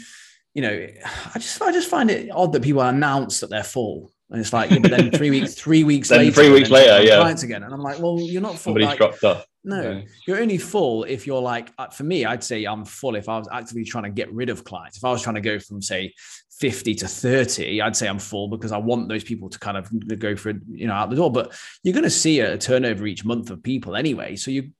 you 0.56 0.62
know, 0.62 0.86
I 1.34 1.38
just 1.38 1.60
I 1.60 1.70
just 1.70 1.90
find 1.90 2.10
it 2.10 2.30
odd 2.30 2.54
that 2.54 2.62
people 2.62 2.80
announce 2.80 3.40
that 3.40 3.50
they're 3.50 3.62
full. 3.62 4.10
And 4.30 4.40
it's 4.40 4.54
like, 4.54 4.70
yeah, 4.70 4.78
but 4.78 4.90
then 4.90 5.10
three 5.12 5.30
weeks, 5.30 5.52
three 5.54 5.84
weeks 5.84 6.08
Then 6.08 6.20
later, 6.20 6.32
three 6.32 6.50
weeks 6.50 6.70
later, 6.70 7.04
yeah. 7.04 7.16
clients 7.20 7.42
again. 7.42 7.62
And 7.62 7.74
I'm 7.74 7.82
like, 7.82 7.98
well, 8.00 8.18
you're 8.18 8.40
not 8.40 8.52
full. 8.52 8.72
Somebody's 8.72 8.88
like, 8.88 8.96
dropped 8.96 9.22
off. 9.22 9.46
no, 9.64 9.82
Yeah. 9.82 10.00
you're 10.26 10.40
only 10.40 10.56
full 10.56 11.04
if 11.04 11.26
you're 11.26 11.42
like, 11.42 11.72
uh, 11.78 11.88
for 11.88 12.04
me, 12.04 12.24
I'd 12.24 12.42
say 12.42 12.64
I'm 12.64 12.86
full 12.86 13.16
if 13.16 13.28
I 13.28 13.36
was 13.38 13.48
actively 13.52 13.84
trying 13.84 14.04
to 14.04 14.10
get 14.10 14.32
rid 14.32 14.48
of 14.48 14.64
clients. 14.64 14.96
If 14.96 15.04
I 15.04 15.12
was 15.12 15.20
trying 15.20 15.34
to 15.34 15.42
go 15.42 15.58
from, 15.58 15.82
say, 15.82 16.14
50 16.58 16.94
to 16.94 17.06
30, 17.06 17.82
I'd 17.82 17.94
say 17.94 18.08
I'm 18.08 18.18
full 18.18 18.48
because 18.48 18.72
I 18.72 18.78
want 18.78 19.10
those 19.10 19.24
people 19.24 19.50
to 19.50 19.58
kind 19.58 19.76
of 19.76 19.90
go 20.18 20.34
for, 20.36 20.54
you 20.70 20.86
know, 20.86 20.94
out 20.94 21.10
the 21.10 21.16
door. 21.16 21.30
But 21.30 21.54
you're 21.82 21.92
going 21.92 22.02
to 22.04 22.10
see 22.10 22.40
a 22.40 22.56
turnover 22.56 23.06
each 23.06 23.26
month 23.26 23.50
of 23.50 23.62
people 23.62 23.94
anyway. 23.94 24.36
So 24.36 24.50
you 24.50 24.70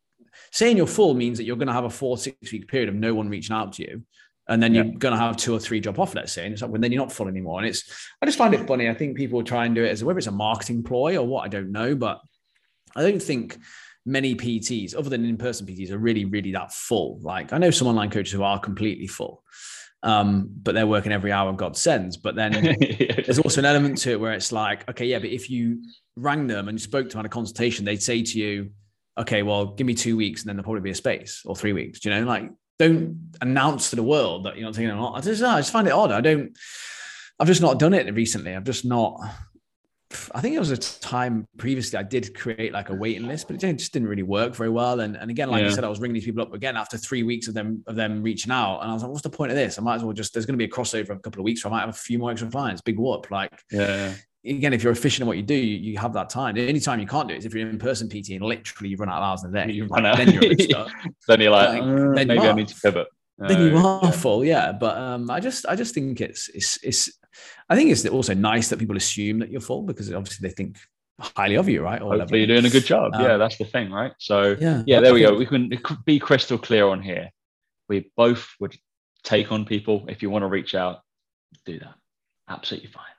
saying 0.53 0.79
you're 0.79 0.87
full 0.87 1.13
means 1.15 1.37
that 1.37 1.45
you're 1.45 1.57
going 1.57 1.69
to 1.69 1.75
have 1.75 1.85
a 1.85 1.91
four, 1.91 2.17
six 2.17 2.51
week 2.51 2.67
period 2.67 2.89
of 2.89 2.95
no 2.95 3.15
one 3.15 3.29
reaching 3.29 3.55
out 3.55 3.75
to 3.75 3.83
you. 3.83 4.03
And 4.49 4.63
then 4.63 4.75
you're 4.75 4.85
going 4.85 5.13
to 5.13 5.19
have 5.19 5.37
two 5.37 5.55
or 5.55 5.59
three 5.59 5.81
drop 5.81 5.99
off, 5.99 6.15
let's 6.15 6.33
say, 6.33 6.45
and 6.45 6.53
it's 6.53 6.63
like, 6.63 6.71
well, 6.71 6.81
then 6.81 6.93
you're 6.93 7.03
not 7.03 7.13
full 7.13 7.27
anymore. 7.27 7.59
And 7.59 7.69
it's, 7.69 8.09
I 8.23 8.27
just 8.27 8.39
find 8.39 8.55
it 8.55 8.67
funny. 8.67 8.89
I 8.89 8.95
think 8.95 9.17
people 9.17 9.43
try 9.43 9.67
and 9.67 9.75
do 9.75 9.85
it 9.85 9.89
as 9.89 10.05
whether 10.05 10.19
it's 10.19 10.29
a 10.29 10.33
marketing 10.33 10.85
ploy 10.85 11.17
or 11.17 11.27
what, 11.27 11.45
I 11.45 11.49
don't 11.49 11.73
know, 11.73 11.97
but 11.97 12.21
I 12.95 13.03
don't 13.03 13.21
think 13.21 13.59
many 14.05 14.37
PTs, 14.37 14.97
other 14.97 15.11
than 15.11 15.25
in-person 15.25 15.67
PTs, 15.67 15.91
are 15.91 15.99
really, 15.99 16.25
really 16.25 16.53
that 16.53 16.73
full. 16.73 17.19
Like 17.23 17.53
I 17.53 17.59
know 17.59 17.71
some 17.71 17.89
online 17.89 18.11
coaches 18.11 18.33
who 18.33 18.45
are 18.45 18.61
completely 18.61 19.09
full, 19.09 19.43
um, 20.05 20.49
but 20.63 20.77
they're 20.77 20.87
working 20.87 21.11
every 21.11 21.33
hour 21.33 21.53
God 21.53 21.77
sends. 21.77 22.17
But 22.17 22.37
then 22.37 22.53
there's 23.25 23.41
also 23.41 23.61
an 23.61 23.65
element 23.65 23.99
to 23.99 24.13
it 24.13 24.21
where 24.21 24.33
it's 24.33 24.53
like, 24.53 24.89
okay, 24.89 25.07
yeah, 25.07 25.19
but 25.19 25.31
if 25.31 25.51
you 25.51 25.83
rang 26.15 26.47
them 26.47 26.69
and 26.69 26.79
you 26.79 26.83
spoke 26.83 27.09
to 27.09 27.15
them 27.15 27.21
on 27.21 27.27
a 27.27 27.31
consultation, 27.31 27.85
they'd 27.85 28.03
say 28.03 28.23
to 28.23 28.39
you, 28.39 28.71
okay, 29.19 29.43
well, 29.43 29.67
give 29.67 29.87
me 29.87 29.95
two 29.95 30.17
weeks 30.17 30.43
and 30.43 30.49
then 30.49 30.57
there'll 30.57 30.65
probably 30.65 30.83
be 30.83 30.91
a 30.91 30.95
space 30.95 31.43
or 31.45 31.57
three 31.57 31.73
weeks. 31.73 32.01
Do 32.01 32.09
you 32.11 32.15
know, 32.15 32.27
like 32.27 32.51
don't 32.79 33.33
announce 33.41 33.91
to 33.91 33.97
the 33.97 34.03
world 34.03 34.45
that 34.45 34.57
you're 34.57 34.65
not 34.65 34.75
taking 34.75 34.91
it 34.91 34.95
on. 34.95 35.17
I 35.17 35.21
just, 35.21 35.43
I 35.43 35.59
just 35.59 35.73
find 35.73 35.87
it 35.87 35.93
odd. 35.93 36.13
I 36.13 36.21
don't, 36.21 36.57
I've 37.39 37.47
just 37.47 37.63
not 37.63 37.79
done 37.79 37.95
it 37.95 38.13
recently. 38.15 38.55
I've 38.55 38.65
just 38.65 38.85
not. 38.85 39.21
I 40.35 40.41
think 40.41 40.55
it 40.55 40.59
was 40.59 40.71
a 40.71 40.77
time 40.77 41.47
previously 41.59 41.99
I 41.99 42.03
did 42.05 42.33
create 42.35 42.73
like 42.73 42.91
a 42.91 42.95
waiting 42.95 43.27
list, 43.27 43.49
but 43.49 43.63
it 43.63 43.77
just 43.77 43.93
didn't 43.93 44.09
really 44.09 44.23
work 44.23 44.55
very 44.55 44.71
well. 44.71 45.01
And, 45.01 45.17
and 45.17 45.31
again, 45.31 45.51
like 45.51 45.65
I 45.65 45.69
said, 45.69 45.85
I 45.85 45.89
was 45.89 46.01
ringing 46.01 46.15
these 46.15 46.25
people 46.25 46.43
up 46.43 46.55
again 46.55 46.77
after 46.77 46.97
three 46.97 47.25
weeks 47.25 47.49
of 47.49 47.55
them 47.55 47.83
of 47.87 47.97
them 47.97 48.23
reaching 48.23 48.53
out, 48.53 48.81
and 48.81 48.91
I 48.91 48.95
was 48.95 49.03
like, 49.03 49.11
"What's 49.11 49.23
the 49.23 49.31
point 49.31 49.51
of 49.51 49.57
this? 49.57 49.79
I 49.79 49.83
might 49.83 49.97
as 49.97 50.05
well 50.05 50.13
just 50.13 50.33
there's 50.33 50.47
going 50.47 50.59
to 50.59 50.65
be 50.65 50.71
a 50.71 50.75
crossover 50.75 51.11
in 51.11 51.17
a 51.17 51.21
couple 51.21 51.41
of 51.41 51.45
weeks, 51.45 51.63
so 51.63 51.69
I 51.69 51.73
might 51.73 51.81
have 51.81 51.89
a 51.89 51.93
few 51.93 52.19
more 52.19 52.31
extra 52.31 52.49
clients. 52.49 52.81
Big 52.81 52.99
whoop! 52.99 53.31
Like 53.31 53.61
yeah. 53.71 54.15
Again, 54.47 54.73
if 54.73 54.83
you're 54.83 54.93
efficient 54.93 55.23
in 55.23 55.27
what 55.27 55.37
you 55.37 55.43
do, 55.43 55.55
you, 55.55 55.93
you 55.93 55.99
have 55.99 56.13
that 56.15 56.31
time. 56.31 56.55
The 56.55 56.67
only 56.69 56.81
time 56.81 57.01
you 57.01 57.07
can't 57.07 57.29
do 57.29 57.35
it 57.35 57.39
is 57.39 57.45
if 57.45 57.55
you're 57.55 57.69
in 57.69 57.79
person 57.79 58.09
PT 58.09 58.31
and 58.31 58.43
literally 58.43 58.91
you 58.91 58.97
run 58.97 59.09
out 59.09 59.19
of 59.19 59.23
hours 59.25 59.45
in 59.45 59.55
a 59.55 59.67
day. 59.67 59.73
You 59.73 59.87
run 59.91 60.07
out. 60.07 60.17
Then 60.17 60.33
you're. 60.33 60.43
Then 61.29 61.41
you're 61.41 61.51
like, 61.51 61.81
Like, 61.81 61.83
"Uh, 61.83 61.87
then 61.87 62.29
maybe 62.29 62.35
you 62.35 62.49
I 62.49 62.53
need 62.53 62.69
to 62.69 62.81
pivot. 62.81 63.09
then 63.39 63.61
you 63.61 63.77
Uh, 63.79 64.01
are 64.01 64.13
full, 64.13 64.45
yeah. 64.45 64.73
But 64.73 64.97
um, 64.97 65.31
I 65.31 65.41
just 65.41 65.67
I 65.67 65.75
just 65.77 65.95
think 65.95 66.21
it's 66.21 66.49
it's 66.51 66.79
it's 66.83 67.11
I 67.69 67.77
think 67.77 67.91
it's 67.91 68.07
also 68.07 68.35
nice 68.35 68.69
that 68.69 68.79
people 68.79 68.97
assume 68.97 69.41
that 69.41 69.51
you're 69.51 69.61
full 69.61 69.83
because 69.83 70.13
obviously 70.13 70.49
they 70.49 70.55
think 70.55 70.79
highly 71.37 71.57
of 71.57 71.69
you, 71.69 71.83
right? 71.83 72.01
Or. 72.01 72.17
Hopefully 72.17 72.41
you're 72.41 72.47
doing 72.49 72.67
a 72.67 72.71
good 72.71 72.85
job. 72.87 73.15
Um, 73.15 73.23
yeah, 73.23 73.37
that's 73.37 73.59
the 73.59 73.65
thing, 73.65 73.91
right? 73.91 74.13
So 74.19 74.57
Yeah, 74.61 74.83
yeah, 74.87 75.01
there 75.01 75.13
we 75.15 75.21
go. 75.23 75.35
We 75.35 75.47
can 75.47 75.71
be 76.05 76.19
crystal 76.19 76.59
clear 76.59 76.87
on 76.87 77.03
here. 77.03 77.31
We 77.89 78.11
both 78.17 78.49
would 78.61 78.77
take 79.25 79.51
on 79.53 79.65
people. 79.65 80.05
If 80.09 80.23
you 80.23 80.31
want 80.31 80.43
to 80.43 80.49
reach 80.49 80.75
out, 80.75 81.01
do 81.65 81.79
that. 81.79 81.95
Absolutely 82.49 82.91
fine. 82.91 83.16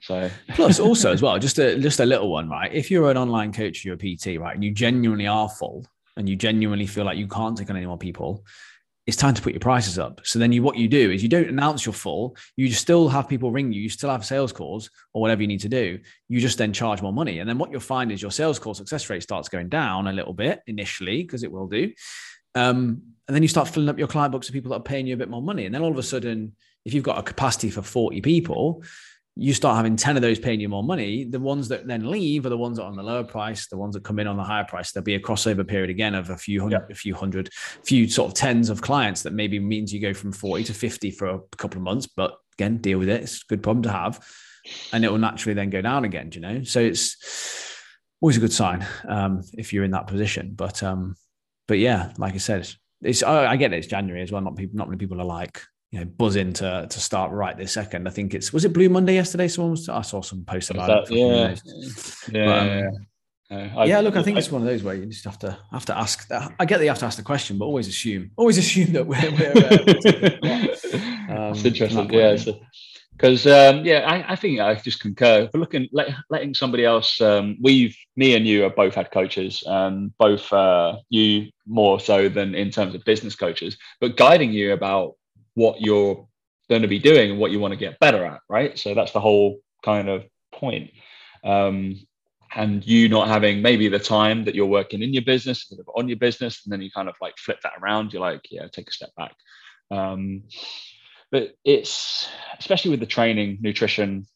So 0.00 0.30
Plus, 0.54 0.80
also 0.80 1.12
as 1.12 1.22
well, 1.22 1.38
just 1.38 1.58
a 1.58 1.78
just 1.78 2.00
a 2.00 2.06
little 2.06 2.30
one, 2.30 2.48
right? 2.48 2.72
If 2.72 2.90
you're 2.90 3.10
an 3.10 3.16
online 3.16 3.52
coach, 3.52 3.84
you're 3.84 3.94
a 3.94 3.98
PT, 3.98 4.40
right, 4.40 4.54
and 4.54 4.64
you 4.64 4.70
genuinely 4.70 5.26
are 5.26 5.48
full, 5.48 5.86
and 6.16 6.28
you 6.28 6.36
genuinely 6.36 6.86
feel 6.86 7.04
like 7.04 7.18
you 7.18 7.28
can't 7.28 7.56
take 7.56 7.70
on 7.70 7.76
any 7.76 7.86
more 7.86 7.98
people, 7.98 8.44
it's 9.06 9.16
time 9.16 9.34
to 9.34 9.42
put 9.42 9.52
your 9.52 9.60
prices 9.60 9.98
up. 9.98 10.20
So 10.24 10.38
then 10.38 10.52
you, 10.52 10.62
what 10.62 10.76
you 10.76 10.86
do 10.86 11.10
is 11.10 11.22
you 11.22 11.28
don't 11.28 11.48
announce 11.48 11.84
you're 11.84 11.92
full. 11.92 12.36
You 12.56 12.70
still 12.72 13.08
have 13.08 13.28
people 13.28 13.50
ring 13.50 13.72
you. 13.72 13.82
You 13.82 13.88
still 13.88 14.10
have 14.10 14.24
sales 14.24 14.52
calls 14.52 14.90
or 15.12 15.22
whatever 15.22 15.42
you 15.42 15.48
need 15.48 15.60
to 15.60 15.68
do. 15.68 15.98
You 16.28 16.40
just 16.40 16.58
then 16.58 16.72
charge 16.72 17.02
more 17.02 17.12
money, 17.12 17.40
and 17.40 17.48
then 17.48 17.58
what 17.58 17.70
you'll 17.70 17.80
find 17.80 18.12
is 18.12 18.22
your 18.22 18.30
sales 18.30 18.58
call 18.58 18.74
success 18.74 19.08
rate 19.10 19.22
starts 19.22 19.48
going 19.48 19.68
down 19.68 20.06
a 20.06 20.12
little 20.12 20.34
bit 20.34 20.60
initially 20.66 21.22
because 21.22 21.42
it 21.42 21.52
will 21.52 21.66
do. 21.66 21.92
Um, 22.54 23.02
and 23.28 23.34
then 23.34 23.42
you 23.42 23.48
start 23.48 23.68
filling 23.68 23.88
up 23.88 23.98
your 23.98 24.08
client 24.08 24.32
books 24.32 24.48
of 24.48 24.54
people 24.54 24.70
that 24.70 24.78
are 24.78 24.82
paying 24.82 25.06
you 25.06 25.14
a 25.14 25.18
bit 25.18 25.30
more 25.30 25.42
money. 25.42 25.66
And 25.66 25.74
then 25.74 25.82
all 25.82 25.90
of 25.92 25.98
a 25.98 26.02
sudden, 26.02 26.54
if 26.84 26.94
you've 26.94 27.04
got 27.04 27.18
a 27.18 27.22
capacity 27.22 27.70
for 27.70 27.82
40 27.82 28.20
people, 28.22 28.82
you 29.40 29.54
start 29.54 29.74
having 29.74 29.96
10 29.96 30.16
of 30.16 30.22
those 30.22 30.38
paying 30.38 30.60
you 30.60 30.68
more 30.68 30.84
money. 30.84 31.24
The 31.24 31.40
ones 31.40 31.66
that 31.68 31.86
then 31.86 32.10
leave 32.10 32.44
are 32.44 32.50
the 32.50 32.58
ones 32.58 32.76
that 32.76 32.82
are 32.82 32.90
on 32.90 32.96
the 32.96 33.02
lower 33.02 33.24
price. 33.24 33.68
The 33.68 33.78
ones 33.78 33.94
that 33.94 34.04
come 34.04 34.18
in 34.18 34.26
on 34.26 34.36
the 34.36 34.44
higher 34.44 34.64
price, 34.64 34.92
there'll 34.92 35.02
be 35.02 35.14
a 35.14 35.20
crossover 35.20 35.66
period 35.66 35.88
again 35.88 36.14
of 36.14 36.28
a 36.28 36.36
few 36.36 36.60
hundred, 36.60 36.90
a 36.90 36.94
few 36.94 37.14
hundred, 37.14 37.48
few 37.82 38.06
sort 38.06 38.28
of 38.28 38.34
tens 38.34 38.68
of 38.68 38.82
clients 38.82 39.22
that 39.22 39.32
maybe 39.32 39.58
means 39.58 39.94
you 39.94 39.98
go 40.00 40.12
from 40.12 40.30
40 40.30 40.64
to 40.64 40.74
50 40.74 41.10
for 41.12 41.26
a 41.28 41.40
couple 41.56 41.78
of 41.78 41.84
months. 41.84 42.06
But 42.06 42.36
again, 42.58 42.76
deal 42.82 42.98
with 42.98 43.08
it. 43.08 43.22
It's 43.22 43.36
a 43.36 43.46
good 43.48 43.62
problem 43.62 43.82
to 43.84 43.90
have. 43.90 44.22
And 44.92 45.06
it 45.06 45.10
will 45.10 45.16
naturally 45.16 45.54
then 45.54 45.70
go 45.70 45.80
down 45.80 46.04
again, 46.04 46.28
do 46.28 46.38
you 46.38 46.42
know? 46.42 46.62
So 46.62 46.80
it's 46.80 47.16
always 48.20 48.36
a 48.36 48.40
good 48.40 48.52
sign 48.52 48.86
um, 49.08 49.40
if 49.54 49.72
you're 49.72 49.84
in 49.84 49.92
that 49.92 50.06
position. 50.06 50.52
But 50.54 50.82
um, 50.82 51.14
but 51.66 51.78
yeah, 51.78 52.12
like 52.18 52.34
I 52.34 52.38
said, 52.38 52.68
it's 53.00 53.22
I, 53.22 53.46
I 53.52 53.56
get 53.56 53.72
it. 53.72 53.78
It's 53.78 53.86
January 53.86 54.20
as 54.20 54.30
well. 54.30 54.42
Not 54.42 54.56
people, 54.56 54.76
not 54.76 54.88
many 54.88 54.98
people 54.98 55.18
are 55.18 55.24
like 55.24 55.62
you 55.90 55.98
know 56.00 56.04
buzzing 56.04 56.52
to 56.54 56.86
to 56.88 57.00
start 57.00 57.32
right 57.32 57.56
this 57.56 57.72
second. 57.72 58.06
I 58.06 58.10
think 58.10 58.34
it's 58.34 58.52
was 58.52 58.64
it 58.64 58.72
Blue 58.72 58.88
Monday 58.88 59.14
yesterday. 59.14 59.48
Someone 59.48 59.72
was 59.72 59.88
I 59.88 60.02
saw 60.02 60.22
some 60.22 60.44
post 60.44 60.70
about 60.70 61.08
that- 61.08 61.14
it. 61.14 61.18
yeah, 61.18 61.54
yeah, 62.32 62.46
But, 62.46 62.58
um, 62.58 62.68
yeah. 62.68 62.90
Uh, 63.52 63.84
yeah, 63.84 63.98
look, 63.98 64.14
I 64.14 64.22
think 64.22 64.38
it's 64.38 64.52
one 64.52 64.62
of 64.62 64.68
those 64.68 64.84
where 64.84 64.94
you 64.94 65.06
just 65.06 65.24
have 65.24 65.40
to 65.40 65.58
have 65.72 65.84
to 65.86 65.98
ask. 65.98 66.30
I 66.30 66.64
get 66.66 66.78
that 66.78 66.84
you 66.84 66.90
have 66.90 67.00
to 67.00 67.06
ask 67.06 67.16
the 67.16 67.24
question, 67.24 67.58
but 67.58 67.64
always 67.64 67.88
assume, 67.88 68.30
always 68.36 68.58
assume 68.58 68.92
that 68.92 69.04
we're. 69.04 69.18
we're 69.32 69.50
uh, 69.50 70.70
That's 71.50 71.60
um, 71.60 71.66
interesting. 71.66 72.06
that 72.08 72.46
Yeah, 72.46 72.52
because 73.12 73.46
um, 73.48 73.84
yeah, 73.84 74.04
I, 74.06 74.32
I 74.32 74.36
think 74.36 74.60
I 74.60 74.76
just 74.76 75.00
concur. 75.00 75.48
For 75.50 75.58
looking, 75.58 75.88
let, 75.90 76.14
letting 76.30 76.54
somebody 76.54 76.84
else, 76.84 77.20
um, 77.20 77.56
we've 77.60 77.96
me 78.14 78.36
and 78.36 78.46
you 78.46 78.62
have 78.62 78.76
both 78.76 78.94
had 78.94 79.10
coaches, 79.10 79.64
um, 79.66 80.14
both 80.16 80.52
uh, 80.52 80.98
you 81.08 81.50
more 81.66 81.98
so 81.98 82.28
than 82.28 82.54
in 82.54 82.70
terms 82.70 82.94
of 82.94 83.04
business 83.04 83.34
coaches, 83.34 83.76
but 84.00 84.16
guiding 84.16 84.52
you 84.52 84.72
about 84.72 85.16
what 85.54 85.80
you're 85.80 86.26
going 86.68 86.82
to 86.82 86.88
be 86.88 86.98
doing 86.98 87.32
and 87.32 87.40
what 87.40 87.50
you 87.50 87.60
want 87.60 87.72
to 87.72 87.78
get 87.78 87.98
better 87.98 88.24
at, 88.24 88.40
right? 88.48 88.78
So 88.78 88.94
that's 88.94 89.12
the 89.12 89.20
whole 89.20 89.58
kind 89.84 90.08
of 90.08 90.24
point. 90.52 90.90
Um, 91.44 92.00
and 92.54 92.84
you 92.86 93.08
not 93.08 93.28
having 93.28 93.62
maybe 93.62 93.88
the 93.88 93.98
time 93.98 94.44
that 94.44 94.54
you're 94.54 94.66
working 94.66 95.02
in 95.02 95.12
your 95.12 95.22
business 95.22 95.64
instead 95.70 95.80
of 95.80 95.88
on 95.96 96.08
your 96.08 96.18
business, 96.18 96.62
and 96.64 96.72
then 96.72 96.82
you 96.82 96.90
kind 96.90 97.08
of 97.08 97.14
like 97.20 97.34
flip 97.38 97.58
that 97.62 97.74
around. 97.80 98.12
You're 98.12 98.22
like, 98.22 98.42
yeah, 98.50 98.66
take 98.72 98.88
a 98.88 98.92
step 98.92 99.10
back. 99.16 99.34
Um, 99.90 100.44
but 101.30 101.54
it's 101.64 102.28
especially 102.58 102.90
with 102.90 103.00
the 103.00 103.06
training, 103.06 103.58
nutrition, 103.60 104.26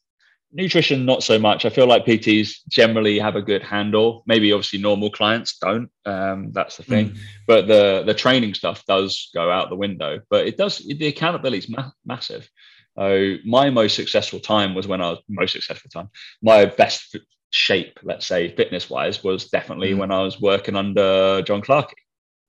nutrition 0.55 1.05
not 1.05 1.21
so 1.21 1.37
much. 1.37 1.65
I 1.65 1.69
feel 1.69 1.85
like 1.85 2.05
PTs 2.05 2.61
generally 2.69 3.19
have 3.19 3.35
a 3.35 3.41
good 3.41 3.61
handle. 3.61 4.23
Maybe 4.25 4.51
obviously 4.51 4.79
normal 4.79 5.11
clients 5.11 5.57
don't. 5.59 5.89
Um, 6.05 6.51
that's 6.53 6.77
the 6.77 6.83
thing. 6.83 7.09
Mm. 7.11 7.17
But 7.45 7.67
the 7.67 8.03
the 8.05 8.13
training 8.13 8.53
stuff 8.55 8.83
does 8.85 9.29
go 9.35 9.51
out 9.51 9.69
the 9.69 9.75
window. 9.75 10.21
But 10.29 10.47
it 10.47 10.57
does 10.57 10.79
the 10.79 11.07
accountability 11.07 11.59
is 11.59 11.69
ma- 11.69 11.91
massive. 12.05 12.49
So 12.97 13.35
my 13.45 13.69
most 13.69 13.95
successful 13.95 14.39
time 14.39 14.73
was 14.73 14.87
when 14.87 15.01
I 15.01 15.09
was 15.11 15.19
most 15.27 15.51
successful 15.51 15.89
time. 15.91 16.09
My 16.41 16.65
best 16.65 17.17
shape, 17.49 17.99
let's 18.03 18.25
say, 18.25 18.55
fitness 18.55 18.89
wise, 18.89 19.23
was 19.23 19.49
definitely 19.49 19.91
Mm. 19.93 19.97
when 19.97 20.11
I 20.11 20.21
was 20.21 20.39
working 20.41 20.75
under 20.75 21.41
John 21.41 21.61
Clarkey. 21.61 21.99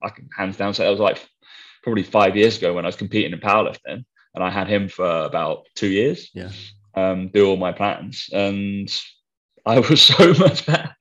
I 0.03 0.11
can 0.11 0.29
hands 0.37 0.57
down 0.57 0.73
say 0.75 0.85
that 0.85 0.90
was 0.90 1.01
like 1.01 1.19
probably 1.83 2.05
five 2.05 2.37
years 2.37 2.59
ago 2.59 2.75
when 2.75 2.85
I 2.85 2.88
was 2.88 2.97
competing 2.97 3.33
in 3.33 3.40
powerlifting, 3.40 4.05
and 4.35 4.45
I 4.45 4.51
had 4.51 4.69
him 4.69 4.88
for 4.88 5.09
about 5.25 5.66
two 5.75 5.88
years. 5.88 6.31
Yeah. 6.35 6.51
Um, 6.97 7.29
do 7.29 7.47
all 7.47 7.57
my 7.59 7.73
plans, 7.73 8.29
and 8.33 8.89
I 9.67 9.81
was 9.81 10.03
so 10.15 10.33
much 10.35 10.65
better 10.67 10.95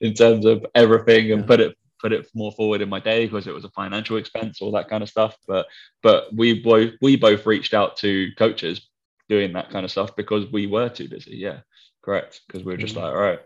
in 0.00 0.14
terms 0.14 0.44
of 0.44 0.66
everything, 0.74 1.30
and 1.32 1.42
Yeah. 1.42 1.46
put 1.46 1.60
it 1.60 1.76
put 2.00 2.12
it 2.12 2.28
more 2.34 2.52
forward 2.52 2.82
in 2.82 2.88
my 2.90 3.00
day 3.00 3.24
because 3.26 3.46
it 3.46 3.54
was 3.54 3.64
a 3.64 3.70
financial 3.70 4.18
expense, 4.18 4.60
all 4.60 4.72
that 4.72 4.88
kind 4.88 5.02
of 5.02 5.08
stuff. 5.08 5.36
But 5.46 5.66
but 6.02 6.34
we 6.34 6.60
both 6.62 6.92
we 7.00 7.16
both 7.16 7.46
reached 7.46 7.74
out 7.74 7.96
to 7.98 8.28
coaches 8.38 8.88
doing 9.28 9.52
that 9.54 9.70
kind 9.70 9.84
of 9.84 9.90
stuff 9.90 10.14
because 10.16 10.50
we 10.52 10.66
were 10.66 10.88
too 10.88 11.08
busy. 11.08 11.36
Yeah, 11.36 11.60
correct. 12.02 12.40
Because 12.46 12.64
we 12.64 12.72
were 12.72 12.76
just 12.78 12.94
Mhm. 12.94 13.02
like, 13.02 13.12
all 13.14 13.20
right, 13.20 13.40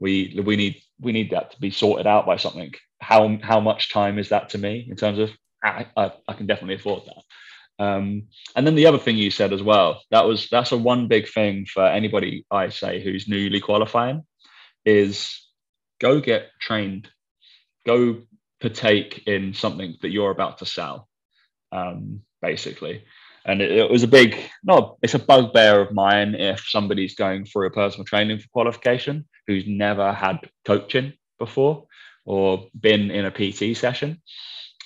we 0.00 0.40
we 0.44 0.56
need 0.56 0.82
we 1.00 1.12
need 1.12 1.30
that 1.30 1.52
to 1.52 1.60
be 1.60 1.70
sorted 1.70 2.06
out 2.06 2.26
by 2.26 2.36
something. 2.36 2.72
How 3.00 3.38
how 3.42 3.60
much 3.60 3.92
time 3.92 4.18
is 4.18 4.28
that 4.30 4.50
to 4.50 4.58
me 4.58 4.86
in 4.90 4.96
terms 4.96 5.18
of 5.18 5.30
I 5.62 5.86
I, 5.96 6.12
I 6.28 6.34
can 6.34 6.46
definitely 6.46 6.76
afford 6.76 7.04
that. 7.06 7.22
Um, 7.78 8.24
and 8.56 8.66
then 8.66 8.74
the 8.74 8.86
other 8.86 8.98
thing 8.98 9.16
you 9.16 9.30
said 9.30 9.52
as 9.52 9.62
well, 9.62 10.02
that 10.10 10.26
was 10.26 10.48
that's 10.50 10.72
a 10.72 10.76
one 10.76 11.06
big 11.06 11.28
thing 11.28 11.66
for 11.66 11.86
anybody 11.86 12.44
I 12.50 12.70
say 12.70 13.02
who's 13.02 13.28
newly 13.28 13.60
qualifying 13.60 14.24
is 14.84 15.46
go 16.00 16.20
get 16.20 16.50
trained, 16.60 17.08
go 17.86 18.22
partake 18.60 19.22
in 19.26 19.54
something 19.54 19.96
that 20.02 20.10
you're 20.10 20.30
about 20.30 20.58
to 20.58 20.66
sell, 20.66 21.08
um, 21.72 22.22
basically. 22.42 23.04
And 23.44 23.62
it, 23.62 23.70
it 23.70 23.90
was 23.90 24.02
a 24.02 24.08
big, 24.08 24.36
no, 24.64 24.98
it's 25.02 25.14
a 25.14 25.18
bugbear 25.18 25.80
of 25.80 25.94
mine 25.94 26.34
if 26.34 26.64
somebody's 26.68 27.14
going 27.14 27.44
through 27.44 27.68
a 27.68 27.70
personal 27.70 28.04
training 28.04 28.40
for 28.40 28.48
qualification 28.48 29.26
who's 29.46 29.64
never 29.66 30.12
had 30.12 30.40
coaching 30.64 31.12
before 31.38 31.86
or 32.24 32.66
been 32.78 33.10
in 33.10 33.24
a 33.24 33.30
PT 33.30 33.76
session, 33.76 34.20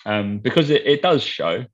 um, 0.06 0.38
because 0.38 0.70
it, 0.70 0.86
it 0.86 1.02
does 1.02 1.22
show 1.22 1.64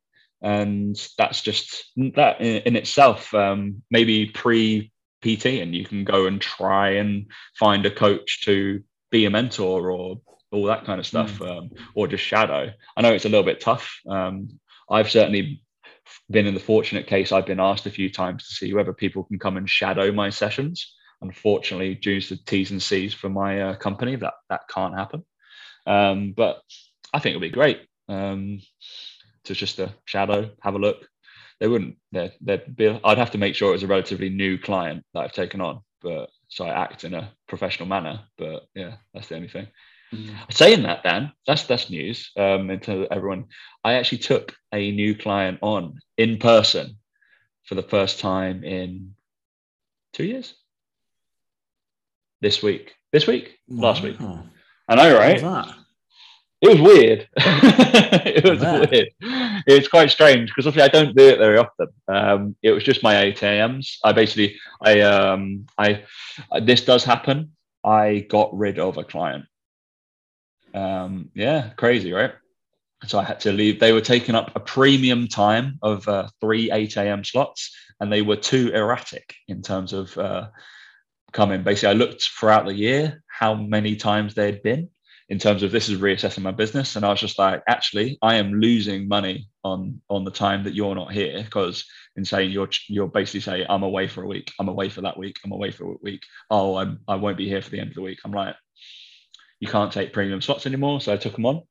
and 0.42 0.96
that's 1.16 1.42
just 1.42 1.84
that 1.96 2.40
in, 2.40 2.62
in 2.62 2.76
itself. 2.76 3.32
Um, 3.34 3.82
maybe 3.90 4.26
pre 4.26 4.92
PT, 5.22 5.46
and 5.46 5.74
you 5.74 5.84
can 5.84 6.04
go 6.04 6.26
and 6.26 6.40
try 6.40 6.90
and 6.90 7.26
find 7.58 7.84
a 7.86 7.90
coach 7.90 8.44
to 8.44 8.82
be 9.10 9.24
a 9.24 9.30
mentor 9.30 9.90
or 9.90 10.20
all 10.50 10.64
that 10.64 10.84
kind 10.84 11.00
of 11.00 11.06
stuff, 11.06 11.38
mm. 11.38 11.58
um, 11.58 11.70
or 11.94 12.08
just 12.08 12.24
shadow. 12.24 12.70
I 12.96 13.02
know 13.02 13.12
it's 13.12 13.24
a 13.24 13.28
little 13.28 13.44
bit 13.44 13.60
tough. 13.60 14.00
Um, 14.08 14.60
I've 14.90 15.10
certainly 15.10 15.62
been 16.30 16.46
in 16.46 16.54
the 16.54 16.60
fortunate 16.60 17.06
case 17.06 17.32
I've 17.32 17.46
been 17.46 17.60
asked 17.60 17.86
a 17.86 17.90
few 17.90 18.10
times 18.10 18.46
to 18.46 18.54
see 18.54 18.72
whether 18.72 18.94
people 18.94 19.24
can 19.24 19.38
come 19.38 19.56
and 19.56 19.68
shadow 19.68 20.10
my 20.12 20.30
sessions. 20.30 20.94
Unfortunately, 21.20 21.96
due 21.96 22.20
to 22.20 22.44
T's 22.44 22.70
and 22.70 22.82
C's 22.82 23.12
for 23.12 23.28
my 23.28 23.60
uh, 23.60 23.74
company, 23.74 24.16
that 24.16 24.34
that 24.48 24.62
can't 24.72 24.96
happen. 24.96 25.24
Um, 25.86 26.32
but 26.36 26.62
I 27.12 27.18
think 27.18 27.32
it'll 27.32 27.40
be 27.40 27.50
great 27.50 27.80
um, 28.08 28.60
to 29.48 29.54
just 29.54 29.78
a 29.78 29.94
shadow, 30.04 30.50
have 30.60 30.74
a 30.74 30.78
look. 30.78 31.08
They 31.60 31.68
wouldn't. 31.68 31.96
They'd, 32.12 32.32
they'd 32.40 32.76
be. 32.76 33.00
I'd 33.02 33.18
have 33.18 33.32
to 33.32 33.38
make 33.38 33.54
sure 33.54 33.70
it 33.70 33.72
was 33.72 33.82
a 33.82 33.88
relatively 33.88 34.30
new 34.30 34.58
client 34.58 35.04
that 35.12 35.20
I've 35.20 35.32
taken 35.32 35.60
on, 35.60 35.80
but 36.00 36.30
so 36.48 36.64
I 36.64 36.70
act 36.70 37.04
in 37.04 37.14
a 37.14 37.32
professional 37.48 37.88
manner. 37.88 38.20
But 38.36 38.66
yeah, 38.74 38.94
that's 39.12 39.28
the 39.28 39.36
only 39.36 39.48
thing. 39.48 39.66
Mm. 40.14 40.34
Saying 40.50 40.82
that, 40.84 41.02
Dan, 41.02 41.32
that's 41.46 41.64
that's 41.64 41.90
news. 41.90 42.30
Um, 42.36 42.70
into 42.70 43.06
everyone, 43.10 43.46
I 43.84 43.94
actually 43.94 44.18
took 44.18 44.54
a 44.72 44.92
new 44.92 45.16
client 45.16 45.58
on 45.60 45.98
in 46.16 46.38
person 46.38 46.96
for 47.64 47.74
the 47.74 47.82
first 47.82 48.20
time 48.20 48.64
in 48.64 49.14
two 50.12 50.24
years. 50.24 50.54
This 52.40 52.62
week, 52.62 52.94
this 53.12 53.26
week, 53.26 53.58
wow. 53.66 53.88
last 53.88 54.02
week. 54.02 54.16
I 54.88 54.94
know, 54.94 55.18
right? 55.18 55.42
It 56.60 56.68
was 56.68 56.80
weird. 56.80 57.28
it 57.36 58.44
was 58.44 58.60
weird. 58.60 59.08
It's 59.66 59.86
quite 59.88 60.10
strange 60.10 60.50
because 60.50 60.66
obviously 60.66 60.88
I 60.90 60.92
don't 60.92 61.16
do 61.16 61.28
it 61.28 61.38
very 61.38 61.58
often. 61.58 61.88
Um, 62.08 62.56
it 62.62 62.72
was 62.72 62.82
just 62.82 63.02
my 63.02 63.20
8 63.20 63.42
a.m.s. 63.42 63.98
I 64.02 64.12
basically, 64.12 64.56
I, 64.82 65.00
um, 65.00 65.66
I, 65.78 66.04
this 66.60 66.84
does 66.84 67.04
happen. 67.04 67.52
I 67.84 68.26
got 68.28 68.56
rid 68.56 68.78
of 68.78 68.98
a 68.98 69.04
client 69.04 69.44
um, 70.74 71.30
yeah, 71.34 71.70
crazy, 71.76 72.12
right? 72.12 72.32
So 73.06 73.18
I 73.18 73.24
had 73.24 73.40
to 73.40 73.52
leave. 73.52 73.78
They 73.78 73.92
were 73.92 74.00
taking 74.00 74.34
up 74.34 74.52
a 74.54 74.60
premium 74.60 75.28
time 75.28 75.78
of 75.82 76.06
uh, 76.08 76.28
three 76.40 76.70
8 76.70 76.96
a.m. 76.96 77.24
slots, 77.24 77.74
and 78.00 78.12
they 78.12 78.22
were 78.22 78.36
too 78.36 78.70
erratic 78.74 79.34
in 79.46 79.62
terms 79.62 79.92
of 79.92 80.16
uh, 80.18 80.48
coming. 81.32 81.62
Basically, 81.62 81.90
I 81.90 81.92
looked 81.92 82.22
throughout 82.22 82.66
the 82.66 82.74
year 82.74 83.22
how 83.28 83.54
many 83.54 83.94
times 83.96 84.34
they 84.34 84.46
had 84.46 84.62
been 84.62 84.90
in 85.28 85.38
terms 85.38 85.62
of 85.62 85.70
this 85.70 85.88
is 85.88 86.00
reassessing 86.00 86.42
my 86.42 86.52
business, 86.52 86.96
and 86.96 87.04
I 87.04 87.10
was 87.10 87.20
just 87.20 87.38
like, 87.38 87.62
actually, 87.68 88.18
I 88.22 88.36
am 88.36 88.54
losing 88.54 89.08
money 89.08 89.48
on 89.62 90.00
on 90.08 90.24
the 90.24 90.30
time 90.30 90.64
that 90.64 90.74
you're 90.74 90.94
not 90.94 91.12
here 91.12 91.42
because 91.42 91.84
in 92.16 92.24
saying 92.24 92.50
you're 92.50 92.70
you're 92.88 93.08
basically 93.08 93.40
saying 93.40 93.66
I'm 93.68 93.82
away 93.82 94.08
for 94.08 94.22
a 94.22 94.26
week, 94.26 94.52
I'm 94.58 94.68
away 94.68 94.88
for 94.88 95.02
that 95.02 95.18
week, 95.18 95.38
I'm 95.44 95.52
away 95.52 95.70
for 95.70 95.92
a 95.92 95.96
week. 96.02 96.22
Oh, 96.50 96.76
I'm 96.76 97.00
I 97.06 97.16
won't 97.16 97.36
be 97.36 97.48
here 97.48 97.62
for 97.62 97.70
the 97.70 97.80
end 97.80 97.90
of 97.90 97.94
the 97.94 98.02
week. 98.02 98.20
I'm 98.24 98.32
like, 98.32 98.56
you 99.60 99.68
can't 99.68 99.92
take 99.92 100.12
premium 100.12 100.40
slots 100.40 100.66
anymore. 100.66 101.00
So 101.00 101.12
I 101.12 101.16
took 101.16 101.34
them 101.34 101.46
on 101.46 101.62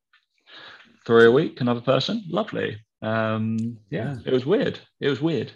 three 1.05 1.25
a 1.25 1.31
week, 1.31 1.61
another 1.61 1.81
person. 1.81 2.23
Lovely. 2.29 2.77
Um, 3.01 3.79
yeah, 3.89 4.17
it 4.25 4.33
was 4.33 4.45
weird. 4.45 4.79
It 4.99 5.09
was 5.09 5.21
weird. 5.21 5.51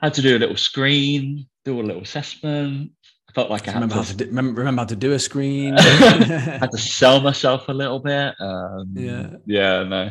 I 0.00 0.06
had 0.06 0.14
to 0.14 0.22
do 0.22 0.36
a 0.36 0.38
little 0.38 0.56
screen, 0.56 1.46
do 1.64 1.80
a 1.80 1.82
little 1.82 2.02
assessment. 2.02 2.92
I 3.28 3.32
felt 3.32 3.50
like 3.50 3.68
I 3.68 3.72
had 3.72 3.82
remember 3.82 3.94
to, 3.94 4.00
how 4.02 4.08
to 4.08 4.16
do, 4.16 4.26
remember, 4.26 4.60
remember 4.60 4.80
how 4.82 4.86
to 4.86 4.96
do 4.96 5.12
a 5.12 5.18
screen. 5.18 5.76
had 5.78 6.70
to 6.70 6.78
sell 6.78 7.20
myself 7.20 7.68
a 7.68 7.72
little 7.72 7.98
bit. 7.98 8.34
Um, 8.40 8.90
yeah, 8.94 9.30
yeah, 9.46 9.82
no. 9.82 10.10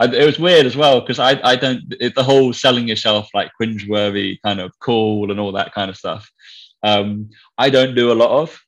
I, 0.00 0.06
it 0.06 0.26
was 0.26 0.38
weird 0.40 0.66
as 0.66 0.76
well 0.76 1.00
because 1.00 1.18
I, 1.18 1.40
I 1.44 1.56
don't 1.56 1.82
it, 2.00 2.14
the 2.14 2.24
whole 2.24 2.52
selling 2.52 2.88
yourself 2.88 3.28
like 3.32 3.52
cringeworthy 3.60 4.38
kind 4.44 4.60
of 4.60 4.72
cool 4.80 5.30
and 5.30 5.38
all 5.38 5.52
that 5.52 5.72
kind 5.72 5.88
of 5.88 5.96
stuff. 5.96 6.28
Um, 6.82 7.30
I 7.56 7.70
don't 7.70 7.94
do 7.94 8.12
a 8.12 8.14
lot 8.14 8.30
of, 8.30 8.60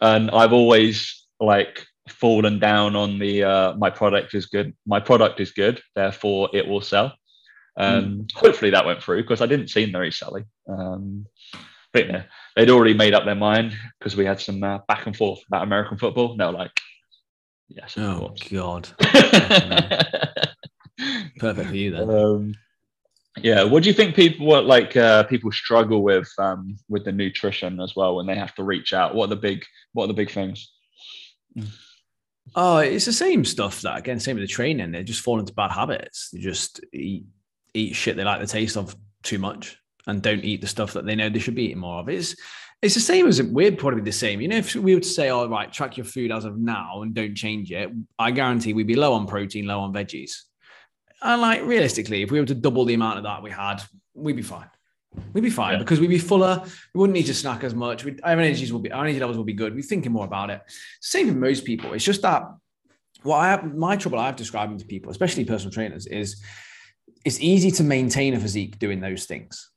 and 0.00 0.30
I've 0.30 0.52
always 0.52 1.24
like 1.40 1.86
fallen 2.08 2.58
down 2.58 2.96
on 2.96 3.18
the 3.18 3.44
uh, 3.44 3.74
my 3.76 3.90
product 3.90 4.34
is 4.34 4.46
good 4.46 4.74
my 4.86 5.00
product 5.00 5.40
is 5.40 5.52
good 5.52 5.80
therefore 5.94 6.50
it 6.52 6.66
will 6.66 6.80
sell 6.80 7.12
um, 7.76 8.04
mm. 8.04 8.32
hopefully 8.34 8.70
that 8.70 8.84
went 8.84 9.02
through 9.02 9.22
because 9.22 9.40
i 9.40 9.46
didn't 9.46 9.68
seem 9.68 9.90
very 9.90 10.10
selly 10.10 10.44
um, 10.68 11.26
but 11.92 12.06
yeah 12.06 12.22
they'd 12.56 12.70
already 12.70 12.94
made 12.94 13.14
up 13.14 13.24
their 13.24 13.34
mind 13.34 13.76
because 13.98 14.16
we 14.16 14.24
had 14.24 14.40
some 14.40 14.62
uh, 14.62 14.78
back 14.88 15.06
and 15.06 15.16
forth 15.16 15.40
about 15.48 15.62
american 15.62 15.98
football. 15.98 16.36
They 16.36 16.44
were 16.44 16.52
like 16.52 16.80
yes 17.68 17.96
oh 17.98 18.34
god. 18.50 18.88
Perfect 21.38 21.68
for 21.68 21.76
you 21.76 21.90
then. 21.90 22.10
Um, 22.10 22.54
yeah 23.38 23.64
what 23.64 23.82
do 23.82 23.88
you 23.88 23.94
think 23.94 24.14
people 24.14 24.46
what 24.46 24.64
like 24.64 24.96
uh, 24.96 25.24
people 25.24 25.50
struggle 25.50 26.02
with 26.02 26.30
um, 26.38 26.76
with 26.88 27.04
the 27.04 27.12
nutrition 27.12 27.80
as 27.80 27.96
well 27.96 28.16
when 28.16 28.26
they 28.26 28.36
have 28.36 28.54
to 28.56 28.64
reach 28.64 28.92
out? 28.92 29.14
What 29.14 29.26
are 29.26 29.34
the 29.34 29.36
big 29.36 29.64
what 29.92 30.04
are 30.04 30.08
the 30.08 30.14
big 30.14 30.30
things? 30.30 30.70
Oh, 32.54 32.78
it's 32.78 33.06
the 33.06 33.12
same 33.12 33.44
stuff 33.44 33.80
that 33.82 33.98
again, 33.98 34.20
same 34.20 34.36
with 34.36 34.44
the 34.44 34.48
training. 34.48 34.92
They 34.92 35.02
just 35.02 35.22
fall 35.22 35.40
into 35.40 35.54
bad 35.54 35.72
habits. 35.72 36.30
They 36.30 36.40
just 36.40 36.80
eat 36.92 37.24
eat 37.72 37.96
shit 37.96 38.16
they 38.16 38.24
like 38.24 38.40
the 38.40 38.46
taste 38.46 38.76
of 38.76 38.94
too 39.22 39.38
much 39.38 39.76
and 40.06 40.22
don't 40.22 40.44
eat 40.44 40.60
the 40.60 40.66
stuff 40.66 40.92
that 40.92 41.06
they 41.06 41.14
know 41.14 41.28
they 41.28 41.38
should 41.38 41.54
be 41.54 41.64
eating 41.64 41.78
more 41.78 42.00
of. 42.00 42.08
It's 42.08 42.36
it's 42.82 42.94
the 42.94 43.00
same 43.00 43.26
as 43.26 43.42
we'd 43.42 43.78
probably 43.78 44.02
be 44.02 44.10
the 44.10 44.16
same. 44.16 44.40
You 44.40 44.48
know, 44.48 44.56
if 44.56 44.74
we 44.74 44.94
were 44.94 45.00
to 45.00 45.08
say, 45.08 45.30
"All 45.30 45.44
oh, 45.44 45.48
right, 45.48 45.72
track 45.72 45.96
your 45.96 46.04
food 46.04 46.30
as 46.30 46.44
of 46.44 46.58
now 46.58 47.02
and 47.02 47.14
don't 47.14 47.34
change 47.34 47.72
it," 47.72 47.90
I 48.18 48.30
guarantee 48.30 48.74
we'd 48.74 48.86
be 48.86 48.96
low 48.96 49.14
on 49.14 49.26
protein, 49.26 49.66
low 49.66 49.80
on 49.80 49.92
veggies. 49.92 50.32
And 51.22 51.40
like 51.40 51.62
realistically, 51.62 52.22
if 52.22 52.30
we 52.30 52.38
were 52.38 52.46
to 52.46 52.54
double 52.54 52.84
the 52.84 52.94
amount 52.94 53.18
of 53.18 53.24
that 53.24 53.42
we 53.42 53.50
had, 53.50 53.82
we'd 54.12 54.36
be 54.36 54.42
fine. 54.42 54.68
We'd 55.32 55.42
be 55.42 55.50
fine 55.50 55.74
yeah. 55.74 55.78
because 55.78 56.00
we'd 56.00 56.08
be 56.08 56.18
fuller. 56.18 56.62
We 56.92 56.98
wouldn't 56.98 57.14
need 57.14 57.26
to 57.26 57.34
snack 57.34 57.64
as 57.64 57.74
much. 57.74 58.04
We'd, 58.04 58.20
our 58.22 58.32
energies 58.32 58.72
will 58.72 58.80
be, 58.80 58.90
our 58.90 59.04
energy 59.04 59.20
levels 59.20 59.36
will 59.36 59.44
be 59.44 59.52
good. 59.52 59.74
We're 59.74 59.82
thinking 59.82 60.12
more 60.12 60.24
about 60.26 60.50
it. 60.50 60.60
Same 61.00 61.28
with 61.28 61.36
most 61.36 61.64
people. 61.64 61.92
It's 61.94 62.04
just 62.04 62.22
that 62.22 62.42
what 63.22 63.38
I 63.38 63.48
have, 63.48 63.74
my 63.74 63.96
trouble 63.96 64.18
I've 64.18 64.36
described 64.36 64.78
to 64.78 64.84
people, 64.84 65.10
especially 65.10 65.44
personal 65.44 65.72
trainers, 65.72 66.06
is 66.06 66.42
it's 67.24 67.40
easy 67.40 67.70
to 67.72 67.84
maintain 67.84 68.34
a 68.34 68.40
physique 68.40 68.78
doing 68.78 69.00
those 69.00 69.24
things. 69.24 69.70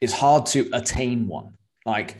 It's 0.00 0.12
hard 0.12 0.46
to 0.46 0.68
attain 0.72 1.28
one. 1.28 1.54
Like 1.84 2.16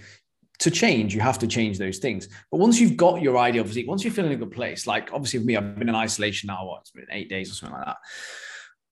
to 0.60 0.70
change, 0.70 1.14
you 1.14 1.20
have 1.20 1.38
to 1.38 1.46
change 1.46 1.78
those 1.78 1.98
things. 1.98 2.28
But 2.50 2.58
once 2.58 2.78
you've 2.78 2.96
got 2.96 3.22
your 3.22 3.38
ideal 3.38 3.64
physique, 3.64 3.88
once 3.88 4.04
you're 4.04 4.12
feeling 4.12 4.32
in 4.32 4.36
a 4.36 4.44
good 4.44 4.54
place, 4.54 4.86
like 4.86 5.10
obviously 5.12 5.40
for 5.40 5.46
me, 5.46 5.56
I've 5.56 5.78
been 5.78 5.88
in 5.88 5.94
isolation 5.94 6.48
now, 6.48 6.66
what, 6.66 6.80
it's 6.80 6.90
been 6.90 7.06
eight 7.10 7.30
days 7.30 7.50
or 7.50 7.54
something 7.54 7.76
like 7.78 7.86
that. 7.86 7.96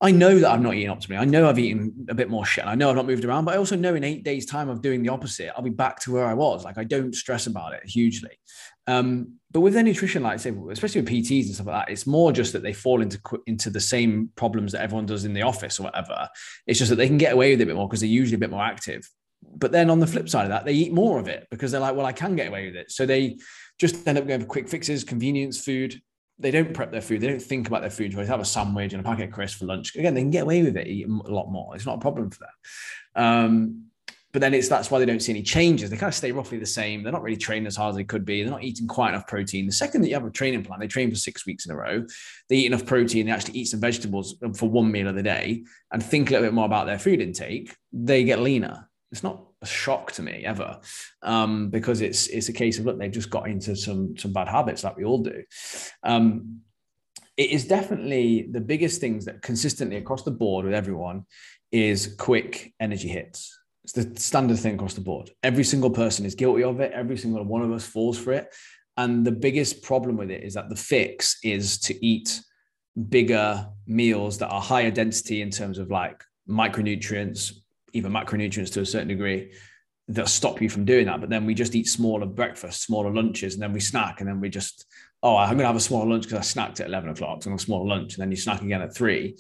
I 0.01 0.13
know 0.13 0.39
that 0.39 0.51
I'm 0.51 0.63
not 0.63 0.75
eating 0.75 0.95
optimally. 0.95 1.19
I 1.19 1.25
know 1.25 1.49
I've 1.49 1.59
eaten 1.59 2.07
a 2.09 2.15
bit 2.15 2.31
more 2.31 2.47
shit. 2.47 2.65
I 2.65 2.77
know 2.77 2.89
I've 2.89 2.97
not 2.97 3.07
moved 3.07 3.25
around, 3.25 3.45
but 3.45 3.55
I 3.55 3.59
also 3.59 3.75
know 3.75 3.97
in 3.97 4.05
eight 4.05 4.23
days' 4.23 4.47
time 4.47 4.69
of 4.69 4.81
doing 4.81 5.03
the 5.03 5.09
opposite, 5.09 5.53
I'll 5.57 5.63
be 5.63 5.71
back 5.71 5.99
to 6.01 6.13
where 6.13 6.25
I 6.25 6.35
was. 6.35 6.65
Like 6.65 6.79
I 6.79 6.85
don't 6.85 7.15
stress 7.15 7.49
about 7.49 7.75
it 7.75 7.85
hugely. 7.85 8.39
Um, 8.89 9.35
but 9.51 9.61
with 9.61 9.75
their 9.75 9.83
nutrition, 9.83 10.25
like 10.25 10.35
I 10.35 10.37
say, 10.37 10.53
especially 10.71 11.03
with 11.03 11.11
PTs 11.11 11.47
and 11.47 11.55
stuff 11.55 11.67
like 11.67 11.87
that, 11.87 11.93
it's 11.93 12.07
more 12.07 12.33
just 12.33 12.53
that 12.53 12.63
they 12.63 12.73
fall 12.73 13.01
into 13.01 13.19
into 13.47 13.71
the 13.71 13.81
same 13.81 14.31
problems 14.35 14.73
that 14.73 14.83
everyone 14.83 15.07
does 15.07 15.25
in 15.25 15.33
the 15.33 15.43
office 15.43 15.79
or 15.79 15.85
whatever. 15.85 16.29
It's 16.67 16.79
just 16.79 16.91
that 16.91 16.97
they 16.97 17.07
can 17.07 17.19
get 17.19 17.33
away 17.33 17.53
with 17.53 17.61
it 17.61 17.65
a 17.65 17.67
bit 17.67 17.77
more 17.77 17.89
because 17.89 18.01
they're 18.01 18.09
usually 18.09 18.37
a 18.37 18.39
bit 18.39 18.51
more 18.51 18.65
active. 18.65 19.09
But 19.43 19.73
then 19.73 19.89
on 19.89 20.01
the 20.01 20.07
flip 20.07 20.29
side 20.29 20.45
of 20.45 20.51
that, 20.51 20.65
they 20.65 20.73
eat 20.73 20.93
more 20.93 21.19
of 21.19 21.29
it 21.29 21.47
because 21.51 21.71
they're 21.71 21.81
like, 21.81 21.95
well, 21.95 22.07
I 22.07 22.13
can 22.13 22.35
get 22.35 22.49
away 22.49 22.67
with 22.67 22.77
it. 22.77 22.91
So 22.91 23.07
they 23.07 23.39
just 23.79 24.07
end 24.09 24.19
up 24.19 24.27
going 24.27 24.41
for 24.41 24.47
quick 24.47 24.69
fixes, 24.69 25.05
convenience 25.05 25.61
food, 25.61 26.03
they 26.39 26.51
don't 26.51 26.73
prep 26.73 26.93
their 26.93 27.01
food. 27.01 27.21
They 27.21 27.27
don't 27.27 27.43
think 27.43 27.67
about 27.67 27.81
their 27.81 27.91
food 27.91 28.13
choice. 28.13 28.27
They 28.27 28.33
have 28.33 28.41
a 28.41 28.45
sandwich 28.45 28.93
and 28.93 29.01
a 29.01 29.05
packet 29.05 29.29
of 29.29 29.33
crisps 29.33 29.59
for 29.59 29.67
lunch. 29.67 29.97
Again, 29.97 30.15
they 30.15 30.21
can 30.21 30.31
get 30.31 30.45
away 30.45 30.63
with 30.63 30.77
it, 30.77 30.87
eat 30.87 31.07
a 31.09 31.33
lot 31.33 31.51
more. 31.51 31.75
It's 31.75 31.87
not 31.87 31.97
a 31.97 32.01
problem 32.01 32.31
for 32.31 32.39
them. 32.41 33.25
Um, 33.25 33.85
but 34.39 34.43
then 34.43 34.55
it's 34.55 34.69
that's 34.69 34.89
why 34.89 35.01
they 35.01 35.05
don't 35.05 35.21
see 35.21 35.33
any 35.33 35.43
changes. 35.43 35.91
They 35.91 35.97
kind 35.97 36.13
of 36.13 36.15
stay 36.15 36.31
roughly 36.31 36.59
the 36.59 36.65
same. 36.65 37.03
They're 37.03 37.11
not 37.11 37.25
really 37.25 37.37
training 37.37 37.67
as 37.67 37.75
hard 37.75 37.91
as 37.91 37.97
they 37.97 38.05
could 38.05 38.25
be. 38.25 38.41
They're 38.41 38.53
not 38.53 38.63
eating 38.63 38.87
quite 38.87 39.09
enough 39.09 39.27
protein. 39.27 39.67
The 39.67 39.73
second 39.73 40.03
that 40.03 40.09
you 40.09 40.15
have 40.15 40.25
a 40.25 40.31
training 40.31 40.63
plan, 40.63 40.79
they 40.79 40.87
train 40.87 41.11
for 41.11 41.17
six 41.17 41.45
weeks 41.45 41.67
in 41.67 41.73
a 41.73 41.77
row. 41.77 42.07
They 42.49 42.59
eat 42.59 42.67
enough 42.67 42.87
protein. 42.87 43.27
They 43.27 43.33
actually 43.33 43.59
eat 43.59 43.65
some 43.65 43.81
vegetables 43.81 44.37
for 44.55 44.71
one 44.71 44.93
meal 44.93 45.09
of 45.09 45.17
the 45.17 45.25
day 45.25 45.65
and 45.91 46.01
think 46.01 46.29
a 46.29 46.35
little 46.35 46.47
bit 46.47 46.55
more 46.55 46.67
about 46.67 46.87
their 46.87 47.01
food 47.01 47.21
intake. 47.21 47.75
They 47.93 48.23
get 48.23 48.39
leaner. 48.39 48.89
It's 49.11 49.25
not 49.25 49.43
a 49.61 49.67
shock 49.67 50.13
to 50.13 50.23
me 50.23 50.45
ever, 50.45 50.79
um, 51.23 51.69
because 51.71 52.01
it's 52.01 52.29
it's 52.29 52.49
a 52.49 52.53
case 52.53 52.79
of 52.79 52.87
look, 52.87 52.97
they've 52.97 53.11
just 53.11 53.31
got 53.31 53.49
into 53.49 53.75
some 53.75 54.17
some 54.17 54.33
bad 54.33 54.47
habits 54.47 54.85
like 54.85 54.97
we 54.97 55.05
all 55.05 55.19
do. 55.19 55.43
Um, 56.05 56.61
it 57.37 57.51
is 57.51 57.67
definitely 57.67 58.47
the 58.53 58.61
biggest 58.61 59.01
things 59.01 59.25
that 59.25 59.43
consistently 59.43 59.97
across 59.97 60.23
the 60.23 60.31
board 60.31 60.65
with 60.65 60.75
everyone 60.75 61.27
is 61.73 62.15
quick 62.19 62.73
energy 62.79 63.09
hits. 63.09 63.58
It's 63.89 64.07
the 64.07 64.21
standard 64.21 64.59
thing 64.59 64.75
across 64.75 64.93
the 64.93 65.01
board. 65.01 65.31
Every 65.43 65.65
single 65.65 65.89
person 65.89 66.27
is 66.27 66.35
guilty 66.35 66.63
of 66.63 66.79
it. 66.81 66.93
Every 66.93 67.17
single 67.17 67.43
one 67.43 67.63
of 67.63 67.73
us 67.73 67.87
falls 67.87 68.19
for 68.19 68.35
it. 68.35 68.55
And 68.99 69.25
the 69.25 69.33
biggest 69.33 69.83
problem 69.83 70.19
with 70.19 70.31
it 70.31 70.45
is 70.45 70.53
that 70.55 70.69
the 70.69 70.77
fix 70.77 71.39
is 71.43 71.79
to 71.81 72.07
eat 72.07 72.39
bigger 73.09 73.67
meals 73.87 74.37
that 74.39 74.49
are 74.49 74.61
higher 74.61 74.91
density 74.91 75.41
in 75.41 75.49
terms 75.49 75.79
of 75.79 75.91
like 75.91 76.23
micronutrients, 76.47 77.61
even 77.95 78.13
macronutrients 78.13 78.75
to 78.75 78.83
a 78.83 78.87
certain 78.87 79.09
degree 79.09 79.53
that 80.09 80.29
stop 80.29 80.61
you 80.61 80.69
from 80.69 80.85
doing 80.85 81.07
that. 81.07 81.21
But 81.21 81.31
then 81.31 81.47
we 81.47 81.55
just 81.55 81.75
eat 81.75 81.89
smaller 81.89 82.27
breakfast, 82.27 82.83
smaller 82.83 83.11
lunches, 83.11 83.55
and 83.55 83.63
then 83.63 83.73
we 83.73 83.81
snack, 83.81 84.21
and 84.21 84.29
then 84.29 84.39
we 84.39 84.51
just, 84.51 84.85
oh, 85.23 85.39
I'm 85.39 85.51
going 85.51 85.61
to 85.61 85.67
have 85.67 85.77
a 85.77 85.81
smaller 85.81 86.11
lunch 86.11 86.25
because 86.25 86.41
I 86.41 86.61
snacked 86.61 86.81
at 86.81 86.89
11 86.89 87.09
o'clock. 87.09 87.43
So 87.43 87.49
I'm 87.49 87.57
a 87.57 87.59
smaller 87.59 87.89
lunch, 87.89 88.15
and 88.15 88.23
then 88.23 88.31
you 88.31 88.37
snack 88.37 88.61
again 88.61 88.83
at 88.83 88.95
three. 88.95 89.39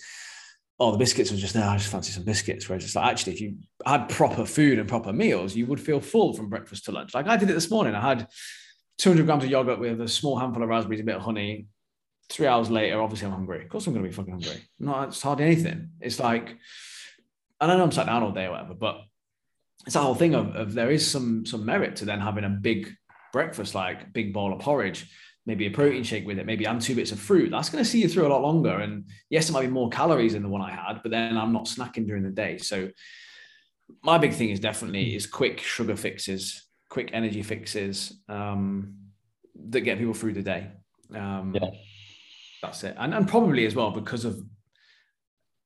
Oh, 0.80 0.92
the 0.92 0.98
biscuits 0.98 1.30
were 1.30 1.36
just 1.36 1.54
there. 1.54 1.64
I 1.64 1.76
just 1.76 1.90
fancy 1.90 2.12
some 2.12 2.24
biscuits. 2.24 2.68
Whereas 2.68 2.84
it's 2.84 2.94
like, 2.94 3.10
actually, 3.10 3.32
if 3.34 3.40
you 3.40 3.56
had 3.84 4.08
proper 4.08 4.44
food 4.44 4.78
and 4.78 4.88
proper 4.88 5.12
meals, 5.12 5.56
you 5.56 5.66
would 5.66 5.80
feel 5.80 6.00
full 6.00 6.34
from 6.34 6.48
breakfast 6.48 6.84
to 6.84 6.92
lunch. 6.92 7.14
Like 7.14 7.26
I 7.26 7.36
did 7.36 7.50
it 7.50 7.54
this 7.54 7.70
morning. 7.70 7.94
I 7.94 8.00
had 8.00 8.28
200 8.98 9.26
grams 9.26 9.44
of 9.44 9.50
yogurt 9.50 9.80
with 9.80 10.00
a 10.00 10.08
small 10.08 10.38
handful 10.38 10.62
of 10.62 10.68
raspberries, 10.68 11.00
a 11.00 11.04
bit 11.04 11.16
of 11.16 11.22
honey. 11.22 11.66
Three 12.28 12.46
hours 12.46 12.70
later, 12.70 13.00
obviously, 13.00 13.26
I'm 13.26 13.32
hungry. 13.32 13.64
Of 13.64 13.70
course, 13.70 13.86
I'm 13.86 13.94
going 13.94 14.04
to 14.04 14.08
be 14.08 14.14
fucking 14.14 14.34
hungry. 14.34 14.62
No, 14.78 15.02
it's 15.02 15.22
hardly 15.22 15.46
anything. 15.46 15.90
It's 16.00 16.20
like, 16.20 16.56
I 17.60 17.66
don't 17.66 17.78
know, 17.78 17.84
I'm 17.84 17.92
sat 17.92 18.06
down 18.06 18.22
all 18.22 18.32
day 18.32 18.46
or 18.46 18.52
whatever, 18.52 18.74
but 18.74 19.00
it's 19.86 19.94
that 19.94 20.02
whole 20.02 20.14
thing 20.14 20.34
of, 20.34 20.54
of 20.54 20.74
there 20.74 20.90
is 20.90 21.10
some 21.10 21.46
some 21.46 21.64
merit 21.64 21.96
to 21.96 22.04
then 22.04 22.20
having 22.20 22.44
a 22.44 22.50
big 22.50 22.92
breakfast, 23.32 23.74
like 23.74 24.12
big 24.12 24.34
bowl 24.34 24.52
of 24.52 24.60
porridge 24.60 25.10
maybe 25.48 25.66
a 25.66 25.70
protein 25.70 26.02
shake 26.02 26.26
with 26.26 26.38
it, 26.38 26.44
maybe 26.44 26.66
and 26.66 26.78
two 26.78 26.94
bits 26.94 27.10
of 27.10 27.18
fruit. 27.18 27.50
That's 27.50 27.70
going 27.70 27.82
to 27.82 27.88
see 27.88 28.02
you 28.02 28.08
through 28.08 28.26
a 28.26 28.28
lot 28.28 28.42
longer. 28.42 28.80
And 28.80 29.08
yes, 29.30 29.48
it 29.48 29.52
might 29.52 29.62
be 29.62 29.68
more 29.68 29.88
calories 29.88 30.34
than 30.34 30.42
the 30.42 30.48
one 30.50 30.60
I 30.60 30.70
had, 30.70 31.00
but 31.02 31.10
then 31.10 31.38
I'm 31.38 31.54
not 31.54 31.64
snacking 31.64 32.06
during 32.06 32.22
the 32.22 32.30
day. 32.30 32.58
So 32.58 32.90
my 34.02 34.18
big 34.18 34.34
thing 34.34 34.50
is 34.50 34.60
definitely 34.60 35.16
is 35.16 35.26
quick 35.26 35.60
sugar 35.60 35.96
fixes, 35.96 36.68
quick 36.90 37.10
energy 37.14 37.42
fixes 37.42 38.20
um, 38.28 38.94
that 39.70 39.80
get 39.80 39.96
people 39.96 40.12
through 40.12 40.34
the 40.34 40.42
day. 40.42 40.68
Um, 41.14 41.56
yeah. 41.58 41.70
That's 42.60 42.84
it. 42.84 42.94
And, 42.98 43.14
and 43.14 43.26
probably 43.26 43.64
as 43.64 43.74
well, 43.74 43.90
because 43.90 44.26
of 44.26 44.38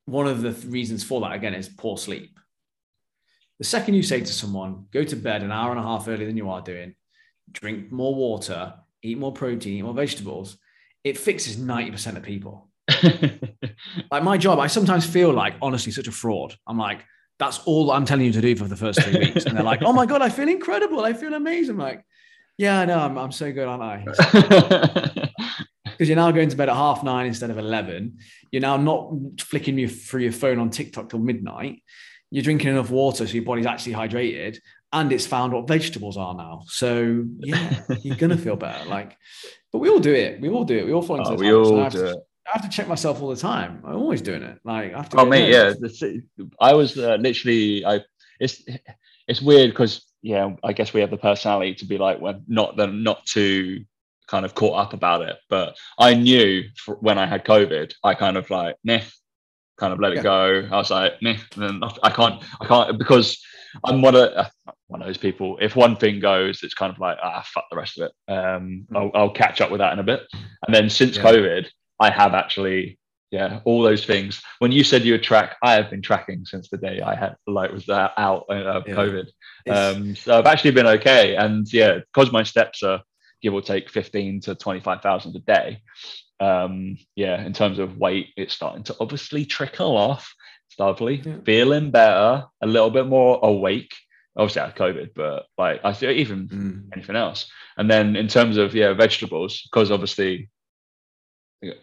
one 0.05 0.29
of 0.29 0.43
the 0.43 0.53
th- 0.53 0.67
reasons 0.67 1.03
for 1.03 1.21
that, 1.23 1.33
again, 1.33 1.55
is 1.55 1.69
poor 1.69 1.97
sleep. 1.97 2.39
The 3.59 3.65
second 3.65 3.95
you 3.95 4.05
say 4.05 4.21
to 4.21 4.33
someone, 4.33 4.87
go 4.93 5.03
to 5.03 5.17
bed 5.17 5.43
an 5.43 5.51
hour 5.51 5.73
and 5.73 5.81
a 5.81 5.83
half 5.83 6.07
earlier 6.07 6.27
than 6.27 6.37
you 6.37 6.51
are 6.51 6.61
doing, 6.61 6.95
drink 7.51 7.91
more 7.91 8.15
water, 8.15 8.75
eat 9.03 9.19
more 9.19 9.33
protein, 9.33 9.79
eat 9.79 9.83
more 9.83 9.95
vegetables, 9.95 10.59
it 11.05 11.19
fixes 11.19 11.57
90% 11.57 12.17
of 12.17 12.23
people. 12.23 12.69
like 14.11 14.23
my 14.23 14.37
job, 14.37 14.59
I 14.59 14.67
sometimes 14.67 15.07
feel 15.07 15.33
like 15.33 15.55
honestly 15.61 15.93
such 15.93 16.09
a 16.09 16.13
fraud. 16.13 16.55
I'm 16.67 16.79
like, 16.79 17.05
that's 17.39 17.61
all 17.61 17.91
I'm 17.91 18.05
telling 18.05 18.27
you 18.27 18.33
to 18.33 18.41
do 18.41 18.55
for 18.55 18.65
the 18.65 18.77
first 18.77 19.03
three 19.03 19.19
weeks. 19.19 19.45
And 19.47 19.57
they're 19.57 19.65
like, 19.65 19.83
oh 19.83 19.93
my 19.93 20.07
God, 20.07 20.23
I 20.23 20.29
feel 20.29 20.49
incredible. 20.49 21.05
I 21.05 21.13
feel 21.13 21.35
amazing. 21.35 21.75
I'm 21.75 21.79
like, 21.79 22.05
yeah, 22.57 22.81
I 22.81 22.85
know, 22.85 22.99
I'm, 22.99 23.19
I'm 23.19 23.33
so 23.33 23.51
good, 23.51 23.67
aren't 23.67 23.83
I? 23.83 24.05
Because 25.85 26.09
you're 26.09 26.17
now 26.17 26.31
going 26.31 26.51
to 26.51 26.57
bed 26.57 26.69
at 26.69 26.77
half 26.77 27.03
nine 27.03 27.27
instead 27.27 27.51
of 27.51 27.59
11. 27.59 28.19
You're 28.53 28.63
now 28.63 28.77
not 28.77 29.13
flicking 29.41 29.79
you 29.79 29.89
through 29.89 30.23
your 30.23 30.33
phone 30.33 30.59
on 30.59 30.71
TikTok 30.71 31.09
till 31.09 31.19
midnight. 31.19 31.83
You're 32.31 32.45
drinking 32.45 32.71
enough 32.71 32.91
water 32.91 33.27
so 33.27 33.33
your 33.33 33.45
body's 33.45 33.67
actually 33.67 33.95
hydrated 33.95 34.59
and 34.93 35.13
it's 35.13 35.27
found 35.27 35.53
what 35.53 35.67
vegetables 35.67 36.17
are 36.17 36.35
now. 36.35 36.63
So 36.67 37.25
yeah, 37.39 37.83
you're 38.03 38.17
gonna 38.17 38.37
feel 38.37 38.57
better. 38.57 38.89
Like, 38.89 39.17
but 39.73 39.79
we 39.79 39.89
all 39.89 40.01
do 40.01 40.13
it. 40.13 40.41
We 40.41 40.49
all 40.49 40.65
do 40.65 40.77
it. 40.77 40.87
We 40.87 40.93
all 40.93 41.03
fall 41.03 41.19
into 41.19 41.31
oh, 41.31 41.37
We 41.37 41.53
all 41.53 41.89
do 41.89 41.99
to, 41.99 42.07
it. 42.11 42.17
I 42.47 42.51
have 42.59 42.63
to 42.63 42.69
check 42.69 42.89
myself 42.89 43.23
all 43.23 43.29
the 43.29 43.37
time. 43.37 43.83
I'm 43.87 43.97
always 43.97 44.21
doing 44.21 44.43
it. 44.43 44.59
Like, 44.65 44.93
I 44.93 44.97
have 44.97 45.09
to. 45.11 45.21
Oh 45.21 45.25
mate, 45.25 45.51
yeah. 45.51 45.73
I 46.61 46.75
was 46.75 46.99
uh, 46.99 47.17
literally. 47.17 47.85
I. 47.85 48.01
It's 48.41 48.63
it's 49.29 49.41
weird 49.41 49.71
because 49.71 50.05
yeah, 50.21 50.55
I 50.65 50.73
guess 50.73 50.93
we 50.93 51.01
have 51.01 51.11
the 51.11 51.17
personality 51.17 51.75
to 51.77 51.85
be 51.85 51.99
like 51.99 52.21
when 52.21 52.45
not 52.49 52.77
the 52.77 52.87
not 52.87 53.25
too 53.25 53.85
kind 54.27 54.45
of 54.45 54.55
caught 54.55 54.79
up 54.79 54.93
about 54.93 55.23
it. 55.23 55.37
But 55.49 55.77
I 55.99 56.15
knew 56.15 56.65
when 57.01 57.19
I 57.19 57.27
had 57.27 57.45
COVID, 57.45 57.95
I 58.03 58.15
kind 58.15 58.37
of 58.37 58.51
like 58.51 58.77
meh, 58.85 59.05
kind 59.83 59.93
of 59.93 59.99
let 59.99 60.13
it 60.13 60.23
go. 60.23 60.69
I 60.71 60.77
was 60.77 60.91
like 60.91 61.21
meh, 61.21 61.37
and 61.57 61.85
I 62.05 62.11
can't, 62.11 62.41
I 62.61 62.67
can't 62.67 62.99
because 62.99 63.45
I'm 63.85 64.01
one 64.01 64.15
of 64.15 64.31
uh, 64.33 64.49
one 64.87 65.03
of 65.03 65.09
those 65.09 65.19
people. 65.19 65.59
If 65.61 65.75
one 65.75 65.97
thing 65.97 66.21
goes, 66.21 66.63
it's 66.63 66.75
kind 66.75 66.93
of 66.93 67.01
like 67.01 67.19
ah, 67.21 67.43
fuck 67.45 67.65
the 67.69 67.77
rest 67.77 67.99
of 67.99 68.07
it. 68.07 68.33
Um, 68.33 68.87
mm. 68.91 68.97
I'll, 68.97 69.11
I'll, 69.15 69.31
catch 69.31 69.61
up 69.61 69.73
with 69.73 69.81
that 69.81 69.93
in 69.93 69.99
a 69.99 70.05
bit. 70.05 70.21
And 70.67 70.75
then 70.75 70.89
since 70.89 71.17
yeah. 71.17 71.25
COVID, 71.25 71.67
I 71.99 72.11
have 72.11 72.35
actually, 72.35 72.97
yeah, 73.33 73.59
all 73.65 73.83
those 73.83 74.07
things. 74.07 74.41
When 74.61 74.71
you 74.71 74.85
said 74.85 75.03
you 75.03 75.15
would 75.15 75.25
track, 75.25 75.57
I 75.65 75.73
have 75.73 75.91
been 75.91 76.03
tracking 76.03 76.45
since 76.45 76.69
the 76.69 76.79
day 76.79 77.01
I 77.01 77.17
had 77.17 77.35
the 77.47 77.53
light 77.53 77.73
was 77.73 77.89
out 77.89 78.45
of 78.49 78.85
yeah. 78.87 78.95
COVID. 78.95 79.27
Um, 79.69 80.15
so 80.15 80.39
I've 80.39 80.47
actually 80.47 80.73
been 80.73 80.87
okay. 80.87 81.35
And 81.35 81.71
yeah, 81.73 81.99
because 82.15 82.31
my 82.31 82.45
steps 82.45 82.85
are 82.85 83.03
give 83.43 83.53
or 83.53 83.63
take 83.63 83.91
fifteen 83.91 84.41
to 84.43 84.55
twenty 84.55 84.79
five 84.79 85.03
thousand 85.03 85.35
a 85.35 85.41
day. 85.41 85.83
Um, 86.43 86.99
yeah, 87.15 87.45
in 87.45 87.53
terms 87.53 87.79
of 87.79 87.99
weight, 87.99 88.31
it's 88.37 88.53
starting 88.53 88.83
to 88.85 88.97
obviously 88.99 89.45
trickle 89.45 89.97
off. 89.97 90.35
It's 90.69 90.79
lovely, 90.79 91.23
yeah. 91.25 91.37
feeling 91.45 91.93
better, 91.93 92.47
a 92.61 92.67
little 92.67 92.91
bit 92.91 93.07
more 93.07 93.39
awake. 93.43 93.95
Obviously, 94.37 94.63
I 94.63 94.67
had 94.67 94.77
COVID, 94.77 95.11
but 95.15 95.47
like 95.57 95.81
I 95.85 95.93
see 95.93 96.09
even 96.09 96.49
mm. 96.49 96.89
anything 96.95 97.15
else. 97.15 97.49
And 97.77 97.89
then 97.89 98.17
in 98.17 98.27
terms 98.27 98.57
of 98.57 98.75
yeah, 98.75 98.93
vegetables, 98.93 99.63
because 99.71 99.93
obviously 99.93 100.51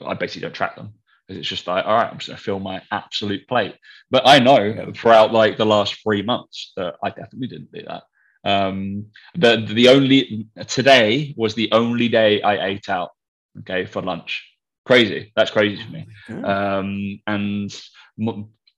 I 0.05 0.13
basically 0.15 0.41
don't 0.41 0.53
track 0.53 0.75
them 0.75 0.93
because 1.25 1.39
it's 1.39 1.47
just 1.47 1.67
like, 1.67 1.85
all 1.85 1.95
right, 1.95 2.11
I'm 2.11 2.17
just 2.17 2.27
gonna 2.27 2.37
fill 2.37 2.59
my 2.59 2.81
absolute 2.91 3.47
plate. 3.47 3.75
But 4.11 4.23
I 4.25 4.39
know 4.39 4.91
throughout 4.93 5.31
like 5.31 5.57
the 5.57 5.65
last 5.65 6.01
three 6.03 6.21
months 6.21 6.73
that 6.75 6.95
I 7.01 7.09
definitely 7.09 7.47
didn't 7.47 7.71
do 7.71 7.83
that. 7.87 8.03
Um, 8.43 9.05
the 9.35 9.65
the 9.65 9.87
only 9.89 10.47
today 10.67 11.33
was 11.37 11.55
the 11.55 11.71
only 11.71 12.09
day 12.09 12.41
I 12.41 12.67
ate 12.67 12.89
out, 12.89 13.11
okay, 13.59 13.85
for 13.85 14.01
lunch. 14.01 14.48
Crazy. 14.89 15.31
That's 15.35 15.51
crazy 15.51 15.83
for 15.83 15.91
me. 15.91 16.07
Um, 16.43 17.21
and 17.27 17.71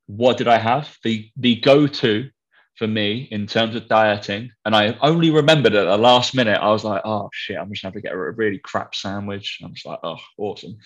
what 0.08 0.36
did 0.38 0.50
I 0.50 0.58
have? 0.58 0.98
The 1.06 1.32
the 1.38 1.56
go-to 1.62 2.30
for 2.76 2.86
me 2.86 3.30
in 3.32 3.48
terms 3.48 3.78
of 3.78 3.88
dieting, 3.88 4.52
and 4.66 4.76
I 4.76 4.98
only 5.02 5.30
remembered 5.32 5.74
at 5.74 5.86
the 5.86 5.98
last 5.98 6.36
minute. 6.36 6.60
I 6.60 6.70
was 6.70 6.84
like, 6.84 7.02
"Oh 7.06 7.30
shit, 7.32 7.58
I'm 7.58 7.70
just 7.70 7.82
gonna 7.82 7.94
have 7.94 8.02
to 8.02 8.02
get 8.02 8.12
a 8.12 8.32
really 8.32 8.58
crap 8.58 8.94
sandwich." 8.94 9.60
I'm 9.64 9.74
just 9.74 9.86
like, 9.86 10.00
"Oh, 10.04 10.18
awesome." 10.38 10.80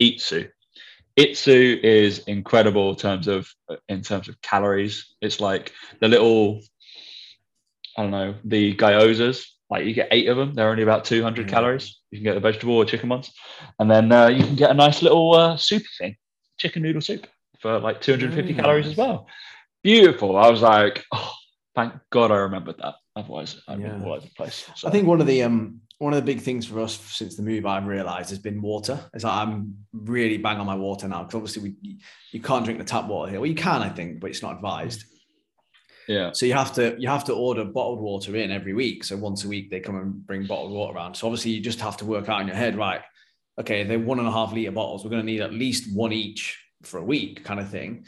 Itsu. 0.00 0.48
Itsu 1.18 1.78
is 1.82 2.20
incredible 2.20 2.88
in 2.92 2.96
terms 2.96 3.28
of 3.28 3.52
in 3.90 4.00
terms 4.00 4.26
of 4.26 4.40
calories. 4.40 5.16
It's 5.20 5.38
like 5.38 5.74
the 6.00 6.08
little, 6.08 6.62
I 7.98 8.04
don't 8.04 8.10
know, 8.10 8.34
the 8.42 8.74
gyozas. 8.74 9.44
Like 9.68 9.84
you 9.84 9.94
get 9.94 10.08
eight 10.10 10.28
of 10.28 10.36
them. 10.36 10.54
They're 10.54 10.70
only 10.70 10.82
about 10.82 11.04
200 11.04 11.46
mm. 11.46 11.50
calories. 11.50 11.98
You 12.10 12.18
can 12.18 12.24
get 12.24 12.34
the 12.34 12.40
vegetable 12.40 12.76
or 12.76 12.84
chicken 12.84 13.08
ones, 13.08 13.32
and 13.78 13.90
then 13.90 14.12
uh, 14.12 14.28
you 14.28 14.44
can 14.44 14.54
get 14.54 14.70
a 14.70 14.74
nice 14.74 15.02
little 15.02 15.34
uh, 15.34 15.56
soup 15.56 15.82
thing, 15.98 16.16
chicken 16.58 16.82
noodle 16.82 17.02
soup 17.02 17.26
for 17.60 17.78
like 17.80 18.00
250 18.00 18.54
mm. 18.54 18.56
calories 18.56 18.86
as 18.86 18.96
well. 18.96 19.26
Beautiful. 19.82 20.36
I 20.36 20.48
was 20.50 20.62
like, 20.62 21.04
oh, 21.12 21.32
thank 21.74 21.94
God 22.10 22.30
I 22.30 22.36
remembered 22.36 22.78
that. 22.78 22.94
Otherwise, 23.16 23.60
I 23.66 23.76
yeah. 23.76 24.00
all 24.04 24.12
over 24.12 24.20
the 24.20 24.30
place. 24.36 24.68
So. 24.76 24.88
I 24.88 24.90
think 24.90 25.06
one 25.08 25.20
of 25.20 25.26
the 25.26 25.42
um 25.42 25.80
one 25.98 26.12
of 26.12 26.16
the 26.16 26.32
big 26.32 26.42
things 26.42 26.66
for 26.66 26.80
us 26.80 26.98
since 26.98 27.36
the 27.36 27.42
move 27.42 27.64
I've 27.64 27.86
realized 27.86 28.30
has 28.30 28.38
been 28.38 28.60
water. 28.60 29.00
Is 29.14 29.24
like 29.24 29.32
I'm 29.32 29.76
really 29.92 30.36
bang 30.36 30.58
on 30.58 30.66
my 30.66 30.74
water 30.74 31.08
now 31.08 31.22
because 31.22 31.34
obviously 31.34 31.62
we 31.62 31.98
you 32.32 32.40
can't 32.40 32.64
drink 32.64 32.78
the 32.78 32.84
tap 32.84 33.06
water 33.06 33.30
here. 33.30 33.40
Well, 33.40 33.48
you 33.48 33.54
can, 33.54 33.82
I 33.82 33.88
think, 33.88 34.20
but 34.20 34.30
it's 34.30 34.42
not 34.42 34.56
advised. 34.56 35.04
Yeah. 36.08 36.32
So 36.32 36.46
you 36.46 36.54
have 36.54 36.72
to 36.74 36.96
you 36.98 37.08
have 37.08 37.24
to 37.24 37.34
order 37.34 37.64
bottled 37.64 38.00
water 38.00 38.36
in 38.36 38.50
every 38.50 38.74
week. 38.74 39.04
So 39.04 39.16
once 39.16 39.44
a 39.44 39.48
week 39.48 39.70
they 39.70 39.80
come 39.80 39.96
and 39.96 40.26
bring 40.26 40.46
bottled 40.46 40.72
water 40.72 40.96
around. 40.96 41.14
So 41.16 41.26
obviously 41.26 41.50
you 41.52 41.60
just 41.60 41.80
have 41.80 41.96
to 41.98 42.04
work 42.04 42.28
out 42.28 42.40
in 42.40 42.46
your 42.46 42.56
head, 42.56 42.76
right? 42.76 43.02
Okay, 43.58 43.84
they're 43.84 43.98
one 43.98 44.18
and 44.18 44.28
a 44.28 44.32
half 44.32 44.52
liter 44.52 44.70
bottles. 44.70 45.02
We're 45.02 45.10
going 45.10 45.22
to 45.22 45.32
need 45.32 45.40
at 45.40 45.52
least 45.52 45.94
one 45.94 46.12
each 46.12 46.62
for 46.82 46.98
a 46.98 47.04
week 47.04 47.44
kind 47.44 47.58
of 47.58 47.70
thing. 47.70 48.04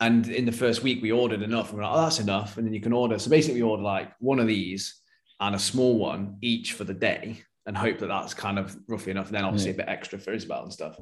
And 0.00 0.28
in 0.28 0.44
the 0.44 0.52
first 0.52 0.82
week, 0.82 1.02
we 1.02 1.12
ordered 1.12 1.42
enough. 1.42 1.70
And 1.70 1.78
we're 1.78 1.84
like, 1.84 1.94
oh, 1.94 2.02
that's 2.02 2.20
enough. 2.20 2.56
And 2.56 2.66
then 2.66 2.74
you 2.74 2.80
can 2.80 2.92
order. 2.92 3.18
So 3.18 3.30
basically, 3.30 3.62
we 3.62 3.68
order 3.68 3.82
like 3.82 4.12
one 4.20 4.38
of 4.40 4.46
these 4.46 5.00
and 5.40 5.54
a 5.54 5.58
small 5.58 5.98
one 5.98 6.36
each 6.40 6.72
for 6.72 6.84
the 6.84 6.94
day 6.94 7.42
and 7.66 7.76
hope 7.76 7.98
that 7.98 8.06
that's 8.06 8.34
kind 8.34 8.58
of 8.58 8.76
roughly 8.88 9.12
enough. 9.12 9.26
And 9.26 9.36
then 9.36 9.44
obviously 9.44 9.70
yeah. 9.70 9.74
a 9.74 9.78
bit 9.78 9.88
extra 9.88 10.18
for 10.18 10.32
Isabel 10.32 10.64
and 10.64 10.72
stuff. 10.72 10.98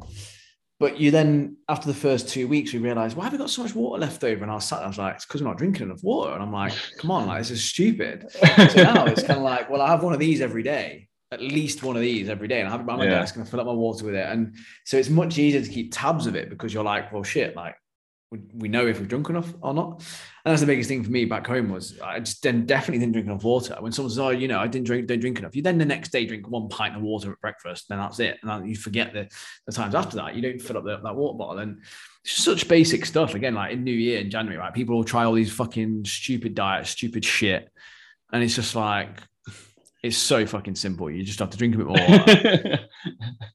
But 0.78 1.00
you 1.00 1.10
then, 1.10 1.56
after 1.68 1.86
the 1.86 1.94
first 1.94 2.28
two 2.28 2.48
weeks, 2.48 2.72
we 2.72 2.78
realized, 2.78 3.16
why 3.16 3.24
have 3.24 3.32
we 3.32 3.38
got 3.38 3.48
so 3.48 3.62
much 3.62 3.74
water 3.74 3.98
left 3.98 4.22
over? 4.22 4.42
And 4.42 4.50
I 4.50 4.56
was 4.56 4.66
sat 4.66 4.82
I 4.82 4.86
was 4.86 4.98
like, 4.98 5.14
it's 5.14 5.24
because 5.24 5.40
we're 5.40 5.48
not 5.48 5.56
drinking 5.56 5.86
enough 5.86 6.02
water. 6.02 6.32
And 6.32 6.42
I'm 6.42 6.52
like, 6.52 6.74
come 6.98 7.10
on, 7.10 7.26
like, 7.26 7.38
this 7.38 7.50
is 7.50 7.64
stupid. 7.64 8.30
so 8.30 8.82
now 8.82 9.06
it's 9.06 9.22
kind 9.22 9.38
of 9.38 9.42
like, 9.42 9.70
well, 9.70 9.80
I 9.80 9.88
have 9.88 10.02
one 10.02 10.12
of 10.12 10.18
these 10.18 10.40
every 10.40 10.62
day 10.62 11.08
at 11.32 11.40
least 11.40 11.82
one 11.82 11.96
of 11.96 12.02
these 12.02 12.28
every 12.28 12.48
day 12.48 12.60
and 12.60 12.68
I 12.68 12.70
have 12.70 12.80
it 12.80 12.86
by 12.86 12.96
my 12.96 13.04
yeah. 13.04 13.10
desk 13.10 13.34
and 13.34 13.44
I 13.44 13.48
fill 13.48 13.60
up 13.60 13.66
my 13.66 13.72
water 13.72 14.04
with 14.04 14.14
it. 14.14 14.28
And 14.28 14.54
so 14.84 14.96
it's 14.96 15.08
much 15.08 15.38
easier 15.38 15.60
to 15.60 15.68
keep 15.68 15.92
tabs 15.92 16.26
of 16.26 16.36
it 16.36 16.48
because 16.48 16.72
you're 16.72 16.84
like, 16.84 17.12
well, 17.12 17.24
shit, 17.24 17.56
like 17.56 17.74
we, 18.30 18.40
we 18.54 18.68
know 18.68 18.86
if 18.86 18.98
we've 18.98 19.08
drunk 19.08 19.30
enough 19.30 19.54
or 19.60 19.72
not. 19.72 19.98
And 20.44 20.52
that's 20.52 20.60
the 20.60 20.66
biggest 20.66 20.88
thing 20.88 21.04
for 21.04 21.10
me 21.10 21.24
back 21.24 21.46
home 21.46 21.70
was 21.70 21.98
I 22.00 22.18
just 22.20 22.42
then 22.42 22.66
definitely 22.66 22.98
didn't 22.98 23.12
drink 23.12 23.26
enough 23.28 23.44
water. 23.44 23.76
When 23.78 23.92
someone 23.92 24.10
says, 24.10 24.18
oh, 24.18 24.30
you 24.30 24.48
know, 24.48 24.58
I 24.58 24.66
didn't 24.66 24.86
drink, 24.86 25.06
don't 25.06 25.20
drink 25.20 25.38
enough. 25.38 25.54
You 25.54 25.62
then 25.62 25.78
the 25.78 25.84
next 25.84 26.10
day 26.10 26.26
drink 26.26 26.48
one 26.48 26.68
pint 26.68 26.96
of 26.96 27.02
water 27.02 27.32
at 27.32 27.40
breakfast, 27.40 27.88
then 27.88 27.98
that's 27.98 28.18
it. 28.18 28.38
And 28.42 28.50
then 28.50 28.68
you 28.68 28.76
forget 28.76 29.12
the, 29.12 29.28
the 29.66 29.72
times 29.72 29.94
after 29.94 30.16
that. 30.16 30.34
You 30.34 30.42
don't 30.42 30.60
fill 30.60 30.78
up 30.78 30.84
the, 30.84 30.98
that 30.98 31.14
water 31.14 31.38
bottle. 31.38 31.58
And 31.58 31.82
it's 32.24 32.42
such 32.42 32.66
basic 32.66 33.06
stuff. 33.06 33.34
Again, 33.34 33.54
like 33.54 33.72
in 33.72 33.84
New 33.84 33.92
Year 33.94 34.20
in 34.20 34.30
January, 34.30 34.58
right? 34.58 34.74
People 34.74 34.96
will 34.96 35.04
try 35.04 35.24
all 35.24 35.34
these 35.34 35.52
fucking 35.52 36.04
stupid 36.04 36.54
diets, 36.54 36.90
stupid 36.90 37.24
shit. 37.24 37.70
And 38.32 38.42
it's 38.42 38.56
just 38.56 38.74
like, 38.74 39.20
it's 40.02 40.16
so 40.16 40.46
fucking 40.46 40.74
simple. 40.74 41.10
You 41.10 41.22
just 41.22 41.38
have 41.38 41.50
to 41.50 41.56
drink 41.56 41.74
a 41.74 41.78
bit 41.78 41.86
more, 41.86 42.78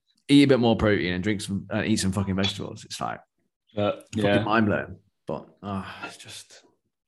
eat 0.30 0.44
a 0.44 0.48
bit 0.48 0.60
more 0.60 0.78
protein, 0.78 1.14
and 1.14 1.24
drink 1.24 1.42
some, 1.42 1.68
uh, 1.74 1.84
eat 1.84 1.98
some 1.98 2.12
fucking 2.14 2.36
vegetables. 2.36 2.86
It's 2.86 3.00
like, 3.00 3.20
uh, 3.78 3.92
yeah, 4.16 4.44
mind 4.44 4.66
blowing. 4.68 4.98
But 5.28 5.48
uh, 5.64 5.86
it's 6.06 6.18
just. 6.18 6.64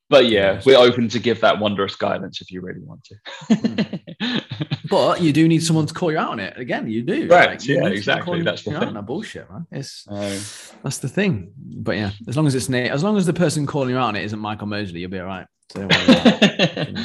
But 0.10 0.28
yeah, 0.28 0.62
we're 0.66 0.78
open 0.78 1.08
to 1.10 1.20
give 1.20 1.42
that 1.42 1.60
wondrous 1.60 1.96
guidance 1.96 2.42
if 2.42 2.52
you 2.52 2.62
really 2.62 2.82
want 2.82 3.04
to. 3.06 4.02
But 4.94 5.22
you 5.22 5.34
do 5.34 5.48
need 5.48 5.64
someone 5.64 5.88
to 5.88 5.94
call 5.94 6.12
you 6.12 6.20
out 6.20 6.30
on 6.30 6.40
it. 6.40 6.56
Again, 6.56 6.88
you 6.88 7.02
do. 7.02 7.28
Right, 7.28 7.66
you 7.66 7.78
yeah, 7.78 7.88
exactly. 7.88 8.44
That's 8.44 8.62
the 8.62 8.70
you 8.70 8.78
out 8.78 8.84
on 8.84 8.88
thing. 8.90 8.96
That 8.96 9.06
bullshit, 9.08 9.50
man. 9.50 9.66
It's 9.72 10.06
Um, 10.08 10.38
that's 10.84 11.00
the 11.00 11.10
thing. 11.10 11.52
But 11.58 11.98
yeah, 11.98 12.12
as 12.28 12.38
long 12.38 12.46
as 12.46 12.54
it's 12.54 12.70
as 12.70 13.04
long 13.04 13.18
as 13.18 13.26
the 13.26 13.34
person 13.34 13.66
calling 13.66 13.90
you 13.90 13.98
out 13.98 14.10
on 14.10 14.16
it 14.16 14.24
isn't 14.26 14.38
Michael 14.38 14.68
Mosley, 14.68 15.00
you'll 15.00 15.10
be 15.10 15.20
all 15.20 15.26
right. 15.26 15.48
So 15.72 15.88
don't 15.88 15.92
worry 15.92 16.20
about 16.20 16.42
it. 16.78 17.00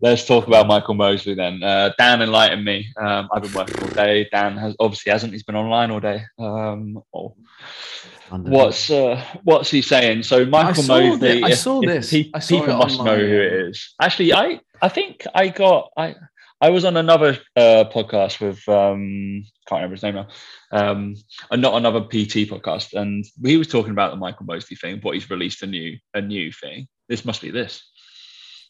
Let's 0.00 0.26
talk 0.26 0.48
about 0.48 0.66
Michael 0.66 0.94
Mosley 0.94 1.34
then. 1.34 1.62
Uh, 1.62 1.92
Dan 1.98 2.20
enlightened 2.20 2.64
me. 2.64 2.88
Um, 3.00 3.28
I've 3.32 3.42
been 3.42 3.52
working 3.52 3.80
all 3.80 3.90
day. 3.90 4.28
Dan 4.32 4.56
has 4.56 4.74
obviously 4.80 5.12
hasn't. 5.12 5.32
He's 5.32 5.44
been 5.44 5.54
online 5.54 5.92
all 5.92 6.00
day. 6.00 6.22
Um, 6.36 7.00
oh, 7.14 7.36
what's 8.30 8.90
uh, 8.90 9.22
what's 9.44 9.70
he 9.70 9.82
saying? 9.82 10.22
So 10.24 10.44
Michael 10.46 10.82
saw 10.82 11.00
Mosley. 11.00 11.42
I 11.42 11.48
if- 11.50 11.58
saw 11.58 11.80
if 11.82 11.88
this. 11.88 12.10
pe- 12.10 12.30
I 12.34 12.38
saw 12.38 12.60
people 12.60 12.76
must 12.76 13.02
know 13.02 13.16
who 13.18 13.40
it 13.40 13.52
is. 13.68 13.94
Actually, 14.00 14.32
I 14.32 14.60
I 14.82 14.88
think 14.88 15.24
I 15.34 15.48
got 15.48 15.90
I. 15.96 16.14
I 16.62 16.68
was 16.68 16.84
on 16.84 16.98
another 16.98 17.38
uh, 17.56 17.84
podcast 17.90 18.38
with 18.38 18.68
um, 18.68 19.42
can't 19.66 19.78
remember 19.78 19.94
his 19.94 20.02
name 20.02 20.16
now, 20.16 20.28
um, 20.72 21.14
and 21.50 21.62
not 21.62 21.72
another 21.74 22.02
PT 22.02 22.44
podcast, 22.50 22.92
and 22.92 23.24
he 23.42 23.56
was 23.56 23.66
talking 23.66 23.92
about 23.92 24.10
the 24.10 24.18
Michael 24.18 24.44
Mosley 24.44 24.76
thing, 24.76 25.00
but 25.02 25.14
he's 25.14 25.30
released 25.30 25.62
a 25.62 25.66
new 25.66 25.96
a 26.12 26.20
new 26.20 26.52
thing. 26.52 26.86
This 27.08 27.24
must 27.24 27.40
be 27.40 27.50
this. 27.50 27.82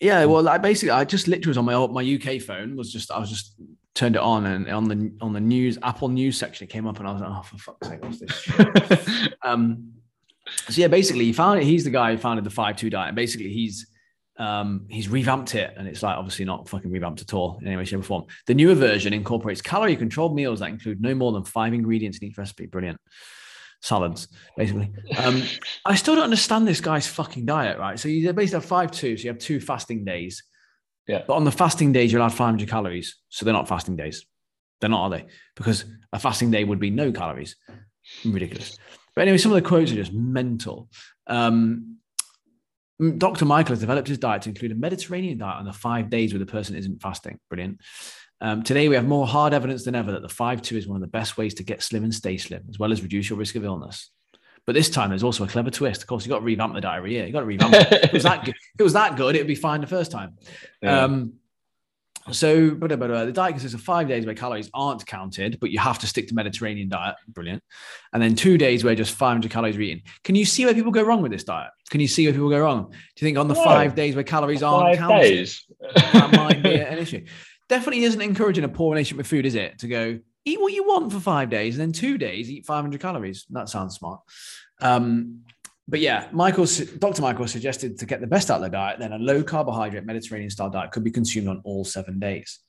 Yeah, 0.01 0.25
well, 0.27 0.49
I 0.49 0.59
basically 0.59 0.91
I 0.93 1.05
just 1.05 1.27
literally 1.27 1.51
was 1.51 1.59
on 1.59 1.65
my 1.65 1.75
old- 1.75 1.93
my 1.93 2.01
UK 2.03 2.41
phone 2.41 2.77
was 2.77 2.93
just 2.93 3.11
I 3.11 3.19
was 3.19 3.29
just 3.29 3.55
turned 3.95 4.17
it 4.17 4.23
on 4.23 4.47
and 4.47 4.69
on 4.69 4.85
the 4.85 5.13
on 5.21 5.33
the 5.33 5.41
news 5.41 5.79
Apple 5.83 6.09
News 6.09 6.39
section 6.39 6.65
it 6.65 6.71
came 6.71 6.87
up 6.87 6.99
and 6.99 7.09
I 7.09 7.13
was 7.13 7.21
like, 7.21 7.31
oh 7.31 7.43
for 7.43 7.59
fuck's 7.59 7.89
sake, 7.89 8.03
what's 8.03 8.21
this? 8.21 9.29
um, 9.43 9.93
so 10.69 10.81
yeah, 10.81 10.89
basically 10.89 11.25
he 11.25 11.33
found 11.33 11.61
it. 11.61 11.65
He's 11.65 11.85
the 11.85 11.91
guy 11.91 12.13
who 12.13 12.19
founded 12.19 12.45
the 12.45 12.51
five 12.51 12.77
two 12.77 12.91
diet. 12.91 13.09
And 13.09 13.17
basically 13.17 13.53
he's 13.53 13.87
um, 14.39 14.87
he's 14.89 15.09
revamped 15.09 15.55
it, 15.55 15.75
and 15.77 15.87
it's 15.87 16.03
like 16.03 16.17
obviously 16.17 16.47
not 16.47 16.67
fucking 16.67 16.91
revamped 16.91 17.21
at 17.21 17.35
all 17.35 17.59
in 17.61 17.67
any 17.67 17.77
way, 17.77 17.85
shape, 17.85 18.01
or 18.01 18.05
form. 18.05 18.25
The 18.47 18.55
newer 18.55 18.75
version 18.75 19.13
incorporates 19.13 19.61
calorie 19.61 19.97
controlled 19.97 20.35
meals 20.35 20.61
that 20.61 20.71
include 20.71 21.03
no 21.03 21.15
more 21.15 21.33
than 21.33 21.45
five 21.45 21.75
ingredients 21.75 22.19
in 22.19 22.29
each 22.29 22.39
recipe. 22.39 22.65
Brilliant. 22.65 22.99
Salads, 23.83 24.29
basically. 24.57 24.91
Um, 25.19 25.43
I 25.85 25.95
still 25.95 26.15
don't 26.15 26.25
understand 26.25 26.67
this 26.67 26.81
guy's 26.81 27.07
fucking 27.07 27.45
diet, 27.45 27.79
right? 27.79 27.99
So 27.99 28.09
you 28.09 28.33
basically 28.33 28.61
have 28.61 28.65
five 28.65 28.91
two, 28.91 29.17
so 29.17 29.25
you 29.25 29.29
have 29.29 29.39
two 29.39 29.61
fasting 29.61 30.05
days. 30.05 30.43
Yeah. 31.11 31.23
But 31.27 31.35
on 31.35 31.45
the 31.45 31.51
fasting 31.51 31.93
days, 31.93 32.13
you're 32.13 32.21
allowed 32.21 32.35
500 32.35 32.69
calories. 32.69 33.17
So 33.31 33.45
they're 33.45 33.53
not 33.53 33.67
fasting 33.67 33.97
days. 33.97 34.25
They're 34.81 34.89
not, 34.89 35.03
are 35.03 35.11
they? 35.11 35.27
Because 35.57 35.85
a 36.13 36.21
fasting 36.21 36.53
day 36.53 36.63
would 36.63 36.79
be 36.79 36.91
no 36.91 37.11
calories. 37.11 37.57
Ridiculous. 38.25 38.79
But 39.17 39.23
anyway, 39.23 39.39
some 39.39 39.51
of 39.51 39.57
the 39.57 39.69
quotes 39.69 39.91
are 39.91 39.97
just 39.97 40.13
mental. 40.13 40.89
Um, 41.27 41.97
Dr. 43.19 43.45
Michael 43.45 43.73
has 43.73 43.81
developed 43.81 44.07
his 44.07 44.19
diet 44.19 44.43
to 44.43 44.51
include 44.51 44.71
a 44.71 44.77
Mediterranean 44.77 45.39
diet 45.39 45.57
on 45.57 45.65
the 45.65 45.73
five 45.73 46.11
days 46.11 46.33
where 46.33 46.39
the 46.39 46.47
person 46.47 46.77
isn't 46.77 47.03
fasting. 47.03 47.41
Brilliant. 47.49 47.81
Um, 48.41 48.63
today, 48.63 48.89
we 48.89 48.95
have 48.95 49.07
more 49.07 49.27
hard 49.27 49.53
evidence 49.53 49.85
than 49.85 49.97
ever 49.97 50.13
that 50.13 50.23
the 50.23 50.29
5 50.29 50.63
2 50.63 50.77
is 50.77 50.87
one 50.87 50.97
of 50.97 51.01
the 51.01 51.09
best 51.09 51.37
ways 51.37 51.55
to 51.55 51.65
get 51.65 51.83
slim 51.83 52.05
and 52.05 52.15
stay 52.15 52.37
slim, 52.37 52.63
as 52.69 52.79
well 52.79 52.93
as 52.93 53.03
reduce 53.03 53.29
your 53.29 53.39
risk 53.39 53.57
of 53.57 53.65
illness. 53.65 54.11
But 54.71 54.75
this 54.75 54.89
time, 54.89 55.09
there's 55.09 55.25
also 55.25 55.43
a 55.43 55.49
clever 55.49 55.69
twist. 55.69 56.01
Of 56.01 56.07
course, 56.07 56.25
you've 56.25 56.31
got 56.31 56.39
to 56.39 56.45
revamp 56.45 56.75
the 56.75 57.09
year. 57.11 57.25
You've 57.25 57.33
got 57.33 57.41
to 57.41 57.45
revamp 57.45 57.75
it. 57.75 57.93
If 57.93 58.05
it 58.05 58.13
was 58.13 58.23
that 58.23 58.45
good, 58.45 58.55
it 58.79 58.83
was 58.85 58.93
that 58.93 59.17
good, 59.17 59.35
it'd 59.35 59.49
be 59.49 59.57
fine 59.57 59.81
the 59.81 59.89
first 59.89 60.13
time. 60.13 60.39
Yeah. 60.81 61.03
Um, 61.03 61.33
so, 62.31 62.71
but, 62.71 62.97
but, 63.01 63.11
uh, 63.11 63.25
the 63.25 63.33
diet 63.33 63.55
consists 63.55 63.75
of 63.75 63.81
five 63.81 64.07
days 64.07 64.25
where 64.25 64.35
calories 64.37 64.71
aren't 64.73 65.05
counted, 65.07 65.59
but 65.59 65.73
you 65.73 65.81
have 65.81 65.99
to 65.99 66.07
stick 66.07 66.29
to 66.29 66.37
Mediterranean 66.37 66.89
diet. 66.89 67.17
Brilliant. 67.27 67.65
And 68.13 68.23
then 68.23 68.37
two 68.37 68.57
days 68.59 68.85
where 68.85 68.95
just 68.95 69.13
500 69.17 69.51
calories 69.51 69.77
are 69.77 69.81
eaten. 69.81 70.03
Can 70.23 70.37
you 70.37 70.45
see 70.45 70.65
where 70.65 70.75
people 70.75 70.93
go 70.93 71.03
wrong 71.03 71.21
with 71.21 71.33
this 71.33 71.43
diet? 71.43 71.73
Can 71.91 72.01
you 72.01 72.07
see 72.07 72.27
where 72.27 72.33
people 72.33 72.49
go 72.49 72.61
wrong? 72.61 72.93
Do 72.93 72.97
you 73.17 73.27
think 73.27 73.39
on 73.39 73.49
the 73.49 73.55
No. 73.55 73.65
five 73.65 73.97
days 73.97 74.15
where 74.15 74.23
calories 74.23 74.63
aren't 74.63 74.91
Five 74.91 74.99
counted, 74.99 75.23
days. 75.23 75.65
that 75.97 76.33
might 76.37 76.63
be 76.63 76.75
an 76.81 76.99
issue? 76.99 77.25
Definitely 77.69 78.05
isn't 78.05 78.21
encouraging 78.21 78.63
a 78.63 78.69
poor 78.69 78.93
relationship 78.93 79.17
with 79.17 79.27
food, 79.27 79.47
is 79.47 79.57
it? 79.57 79.81
To 79.81 79.89
go 79.89 80.21
eat 80.45 80.61
what 80.61 80.73
you 80.73 80.87
want 80.87 81.13
for 81.13 81.21
five 81.21 81.51
days 81.51 81.79
and 81.79 81.83
then 81.83 81.93
two 81.93 82.19
days 82.19 82.51
eat 82.51 82.67
500 82.67 83.01
calories. 83.01 83.47
That 83.51 83.69
sounds 83.69 83.97
smart. 83.97 84.21
Um, 84.81 85.41
but 85.87 86.01
yeah, 86.01 86.29
Michael, 86.31 86.67
Dr. 86.99 87.23
Michael 87.23 87.49
suggested 87.49 87.99
to 87.99 88.07
get 88.07 88.21
the 88.21 88.27
best 88.27 88.51
out 88.51 88.57
of 88.57 88.63
the 88.63 88.69
diet, 88.69 89.01
then 89.01 89.13
a 89.13 89.19
low 89.19 89.43
carbohydrate 89.43 90.05
Mediterranean 90.05 90.51
style 90.51 90.71
diet 90.71 90.93
could 90.93 91.03
be 91.03 91.11
consumed 91.11 91.49
on 91.49 91.61
all 91.65 91.85
seven 91.85 92.21
days. 92.21 92.61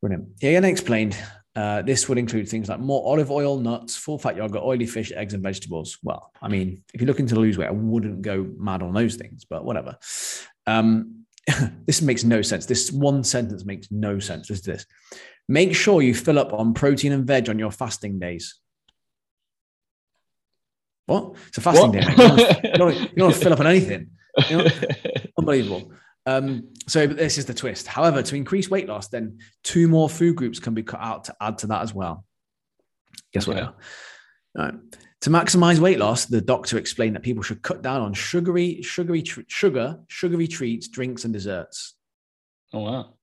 Brilliant. 0.00 0.28
He 0.40 0.48
again 0.48 0.64
explained 0.64 1.16
uh, 1.54 1.82
this 1.82 2.08
would 2.08 2.18
include 2.18 2.48
things 2.48 2.68
like 2.68 2.80
more 2.80 3.06
olive 3.06 3.30
oil, 3.30 3.58
nuts, 3.58 3.96
full 3.96 4.18
fat 4.18 4.36
yogurt, 4.36 4.62
oily 4.62 4.86
fish, 4.86 5.12
eggs, 5.14 5.34
and 5.34 5.42
vegetables. 5.42 5.98
Well, 6.02 6.32
I 6.40 6.48
mean, 6.48 6.82
if 6.94 7.00
you're 7.00 7.08
looking 7.08 7.26
to 7.26 7.36
lose 7.36 7.58
weight, 7.58 7.68
I 7.68 7.72
wouldn't 7.72 8.22
go 8.22 8.48
mad 8.56 8.82
on 8.82 8.94
those 8.94 9.16
things, 9.16 9.44
but 9.44 9.64
whatever. 9.64 9.96
Um, 10.66 11.19
this 11.86 12.02
makes 12.02 12.24
no 12.24 12.42
sense. 12.42 12.66
This 12.66 12.90
one 12.92 13.24
sentence 13.24 13.64
makes 13.64 13.90
no 13.90 14.18
sense. 14.18 14.50
Listen 14.50 14.64
to 14.64 14.70
this. 14.72 14.86
Make 15.48 15.74
sure 15.74 16.02
you 16.02 16.14
fill 16.14 16.38
up 16.38 16.52
on 16.52 16.74
protein 16.74 17.12
and 17.12 17.26
veg 17.26 17.48
on 17.48 17.58
your 17.58 17.70
fasting 17.72 18.18
days. 18.18 18.58
What? 21.06 21.34
It's 21.48 21.58
a 21.58 21.60
fasting 21.60 21.92
What? 21.92 22.00
day. 22.00 22.06
You 22.10 22.16
don't, 22.16 22.38
you 22.38 22.70
don't 22.72 22.80
wanna- 22.80 23.00
you 23.00 23.06
don't 23.16 23.24
want 23.26 23.34
to 23.34 23.40
fill 23.40 23.52
up 23.52 23.60
on 23.60 23.66
anything. 23.66 24.10
You 24.48 24.58
know? 24.58 24.66
Unbelievable. 25.38 25.92
Um, 26.26 26.68
so 26.86 27.06
this 27.06 27.38
is 27.38 27.46
the 27.46 27.54
twist. 27.54 27.86
However, 27.88 28.22
to 28.22 28.36
increase 28.36 28.70
weight 28.70 28.86
loss, 28.86 29.08
then 29.08 29.38
two 29.64 29.88
more 29.88 30.08
food 30.08 30.36
groups 30.36 30.60
can 30.60 30.74
be 30.74 30.82
cut 30.82 31.00
out 31.00 31.24
to 31.24 31.34
add 31.40 31.58
to 31.58 31.66
that 31.68 31.82
as 31.82 31.92
well. 31.94 32.24
Guess 33.32 33.46
what? 33.46 33.56
Okay. 33.56 33.66
are? 33.66 33.74
All 34.58 34.64
right. 34.66 34.74
To 35.22 35.30
maximize 35.30 35.78
weight 35.78 35.98
loss, 35.98 36.24
the 36.24 36.40
doctor 36.40 36.78
explained 36.78 37.14
that 37.14 37.22
people 37.22 37.42
should 37.42 37.62
cut 37.62 37.82
down 37.82 38.00
on 38.00 38.14
sugary, 38.14 38.80
sugary, 38.82 39.22
tr- 39.22 39.42
sugar, 39.48 40.00
sugary 40.08 40.48
treats, 40.48 40.88
drinks, 40.88 41.24
and 41.24 41.32
desserts. 41.32 41.94
oh 42.72 42.80
wow. 42.80 43.14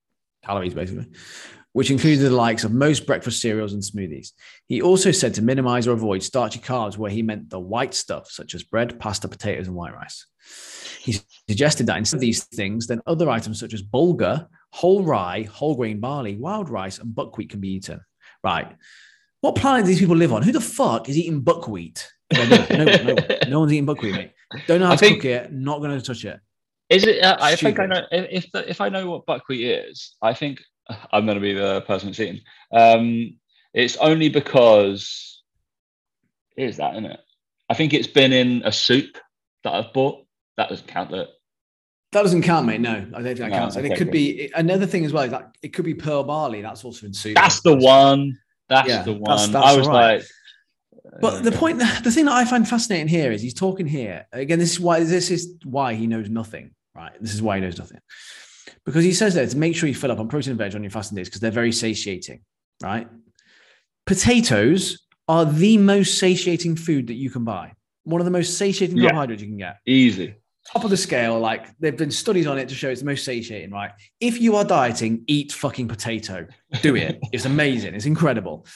Calories, 0.44 0.74
basically, 0.74 1.08
which 1.72 1.90
included 1.90 2.20
the 2.20 2.30
likes 2.30 2.62
of 2.62 2.72
most 2.72 3.06
breakfast 3.06 3.40
cereals 3.40 3.72
and 3.72 3.82
smoothies. 3.82 4.30
He 4.68 4.80
also 4.80 5.10
said 5.10 5.34
to 5.34 5.42
minimize 5.42 5.88
or 5.88 5.92
avoid 5.92 6.22
starchy 6.22 6.60
carbs, 6.60 6.96
where 6.96 7.10
he 7.10 7.22
meant 7.22 7.50
the 7.50 7.58
white 7.58 7.92
stuff, 7.92 8.30
such 8.30 8.54
as 8.54 8.62
bread, 8.62 9.00
pasta, 9.00 9.26
potatoes, 9.26 9.66
and 9.66 9.74
white 9.74 9.92
rice. 9.92 10.24
He 11.00 11.16
suggested 11.48 11.86
that 11.86 11.98
instead 11.98 12.18
of 12.18 12.20
these 12.20 12.44
things, 12.44 12.86
then 12.86 13.02
other 13.06 13.28
items 13.28 13.58
such 13.58 13.74
as 13.74 13.82
bulgur, 13.82 14.46
whole 14.72 15.02
rye, 15.02 15.42
whole 15.42 15.74
grain 15.74 15.98
barley, 15.98 16.36
wild 16.36 16.70
rice, 16.70 16.98
and 16.98 17.12
buckwheat 17.12 17.50
can 17.50 17.60
be 17.60 17.70
eaten. 17.70 18.00
Right. 18.44 18.76
What 19.40 19.54
planet 19.54 19.84
do 19.84 19.88
these 19.88 20.00
people 20.00 20.16
live 20.16 20.32
on? 20.32 20.42
Who 20.42 20.52
the 20.52 20.60
fuck 20.60 21.08
is 21.08 21.16
eating 21.16 21.40
buckwheat? 21.40 22.10
No, 22.32 22.44
no, 22.44 22.84
no, 22.84 23.16
no, 23.48 23.60
one's 23.60 23.72
eating 23.72 23.86
buckwheat, 23.86 24.14
mate. 24.14 24.32
Don't 24.66 24.80
know 24.80 24.86
how 24.86 24.92
I 24.92 24.96
to 24.96 25.00
think- 25.00 25.16
cook 25.22 25.24
it. 25.26 25.52
Not 25.52 25.78
going 25.80 25.98
to 25.98 26.04
touch 26.04 26.24
it. 26.24 26.40
Is 26.90 27.04
it? 27.04 27.22
Uh, 27.22 27.36
I 27.40 27.54
think 27.54 27.78
I 27.78 27.86
know. 27.86 28.02
If 28.10 28.44
if, 28.44 28.52
the, 28.52 28.68
if 28.68 28.80
I 28.80 28.88
know 28.88 29.10
what 29.10 29.26
buckwheat 29.26 29.60
is, 29.66 30.14
I 30.22 30.32
think 30.34 30.60
I'm 31.12 31.26
going 31.26 31.36
to 31.36 31.40
be 31.40 31.52
the 31.54 31.82
person 31.82 32.08
that's 32.08 32.20
eating. 32.20 32.40
Um, 32.72 33.36
it's 33.74 33.96
only 33.98 34.28
because 34.30 35.42
it 36.56 36.64
is 36.64 36.78
that, 36.78 36.92
isn't 36.94 37.04
it? 37.06 37.20
I 37.68 37.74
think 37.74 37.92
it's 37.92 38.06
been 38.06 38.32
in 38.32 38.62
a 38.64 38.72
soup 38.72 39.18
that 39.64 39.74
I've 39.74 39.92
bought. 39.92 40.24
That 40.56 40.70
doesn't 40.70 40.86
count. 40.88 41.10
That 41.10 41.28
That 42.12 42.22
doesn't 42.22 42.42
count, 42.42 42.66
mate. 42.66 42.80
No, 42.80 42.92
I 42.92 42.94
don't 42.94 43.24
think 43.24 43.38
that 43.38 43.50
No, 43.50 43.56
counts. 43.58 43.76
And 43.76 43.86
it 43.86 43.96
could 43.98 44.10
be 44.10 44.50
another 44.54 44.86
thing 44.86 45.04
as 45.04 45.12
well. 45.12 45.24
Is 45.24 45.30
that 45.30 45.54
it 45.62 45.74
could 45.74 45.84
be 45.84 45.94
pearl 45.94 46.24
barley. 46.24 46.62
That's 46.62 46.84
also 46.84 47.06
in 47.06 47.12
soup. 47.12 47.34
that's 47.34 47.60
the 47.60 47.76
one. 47.76 48.36
That's 48.68 48.88
Yeah, 48.88 49.02
the 49.02 49.12
one. 49.14 49.52
that's 49.52 49.54
I 49.54 49.76
was 49.76 49.86
right. 49.86 50.16
like. 50.18 50.26
But 51.20 51.42
the 51.42 51.54
uh, 51.54 51.58
point, 51.58 51.78
the 51.78 52.10
thing 52.12 52.26
that 52.26 52.34
I 52.34 52.44
find 52.44 52.68
fascinating 52.68 53.08
here 53.08 53.32
is 53.32 53.40
he's 53.40 53.54
talking 53.54 53.86
here 53.86 54.26
again. 54.32 54.58
This 54.58 54.72
is 54.72 54.80
why 54.80 55.02
this 55.02 55.30
is 55.30 55.54
why 55.64 55.94
he 55.94 56.06
knows 56.06 56.28
nothing, 56.28 56.72
right? 56.94 57.12
This 57.20 57.34
is 57.34 57.40
why 57.42 57.56
he 57.56 57.60
knows 57.62 57.78
nothing, 57.78 57.98
because 58.84 59.04
he 59.04 59.12
says 59.12 59.34
there 59.34 59.46
to 59.46 59.56
make 59.56 59.74
sure 59.74 59.88
you 59.88 59.94
fill 59.94 60.12
up 60.12 60.18
on 60.20 60.28
protein 60.28 60.50
and 60.52 60.58
veg 60.58 60.74
on 60.74 60.82
your 60.82 60.90
fasting 60.90 61.16
days 61.16 61.28
because 61.28 61.40
they're 61.40 61.50
very 61.50 61.72
satiating, 61.72 62.40
right? 62.82 63.08
Potatoes 64.06 65.06
are 65.28 65.44
the 65.44 65.76
most 65.78 66.18
satiating 66.18 66.76
food 66.76 67.06
that 67.08 67.14
you 67.14 67.30
can 67.30 67.44
buy. 67.44 67.72
One 68.04 68.20
of 68.20 68.24
the 68.24 68.30
most 68.30 68.56
satiating 68.58 68.96
Yeah. 68.96 69.04
carbohydrates 69.10 69.42
you 69.42 69.48
can 69.48 69.58
get. 69.58 69.76
easy. 69.86 70.34
Top 70.72 70.84
of 70.84 70.90
the 70.90 70.96
scale. 70.96 71.38
Like 71.38 71.68
there've 71.78 71.96
been 71.96 72.10
studies 72.10 72.46
on 72.46 72.58
it 72.58 72.68
to 72.68 72.74
show 72.74 72.88
it's 72.90 73.00
the 73.00 73.06
most 73.06 73.24
satiating, 73.24 73.70
right? 73.70 73.92
If 74.20 74.40
you 74.40 74.56
are 74.56 74.64
dieting, 74.64 75.24
eat 75.26 75.52
fucking 75.52 75.88
potato. 75.88 76.46
Do 76.82 76.96
it. 76.96 77.18
it's 77.32 77.44
amazing. 77.44 77.94
It's 77.94 78.06
incredible. 78.06 78.66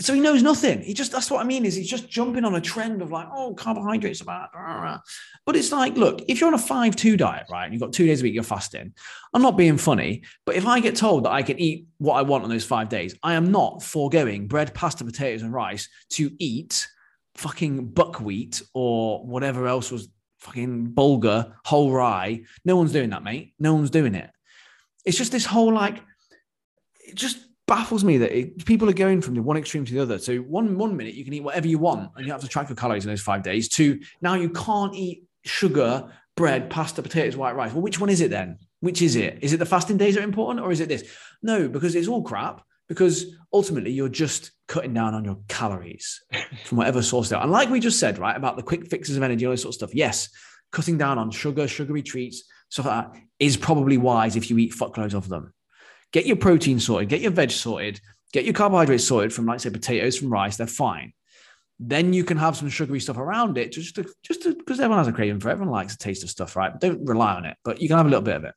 So 0.00 0.14
he 0.14 0.20
knows 0.20 0.44
nothing. 0.44 0.80
He 0.82 0.94
just 0.94 1.10
that's 1.10 1.28
what 1.28 1.40
I 1.40 1.44
mean 1.44 1.64
is 1.64 1.74
he's 1.74 1.90
just 1.90 2.08
jumping 2.08 2.44
on 2.44 2.54
a 2.54 2.60
trend 2.60 3.02
of 3.02 3.10
like, 3.10 3.26
oh, 3.32 3.54
carbohydrates 3.54 4.20
are 4.20 4.26
bad. 4.26 4.48
rah, 4.54 4.80
rah. 4.80 5.00
But 5.44 5.56
it's 5.56 5.72
like, 5.72 5.96
look, 5.96 6.22
if 6.28 6.40
you're 6.40 6.46
on 6.46 6.54
a 6.54 6.58
five-two 6.58 7.16
diet, 7.16 7.46
right, 7.50 7.64
and 7.64 7.72
you've 7.72 7.82
got 7.82 7.92
two 7.92 8.06
days 8.06 8.20
a 8.20 8.22
week, 8.22 8.34
you're 8.34 8.44
fasting. 8.44 8.92
I'm 9.34 9.42
not 9.42 9.56
being 9.56 9.76
funny, 9.76 10.22
but 10.46 10.54
if 10.54 10.66
I 10.66 10.78
get 10.78 10.94
told 10.94 11.24
that 11.24 11.32
I 11.32 11.42
can 11.42 11.58
eat 11.58 11.86
what 11.98 12.14
I 12.14 12.22
want 12.22 12.44
on 12.44 12.50
those 12.50 12.64
five 12.64 12.88
days, 12.88 13.16
I 13.24 13.34
am 13.34 13.50
not 13.50 13.82
foregoing 13.82 14.46
bread, 14.46 14.72
pasta, 14.72 15.04
potatoes, 15.04 15.42
and 15.42 15.52
rice 15.52 15.88
to 16.10 16.30
eat 16.38 16.86
fucking 17.34 17.86
buckwheat 17.86 18.62
or 18.74 19.24
whatever 19.26 19.66
else 19.66 19.90
was 19.90 20.08
fucking 20.38 20.92
bulgur, 20.94 21.52
whole 21.64 21.92
rye. 21.92 22.42
No 22.64 22.76
one's 22.76 22.92
doing 22.92 23.10
that, 23.10 23.22
mate. 23.22 23.54
No 23.58 23.74
one's 23.74 23.90
doing 23.90 24.14
it. 24.14 24.30
It's 25.04 25.18
just 25.18 25.32
this 25.32 25.44
whole 25.44 25.72
like, 25.72 26.02
it 27.06 27.14
just 27.14 27.38
baffles 27.66 28.02
me 28.02 28.18
that 28.18 28.36
it, 28.36 28.64
people 28.64 28.88
are 28.88 28.94
going 28.94 29.20
from 29.20 29.34
the 29.34 29.42
one 29.42 29.56
extreme 29.56 29.84
to 29.84 29.92
the 29.92 30.00
other. 30.00 30.18
So 30.18 30.38
one 30.38 30.78
one 30.78 30.96
minute 30.96 31.14
you 31.14 31.24
can 31.24 31.34
eat 31.34 31.42
whatever 31.42 31.68
you 31.68 31.78
want 31.78 32.10
and 32.16 32.26
you 32.26 32.32
have 32.32 32.40
to 32.40 32.48
track 32.48 32.68
your 32.68 32.76
calories 32.76 33.04
in 33.04 33.10
those 33.10 33.20
five 33.20 33.42
days. 33.42 33.68
To 33.70 34.00
now 34.20 34.34
you 34.34 34.50
can't 34.50 34.94
eat 34.94 35.24
sugar, 35.44 36.12
bread, 36.36 36.70
pasta, 36.70 37.02
potatoes, 37.02 37.36
white 37.36 37.54
rice. 37.54 37.72
Well, 37.72 37.82
which 37.82 38.00
one 38.00 38.10
is 38.10 38.20
it 38.20 38.30
then? 38.30 38.58
Which 38.80 39.02
is 39.02 39.16
it? 39.16 39.38
Is 39.42 39.52
it 39.52 39.58
the 39.58 39.66
fasting 39.66 39.96
days 39.96 40.16
are 40.16 40.22
important 40.22 40.64
or 40.64 40.72
is 40.72 40.80
it 40.80 40.88
this? 40.88 41.04
No, 41.42 41.68
because 41.68 41.94
it's 41.94 42.08
all 42.08 42.22
crap. 42.22 42.62
Because 42.88 43.36
ultimately, 43.52 43.92
you're 43.92 44.08
just 44.08 44.52
cutting 44.66 44.94
down 44.94 45.14
on 45.14 45.24
your 45.24 45.38
calories 45.48 46.22
from 46.64 46.78
whatever 46.78 47.02
source 47.02 47.28
they 47.28 47.36
are. 47.36 47.42
And 47.42 47.52
like 47.52 47.68
we 47.68 47.80
just 47.80 47.98
said, 48.00 48.18
right, 48.18 48.36
about 48.36 48.56
the 48.56 48.62
quick 48.62 48.86
fixes 48.86 49.16
of 49.16 49.22
energy, 49.22 49.44
all 49.46 49.52
this 49.52 49.62
sort 49.62 49.72
of 49.72 49.74
stuff. 49.74 49.94
Yes, 49.94 50.30
cutting 50.72 50.98
down 50.98 51.18
on 51.18 51.30
sugar, 51.30 51.68
sugary 51.68 52.02
treats, 52.02 52.44
stuff 52.68 52.86
like 52.86 53.12
that 53.12 53.20
is 53.38 53.56
probably 53.56 53.96
wise 53.96 54.36
if 54.36 54.50
you 54.50 54.58
eat 54.58 54.72
fuckloads 54.72 55.14
of 55.14 55.28
them. 55.28 55.52
Get 56.12 56.26
your 56.26 56.36
protein 56.36 56.80
sorted, 56.80 57.08
get 57.08 57.20
your 57.20 57.30
veg 57.30 57.50
sorted, 57.50 58.00
get 58.32 58.44
your 58.44 58.54
carbohydrates 58.54 59.06
sorted 59.06 59.32
from, 59.32 59.46
like, 59.46 59.60
say, 59.60 59.70
potatoes, 59.70 60.16
from 60.16 60.30
rice. 60.30 60.56
They're 60.56 60.66
fine. 60.66 61.12
Then 61.78 62.12
you 62.12 62.24
can 62.24 62.38
have 62.38 62.56
some 62.56 62.68
sugary 62.68 63.00
stuff 63.00 63.18
around 63.18 63.56
it, 63.56 63.72
just 63.72 63.94
to, 63.96 64.10
just 64.22 64.42
because 64.42 64.80
everyone 64.80 64.98
has 64.98 65.08
a 65.08 65.12
craving 65.12 65.40
for 65.40 65.48
it. 65.48 65.52
Everyone 65.52 65.72
likes 65.72 65.94
a 65.94 65.98
taste 65.98 66.24
of 66.24 66.30
stuff, 66.30 66.56
right? 66.56 66.78
Don't 66.80 67.06
rely 67.06 67.34
on 67.34 67.44
it, 67.44 67.56
but 67.64 67.80
you 67.80 67.88
can 67.88 67.98
have 67.98 68.06
a 68.06 68.08
little 68.08 68.22
bit 68.22 68.36
of 68.36 68.44
it 68.44 68.54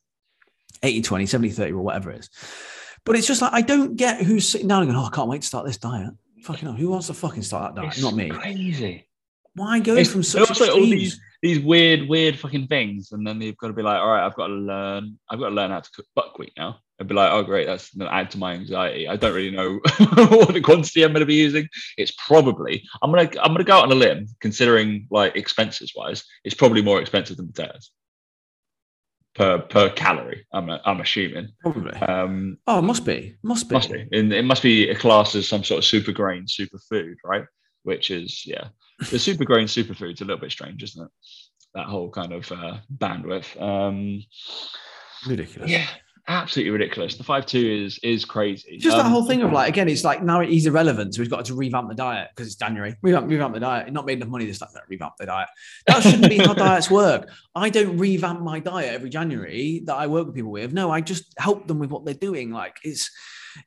80 0.82 1.02
20, 1.04 1.26
70 1.28 1.52
30, 1.52 1.72
or 1.74 1.82
whatever 1.82 2.12
it 2.12 2.20
is. 2.22 2.30
But 3.06 3.16
it's 3.16 3.28
just 3.28 3.42
like 3.42 3.54
I 3.54 3.62
don't 3.62 3.96
get 3.96 4.22
who's 4.22 4.48
sitting 4.48 4.68
down 4.68 4.84
and 4.84 4.92
going, 4.92 5.04
"Oh, 5.04 5.08
I 5.08 5.16
can't 5.16 5.30
wait 5.30 5.42
to 5.42 5.48
start 5.48 5.66
this 5.66 5.78
diet." 5.78 6.14
Fucking 6.44 6.68
hell, 6.68 6.78
who 6.78 6.90
wants 6.90 7.08
to 7.08 7.14
fucking 7.14 7.44
start 7.44 7.76
that 7.76 7.82
diet? 7.82 7.94
It's 7.94 8.04
Not 8.04 8.16
me. 8.16 8.30
Crazy. 8.30 9.08
Why 9.54 9.80
go 9.80 9.96
It's 9.96 10.12
from 10.12 10.24
such 10.24 10.50
also 10.50 10.72
all 10.72 10.80
these 10.82 11.20
these 11.42 11.60
weird, 11.60 12.08
weird 12.08 12.38
fucking 12.38 12.68
things, 12.68 13.12
and 13.12 13.26
then 13.26 13.40
they've 13.40 13.58
got 13.58 13.68
to 13.68 13.74
be 13.74 13.82
like, 13.82 14.00
all 14.00 14.10
right, 14.12 14.26
I've 14.26 14.36
got 14.36 14.48
to 14.48 14.54
learn. 14.54 15.20
I've 15.30 15.40
got 15.40 15.50
to 15.50 15.56
learn 15.56 15.72
how 15.72 15.80
to 15.80 15.90
cook 15.92 16.06
buckwheat 16.16 16.54
now. 16.56 16.80
I'd 17.00 17.08
be 17.08 17.16
like, 17.16 17.32
oh 17.32 17.42
great, 17.42 17.66
that's 17.66 17.94
going 17.96 18.08
to 18.08 18.16
add 18.16 18.30
to 18.32 18.38
my 18.38 18.54
anxiety. 18.54 19.08
I 19.08 19.16
don't 19.16 19.34
really 19.34 19.50
know 19.50 19.80
what 20.14 20.54
the 20.54 20.62
quantity 20.62 21.02
I'm 21.02 21.14
going 21.14 21.22
to 21.22 21.26
be 21.26 21.34
using. 21.34 21.68
It's 21.98 22.14
probably 22.28 22.84
I'm 23.02 23.12
gonna 23.12 23.30
I'm 23.42 23.54
gonna 23.54 23.64
go 23.64 23.78
out 23.78 23.86
on 23.86 23.92
a 23.92 23.96
limb, 23.96 24.28
considering 24.40 25.08
like 25.10 25.36
expenses 25.36 25.94
wise, 25.96 26.24
it's 26.44 26.56
probably 26.56 26.84
more 26.84 27.02
expensive 27.02 27.38
than 27.38 27.48
potatoes 27.48 27.92
per 29.36 29.60
per 29.60 29.90
calorie. 29.90 30.46
I'm 30.52 30.70
I'm 30.70 31.02
assuming. 31.02 31.50
Probably. 31.62 31.94
Um, 31.94 32.58
oh, 32.68 32.80
it 32.80 32.84
must 32.84 33.06
be. 33.06 33.36
Must 33.44 33.70
be. 33.70 33.74
must 33.76 33.92
be. 33.92 34.08
And 34.12 34.34
it 34.34 34.44
must 34.46 34.64
be 34.64 34.90
a 34.90 34.96
class 34.96 35.36
as 35.36 35.48
some 35.48 35.64
sort 35.64 35.80
of 35.80 35.86
super 35.86 36.12
grain, 36.12 36.48
super 36.48 36.78
food, 36.90 37.18
right? 37.24 37.46
Which 37.84 38.12
is, 38.12 38.46
yeah, 38.46 38.68
the 39.10 39.18
super 39.18 39.44
grain, 39.46 39.68
super 39.68 39.96
food's 39.96 40.22
a 40.22 40.26
little 40.26 40.40
bit 40.40 40.52
strange, 40.52 40.84
isn't 40.84 41.04
it? 41.04 41.12
That 41.74 41.88
whole 41.88 42.10
kind 42.12 42.34
of 42.34 42.52
uh, 42.52 42.78
bandwidth. 42.96 43.60
Um, 43.60 44.24
Ridiculous. 45.28 45.70
yeah, 45.70 45.88
absolutely 46.28 46.72
ridiculous. 46.72 47.16
The 47.16 47.24
five 47.24 47.46
two 47.46 47.60
is 47.86 48.00
is 48.04 48.26
crazy. 48.26 48.78
Just 48.78 48.96
that 48.98 49.06
Um, 49.06 49.12
whole 49.12 49.26
thing 49.26 49.42
of 49.42 49.52
like, 49.52 49.70
again, 49.70 49.90
it's 49.90 50.04
like 50.04 50.24
now 50.24 50.42
he's 50.42 50.66
irrelevant, 50.66 51.16
so 51.16 51.22
we've 51.22 51.30
got 51.30 51.46
to 51.46 51.56
revamp 51.56 51.90
the 51.90 51.96
diet 51.96 52.30
because 52.36 52.48
it's 52.48 52.56
January. 52.56 52.96
Revamp, 53.02 53.30
revamp 53.30 53.54
the 53.54 53.60
diet. 53.60 53.92
Not 53.92 54.06
made 54.06 54.18
enough 54.18 54.30
money 54.30 54.46
this 54.46 54.60
time. 54.60 54.70
No, 54.74 54.82
revamp 54.90 55.14
the 55.18 55.26
diet. 55.26 55.50
That 55.88 56.04
shouldn't 56.04 56.30
be 56.30 56.38
how 56.38 56.54
diets 56.54 56.90
work. 56.92 57.30
I 57.56 57.70
don't 57.70 57.98
revamp 57.98 58.42
my 58.42 58.60
diet 58.60 58.94
every 58.94 59.10
January 59.10 59.82
that 59.86 59.96
I 59.96 60.08
work 60.08 60.28
with 60.28 60.36
people 60.36 60.52
with. 60.52 60.74
No, 60.74 60.92
I 60.92 61.02
just 61.02 61.34
help 61.38 61.68
them 61.68 61.80
with 61.80 61.90
what 61.92 62.06
they're 62.06 62.14
doing. 62.14 62.52
Like 62.52 62.78
it's 62.84 63.10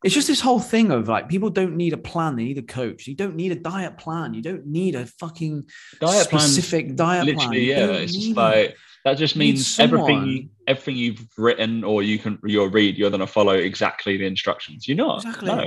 it's 0.02 0.14
just 0.14 0.26
this 0.28 0.40
whole 0.40 0.60
thing 0.60 0.90
of 0.90 1.08
like 1.08 1.28
people 1.28 1.50
don't 1.50 1.76
need 1.76 1.92
a 1.92 1.98
plan, 1.98 2.36
they 2.36 2.44
need 2.44 2.58
a 2.58 2.62
coach. 2.62 3.06
You 3.06 3.14
don't 3.14 3.36
need 3.36 3.52
a 3.52 3.56
diet 3.56 3.98
plan. 3.98 4.32
You 4.32 4.40
don't 4.40 4.66
need 4.66 4.94
a 4.94 5.04
fucking 5.06 5.64
diet 6.00 6.24
specific 6.24 6.96
diet 6.96 7.24
plan. 7.24 7.36
literally, 7.36 7.68
yeah. 7.68 7.86
It's 7.88 8.14
just 8.14 8.36
like 8.36 8.76
that 9.04 9.18
just 9.18 9.36
means 9.36 9.78
everything 9.78 10.26
you, 10.26 10.48
everything 10.66 10.96
you've 10.96 11.26
written 11.36 11.84
or 11.84 12.02
you 12.02 12.18
can 12.18 12.38
you'll 12.44 12.68
read, 12.70 12.96
you're 12.96 13.10
gonna 13.10 13.26
follow 13.26 13.52
exactly 13.52 14.16
the 14.16 14.24
instructions. 14.24 14.88
You're 14.88 14.96
not. 14.96 15.24
Exactly. 15.24 15.48
No. 15.48 15.64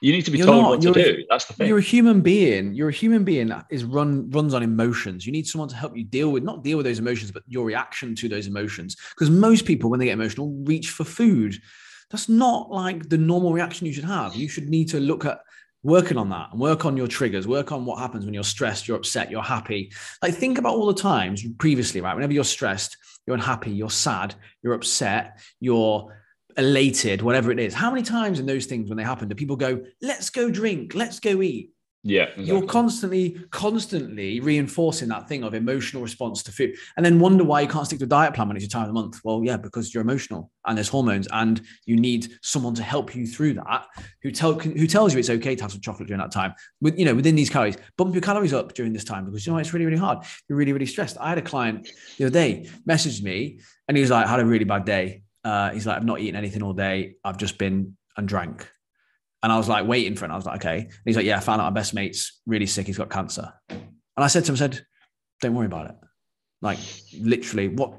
You 0.00 0.12
need 0.12 0.24
to 0.26 0.30
be 0.30 0.38
You're 0.38 0.46
told 0.46 0.62
not. 0.62 0.70
what 0.70 0.80
to 0.82 0.88
You're- 1.00 1.16
do. 1.16 1.24
That's 1.28 1.44
the 1.46 1.52
thing. 1.54 1.68
You're 1.68 1.78
a 1.78 1.82
human 1.82 2.20
being. 2.20 2.72
You're 2.72 2.88
a 2.88 2.92
human 2.92 3.24
being 3.24 3.48
that 3.48 3.66
is 3.70 3.84
run 3.84 4.30
runs 4.30 4.54
on 4.54 4.62
emotions. 4.62 5.26
You 5.26 5.32
need 5.32 5.46
someone 5.46 5.68
to 5.68 5.76
help 5.76 5.96
you 5.96 6.04
deal 6.04 6.30
with 6.30 6.44
not 6.44 6.62
deal 6.64 6.76
with 6.76 6.86
those 6.86 6.98
emotions, 6.98 7.30
but 7.30 7.42
your 7.46 7.66
reaction 7.66 8.14
to 8.14 8.28
those 8.28 8.46
emotions. 8.46 8.96
Because 9.10 9.28
most 9.28 9.66
people, 9.66 9.90
when 9.90 9.98
they 10.00 10.06
get 10.06 10.12
emotional, 10.12 10.50
reach 10.64 10.90
for 10.90 11.04
food. 11.04 11.60
That's 12.10 12.26
not 12.30 12.70
like 12.70 13.10
the 13.10 13.18
normal 13.18 13.52
reaction 13.52 13.86
you 13.86 13.92
should 13.92 14.04
have. 14.04 14.34
You 14.34 14.48
should 14.48 14.70
need 14.70 14.88
to 14.88 14.98
look 14.98 15.26
at 15.26 15.40
working 15.82 16.16
on 16.16 16.28
that 16.30 16.48
and 16.52 16.60
work 16.60 16.84
on 16.84 16.96
your 16.96 17.06
triggers. 17.06 17.46
Work 17.46 17.72
on 17.72 17.84
what 17.84 17.98
happens 17.98 18.24
when 18.24 18.34
you're 18.34 18.44
stressed, 18.44 18.88
you're 18.88 18.96
upset, 18.96 19.30
you're 19.30 19.42
happy. 19.42 19.92
Like 20.22 20.34
think 20.34 20.58
about 20.58 20.74
all 20.74 20.86
the 20.86 21.00
times 21.00 21.44
previously, 21.58 22.00
right? 22.00 22.14
Whenever 22.14 22.32
you're 22.32 22.44
stressed, 22.44 22.96
you're 23.26 23.36
unhappy, 23.36 23.70
you're 23.70 23.90
sad, 23.90 24.34
you're 24.62 24.74
upset, 24.74 25.38
you're 25.60 26.16
elated, 26.56 27.22
whatever 27.22 27.52
it 27.52 27.60
is. 27.60 27.74
How 27.74 27.90
many 27.90 28.02
times 28.02 28.40
in 28.40 28.46
those 28.46 28.66
things 28.66 28.88
when 28.88 28.96
they 28.96 29.04
happen 29.04 29.28
do 29.28 29.34
people 29.34 29.56
go, 29.56 29.82
let's 30.02 30.30
go 30.30 30.50
drink, 30.50 30.94
let's 30.94 31.20
go 31.20 31.40
eat? 31.42 31.70
Yeah. 32.04 32.28
You're 32.36 32.64
constantly, 32.66 33.36
constantly 33.50 34.38
reinforcing 34.40 35.08
that 35.08 35.28
thing 35.28 35.42
of 35.42 35.52
emotional 35.52 36.00
response 36.00 36.42
to 36.44 36.52
food 36.52 36.74
and 36.96 37.04
then 37.04 37.18
wonder 37.18 37.42
why 37.42 37.60
you 37.60 37.68
can't 37.68 37.86
stick 37.86 37.98
to 37.98 38.04
a 38.04 38.08
diet 38.08 38.34
plan 38.34 38.48
when 38.48 38.56
it's 38.56 38.64
your 38.64 38.70
time 38.70 38.82
of 38.82 38.88
the 38.88 38.92
month. 38.94 39.20
Well, 39.24 39.42
yeah, 39.44 39.56
because 39.56 39.92
you're 39.92 40.02
emotional 40.02 40.50
and 40.66 40.76
there's 40.76 40.88
hormones 40.88 41.26
and 41.32 41.60
you 41.86 41.96
need 41.96 42.32
someone 42.42 42.74
to 42.74 42.82
help 42.82 43.16
you 43.16 43.26
through 43.26 43.54
that 43.54 43.86
who 44.22 44.30
tell 44.30 44.54
who 44.58 44.86
tells 44.86 45.12
you 45.12 45.18
it's 45.18 45.30
okay 45.30 45.56
to 45.56 45.62
have 45.62 45.72
some 45.72 45.80
chocolate 45.80 46.06
during 46.08 46.20
that 46.20 46.30
time. 46.30 46.54
With 46.80 46.98
you 46.98 47.04
know, 47.04 47.14
within 47.14 47.34
these 47.34 47.50
calories, 47.50 47.76
bump 47.96 48.14
your 48.14 48.22
calories 48.22 48.52
up 48.52 48.74
during 48.74 48.92
this 48.92 49.04
time 49.04 49.24
because 49.24 49.46
you 49.46 49.52
know 49.52 49.58
it's 49.58 49.72
really, 49.72 49.86
really 49.86 49.98
hard. 49.98 50.18
You're 50.48 50.58
really, 50.58 50.72
really 50.72 50.86
stressed. 50.86 51.16
I 51.20 51.30
had 51.30 51.38
a 51.38 51.42
client 51.42 51.88
the 52.16 52.26
other 52.26 52.32
day 52.32 52.68
messaged 52.88 53.22
me 53.22 53.60
and 53.88 53.96
he 53.96 54.00
was 54.00 54.10
like, 54.10 54.26
I 54.26 54.30
had 54.30 54.40
a 54.40 54.46
really 54.46 54.64
bad 54.64 54.84
day. 54.84 55.22
Uh, 55.42 55.70
he's 55.70 55.86
like, 55.86 55.96
I've 55.96 56.04
not 56.04 56.20
eaten 56.20 56.36
anything 56.36 56.62
all 56.62 56.74
day. 56.74 57.16
I've 57.24 57.38
just 57.38 57.58
been 57.58 57.96
and 58.16 58.28
drank. 58.28 58.68
And 59.42 59.52
I 59.52 59.56
was 59.56 59.68
like 59.68 59.86
waiting 59.86 60.16
for 60.16 60.24
it. 60.24 60.26
And 60.26 60.32
I 60.32 60.36
was 60.36 60.46
like, 60.46 60.56
okay. 60.56 60.78
And 60.80 60.92
he's 61.04 61.16
like, 61.16 61.26
yeah, 61.26 61.36
I 61.36 61.40
found 61.40 61.60
out 61.60 61.72
my 61.72 61.78
best 61.78 61.94
mate's 61.94 62.40
really 62.46 62.66
sick. 62.66 62.86
He's 62.86 62.98
got 62.98 63.10
cancer. 63.10 63.52
And 63.68 63.84
I 64.16 64.26
said 64.26 64.44
to 64.44 64.52
him, 64.52 64.56
I 64.56 64.58
said, 64.58 64.84
don't 65.40 65.54
worry 65.54 65.66
about 65.66 65.90
it. 65.90 65.96
Like 66.60 66.78
literally, 67.20 67.68
what, 67.68 67.94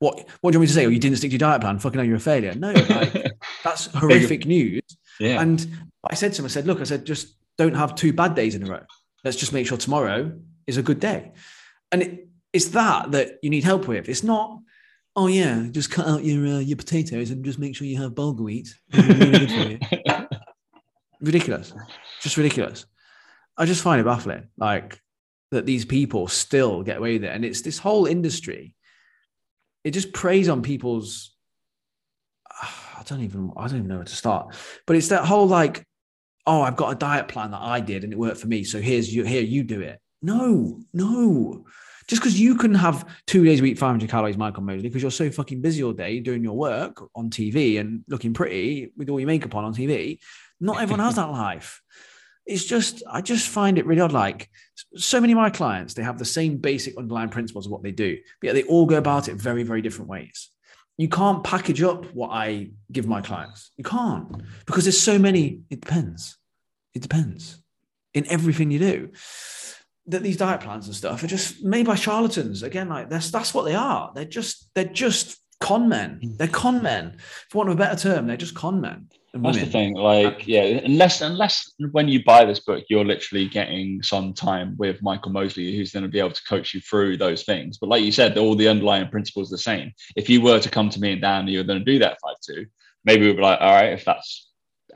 what, 0.00 0.28
what 0.40 0.50
do 0.50 0.56
you 0.56 0.58
want 0.58 0.62
me 0.62 0.66
to 0.66 0.72
say? 0.72 0.86
Oh, 0.86 0.88
you 0.88 0.98
didn't 0.98 1.18
stick 1.18 1.30
to 1.30 1.34
your 1.34 1.38
diet 1.38 1.60
plan. 1.60 1.78
Fucking 1.78 1.98
hell, 1.98 2.06
you're 2.06 2.16
a 2.16 2.20
failure. 2.20 2.54
No, 2.54 2.72
like 2.72 3.32
that's 3.64 3.86
horrific 3.86 4.46
news. 4.46 4.82
yeah. 5.20 5.40
And 5.40 5.64
I 6.08 6.14
said 6.14 6.32
to 6.34 6.42
him, 6.42 6.46
I 6.46 6.48
said, 6.48 6.66
look, 6.66 6.80
I 6.80 6.84
said, 6.84 7.04
just 7.04 7.36
don't 7.56 7.74
have 7.74 7.94
two 7.94 8.12
bad 8.12 8.34
days 8.34 8.54
in 8.54 8.66
a 8.66 8.70
row. 8.70 8.82
Let's 9.24 9.36
just 9.36 9.52
make 9.52 9.66
sure 9.66 9.78
tomorrow 9.78 10.32
is 10.66 10.76
a 10.76 10.82
good 10.82 11.00
day. 11.00 11.32
And 11.92 12.02
it, 12.02 12.28
it's 12.52 12.68
that 12.68 13.12
that 13.12 13.38
you 13.42 13.50
need 13.50 13.64
help 13.64 13.88
with. 13.88 14.08
It's 14.08 14.22
not, 14.22 14.58
oh 15.16 15.26
yeah, 15.26 15.66
just 15.70 15.90
cut 15.90 16.06
out 16.06 16.24
your 16.24 16.46
uh, 16.46 16.58
your 16.60 16.76
potatoes 16.76 17.30
and 17.30 17.44
just 17.44 17.58
make 17.58 17.76
sure 17.76 17.86
you 17.86 18.00
have 18.00 18.12
bulgur 18.12 18.40
wheat. 18.40 18.74
Really 18.92 19.46
good 19.46 19.50
for 19.50 19.56
you 19.56 19.78
ridiculous. 21.20 21.72
Just 22.20 22.36
ridiculous. 22.36 22.86
I 23.56 23.64
just 23.64 23.82
find 23.82 24.00
it 24.00 24.04
baffling 24.04 24.48
like 24.56 25.00
that 25.50 25.66
these 25.66 25.84
people 25.84 26.28
still 26.28 26.82
get 26.82 26.98
away 26.98 27.14
with 27.14 27.24
it. 27.24 27.34
And 27.34 27.44
it's 27.44 27.62
this 27.62 27.78
whole 27.78 28.06
industry 28.06 28.74
it 29.84 29.92
just 29.92 30.12
preys 30.12 30.48
on 30.48 30.62
people's 30.62 31.34
i 32.50 33.02
don't 33.06 33.22
even 33.22 33.52
i 33.56 33.66
don't 33.66 33.78
even 33.78 33.88
know 33.88 33.96
where 33.96 34.04
to 34.04 34.16
start. 34.16 34.54
But 34.86 34.96
it's 34.96 35.08
that 35.08 35.24
whole 35.24 35.46
like 35.46 35.86
oh 36.46 36.62
i've 36.62 36.76
got 36.76 36.92
a 36.92 36.98
diet 36.98 37.28
plan 37.28 37.52
that 37.52 37.62
i 37.62 37.80
did 37.80 38.04
and 38.04 38.12
it 38.12 38.18
worked 38.18 38.40
for 38.40 38.48
me. 38.48 38.64
So 38.64 38.80
here's 38.80 39.12
you 39.14 39.24
here 39.24 39.42
you 39.42 39.62
do 39.62 39.80
it. 39.80 40.00
No 40.20 40.80
no 40.92 41.64
just 42.08 42.22
because 42.22 42.40
you 42.40 42.56
can 42.56 42.74
have 42.74 43.06
two 43.26 43.44
days 43.44 43.60
a 43.60 43.62
week 43.62 43.78
500 43.78 44.08
calories 44.08 44.36
michael 44.36 44.62
mosley 44.62 44.88
because 44.88 45.02
you're 45.02 45.10
so 45.10 45.30
fucking 45.30 45.60
busy 45.60 45.82
all 45.82 45.92
day 45.92 46.20
doing 46.20 46.42
your 46.42 46.56
work 46.56 47.02
on 47.14 47.30
tv 47.30 47.78
and 47.78 48.02
looking 48.08 48.34
pretty 48.34 48.90
with 48.96 49.08
all 49.08 49.20
your 49.20 49.26
makeup 49.26 49.54
on 49.54 49.64
on 49.64 49.74
tv 49.74 50.18
not 50.60 50.78
everyone 50.80 51.04
has 51.04 51.16
that 51.16 51.30
life. 51.30 51.82
It's 52.46 52.64
just, 52.64 53.02
I 53.10 53.20
just 53.20 53.46
find 53.48 53.78
it 53.78 53.86
really 53.86 54.00
odd. 54.00 54.12
Like 54.12 54.48
so 54.94 55.20
many 55.20 55.34
of 55.34 55.36
my 55.36 55.50
clients, 55.50 55.94
they 55.94 56.02
have 56.02 56.18
the 56.18 56.24
same 56.24 56.56
basic 56.56 56.96
underlying 56.96 57.28
principles 57.28 57.66
of 57.66 57.72
what 57.72 57.82
they 57.82 57.92
do, 57.92 58.16
but 58.40 58.46
yet 58.46 58.52
they 58.54 58.62
all 58.62 58.86
go 58.86 58.96
about 58.96 59.28
it 59.28 59.34
very, 59.34 59.62
very 59.64 59.82
different 59.82 60.08
ways. 60.08 60.50
You 60.96 61.08
can't 61.08 61.44
package 61.44 61.82
up 61.82 62.06
what 62.14 62.30
I 62.30 62.70
give 62.90 63.06
my 63.06 63.20
clients. 63.20 63.70
You 63.76 63.84
can't 63.84 64.42
because 64.66 64.84
there's 64.84 65.00
so 65.00 65.18
many. 65.18 65.60
It 65.70 65.82
depends. 65.82 66.38
It 66.94 67.02
depends 67.02 67.62
in 68.14 68.26
everything 68.26 68.70
you 68.70 68.78
do. 68.80 69.10
That 70.08 70.22
these 70.22 70.36
diet 70.36 70.60
plans 70.60 70.86
and 70.86 70.96
stuff 70.96 71.22
are 71.22 71.26
just 71.26 71.62
made 71.62 71.86
by 71.86 71.94
charlatans. 71.94 72.62
Again, 72.62 72.88
like 72.88 73.10
that's 73.10 73.30
that's 73.30 73.54
what 73.54 73.64
they 73.64 73.74
are. 73.74 74.10
They're 74.14 74.24
just 74.24 74.70
they're 74.74 74.84
just 74.84 75.38
con 75.60 75.88
men. 75.88 76.18
Hmm. 76.22 76.36
They're 76.36 76.48
con 76.48 76.82
men. 76.82 77.18
For 77.50 77.58
want 77.58 77.70
of 77.70 77.76
a 77.76 77.78
better 77.78 77.98
term, 77.98 78.26
they're 78.26 78.36
just 78.36 78.54
con 78.54 78.80
men. 78.80 79.08
That's 79.34 79.58
the 79.58 79.66
thing. 79.66 79.94
Like, 79.94 80.48
yeah, 80.48 80.62
unless 80.62 81.20
unless 81.20 81.74
when 81.92 82.08
you 82.08 82.24
buy 82.24 82.44
this 82.44 82.60
book, 82.60 82.84
you're 82.88 83.04
literally 83.04 83.46
getting 83.46 84.02
some 84.02 84.32
time 84.32 84.74
with 84.78 85.02
Michael 85.02 85.32
Mosley, 85.32 85.76
who's 85.76 85.92
going 85.92 86.02
to 86.02 86.08
be 86.08 86.18
able 86.18 86.30
to 86.30 86.44
coach 86.44 86.74
you 86.74 86.80
through 86.80 87.18
those 87.18 87.44
things. 87.44 87.76
But 87.78 87.90
like 87.90 88.02
you 88.02 88.12
said, 88.12 88.38
all 88.38 88.54
the 88.54 88.68
underlying 88.68 89.08
principles 89.08 89.52
are 89.52 89.56
the 89.56 89.62
same. 89.62 89.92
If 90.16 90.30
you 90.30 90.40
were 90.40 90.58
to 90.58 90.70
come 90.70 90.88
to 90.90 91.00
me 91.00 91.12
and 91.12 91.20
Dan, 91.20 91.46
you're 91.46 91.64
going 91.64 91.78
to 91.78 91.84
do 91.84 91.98
that 91.98 92.18
five 92.22 92.36
two, 92.44 92.66
maybe 93.04 93.26
we'd 93.26 93.36
be 93.36 93.42
like, 93.42 93.60
all 93.60 93.74
right, 93.74 93.92
if 93.92 94.04
that's 94.04 94.47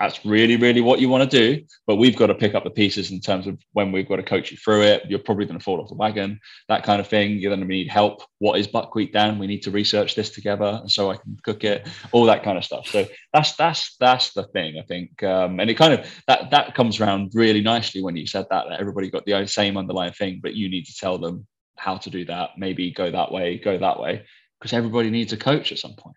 that's 0.03 0.25
really 0.25 0.57
really 0.57 0.81
what 0.81 0.99
you 0.99 1.09
want 1.09 1.31
to 1.31 1.39
do, 1.39 1.65
but 1.87 1.95
we've 1.95 2.17
got 2.17 2.27
to 2.27 2.35
pick 2.35 2.57
up 2.57 2.65
the 2.65 2.71
pieces 2.71 3.13
in 3.13 3.21
terms 3.21 3.47
of 3.47 3.57
when 3.73 3.93
we've 3.93 4.09
got 4.09 4.17
to 4.17 4.25
coach 4.25 4.51
you 4.51 4.57
through 4.57 4.83
it. 4.83 5.05
You're 5.09 5.21
probably 5.21 5.47
going 5.47 5.59
to 5.59 5.65
fall 5.65 5.81
off 5.81 5.89
the 5.89 5.95
wagon, 5.95 6.41
that 6.69 6.83
kind 6.83 7.01
of 7.01 7.07
thing. 7.07 7.39
You're 7.39 7.51
going 7.51 7.61
to 7.61 7.67
need 7.67 7.89
help. 7.89 8.23
What 8.41 8.59
is 8.59 8.67
buckwheat, 8.67 9.13
Dan? 9.13 9.39
We 9.39 9.47
need 9.47 9.63
to 9.63 9.71
research 9.71 10.17
this 10.17 10.31
together, 10.31 10.83
so 10.87 11.13
I 11.13 11.17
can 11.19 11.39
cook 11.45 11.63
it. 11.63 11.89
All 12.11 12.25
that 12.25 12.43
kind 12.43 12.59
of 12.59 12.65
stuff. 12.65 12.89
So 12.89 13.07
that's 13.33 13.55
that's 13.55 13.97
that's 14.01 14.33
the 14.33 14.43
thing 14.49 14.77
I 14.77 14.83
think, 14.83 15.23
um, 15.23 15.61
and 15.61 15.71
it 15.71 15.75
kind 15.75 15.95
of 15.95 16.05
that 16.27 16.51
that 16.51 16.75
comes 16.75 17.01
around 17.01 17.31
really 17.35 17.61
nicely 17.61 18.03
when 18.03 18.17
you 18.17 18.27
said 18.27 18.47
that 18.51 18.65
that 18.69 18.81
everybody 18.81 19.09
got 19.09 19.25
the 19.25 19.47
same 19.47 19.77
underlying 19.77 20.15
thing, 20.15 20.41
but 20.43 20.55
you 20.55 20.69
need 20.69 20.87
to 20.87 20.97
tell 20.97 21.17
them 21.17 21.47
how 21.77 21.97
to 21.99 22.11
do 22.11 22.25
that. 22.25 22.51
Maybe 22.59 22.91
go 22.91 23.09
that 23.09 23.31
way, 23.31 23.57
go 23.59 23.79
that 23.79 24.01
way, 24.01 24.27
because 24.59 24.73
everybody 24.73 25.11
needs 25.11 25.33
a 25.33 25.37
coach 25.37 25.71
at 25.71 25.79
some 25.79 25.95
point 25.95 26.17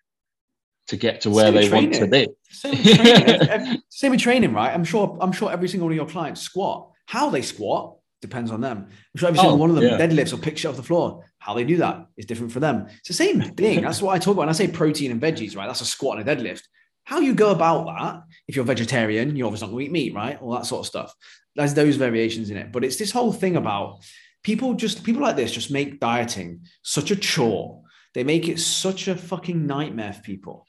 to 0.88 0.96
get 0.96 1.20
to 1.22 1.30
where 1.30 1.50
they 1.50 1.68
want 1.68 1.94
to 1.94 2.06
be. 2.06 2.28
Same 2.50 2.72
with 2.72 2.96
training. 2.96 3.82
Same 3.88 4.10
with 4.12 4.20
training, 4.20 4.52
right? 4.52 4.72
I'm 4.72 4.84
sure. 4.84 5.18
I'm 5.20 5.32
sure 5.32 5.50
every 5.50 5.68
single 5.68 5.86
one 5.86 5.92
of 5.92 5.96
your 5.96 6.06
clients 6.06 6.40
squat. 6.40 6.90
How 7.06 7.30
they 7.30 7.42
squat 7.42 7.96
depends 8.22 8.50
on 8.50 8.60
them. 8.60 8.86
I'm 8.88 9.18
sure 9.18 9.28
every 9.28 9.38
single 9.38 9.54
Oh, 9.54 9.58
one 9.58 9.70
of 9.70 9.76
them 9.76 9.84
yeah. 9.84 9.98
deadlifts 9.98 10.32
or 10.32 10.38
picks 10.38 10.60
shit 10.60 10.70
off 10.70 10.76
the 10.76 10.82
floor. 10.82 11.24
How 11.38 11.54
they 11.54 11.64
do 11.64 11.76
that 11.78 12.06
is 12.16 12.26
different 12.26 12.52
for 12.52 12.60
them. 12.60 12.86
It's 12.98 13.08
the 13.08 13.14
same 13.14 13.40
thing. 13.40 13.82
That's 13.82 14.02
what 14.02 14.14
I 14.14 14.18
talk 14.18 14.32
about. 14.32 14.42
When 14.42 14.48
I 14.48 14.52
say 14.52 14.68
protein 14.68 15.10
and 15.10 15.20
veggies, 15.20 15.56
right? 15.56 15.66
That's 15.66 15.82
a 15.82 15.84
squat 15.84 16.18
and 16.18 16.28
a 16.28 16.36
deadlift. 16.36 16.62
How 17.04 17.20
you 17.20 17.34
go 17.34 17.50
about 17.50 17.86
that? 17.86 18.22
If 18.48 18.56
you're 18.56 18.64
vegetarian, 18.64 19.36
you're 19.36 19.46
obviously 19.46 19.68
not 19.68 19.72
going 19.72 19.84
to 19.84 19.86
eat 19.86 19.92
meat, 19.92 20.14
right? 20.14 20.40
All 20.42 20.52
that 20.54 20.66
sort 20.66 20.80
of 20.80 20.86
stuff. 20.86 21.14
There's 21.54 21.74
those 21.74 21.96
variations 21.96 22.50
in 22.50 22.56
it. 22.56 22.72
But 22.72 22.84
it's 22.84 22.96
this 22.96 23.12
whole 23.12 23.32
thing 23.32 23.56
about 23.56 24.00
people 24.42 24.74
just 24.74 25.04
people 25.04 25.22
like 25.22 25.36
this 25.36 25.52
just 25.52 25.70
make 25.70 26.00
dieting 26.00 26.62
such 26.82 27.10
a 27.10 27.16
chore. 27.16 27.82
They 28.16 28.24
make 28.24 28.48
it 28.48 28.58
such 28.58 29.08
a 29.08 29.14
fucking 29.14 29.66
nightmare 29.66 30.14
for 30.14 30.22
people. 30.22 30.66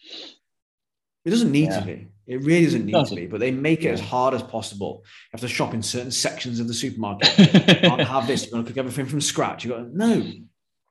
It 1.24 1.30
doesn't 1.30 1.50
need 1.50 1.70
Yeah. 1.70 1.80
to 1.80 1.86
be. 1.86 2.08
It 2.28 2.41
really 2.41 2.66
doesn't 2.66 2.86
need 2.86 2.91
Doesn't. 2.91 3.16
to 3.16 3.22
be, 3.22 3.28
but 3.28 3.39
they 3.39 3.52
make 3.52 3.86
it 3.86 3.89
as 3.91 4.02
hard 4.02 4.34
as 4.34 4.43
possible. 4.43 5.04
You 5.06 5.30
have 5.32 5.39
to 5.41 5.48
shop 5.48 5.74
in 5.74 5.82
certain 5.82 6.12
sections 6.12 6.60
of 6.60 6.68
the 6.68 6.74
supermarket. 6.74 7.30
You 7.38 7.89
can't 7.89 8.02
have 8.02 8.28
this. 8.28 8.43
You're 8.43 8.52
going 8.52 8.66
to 8.66 8.70
cook 8.70 8.78
everything 8.78 9.06
from 9.06 9.22
scratch. 9.22 9.64
You 9.64 9.72
got 9.72 9.93
no, 9.93 10.30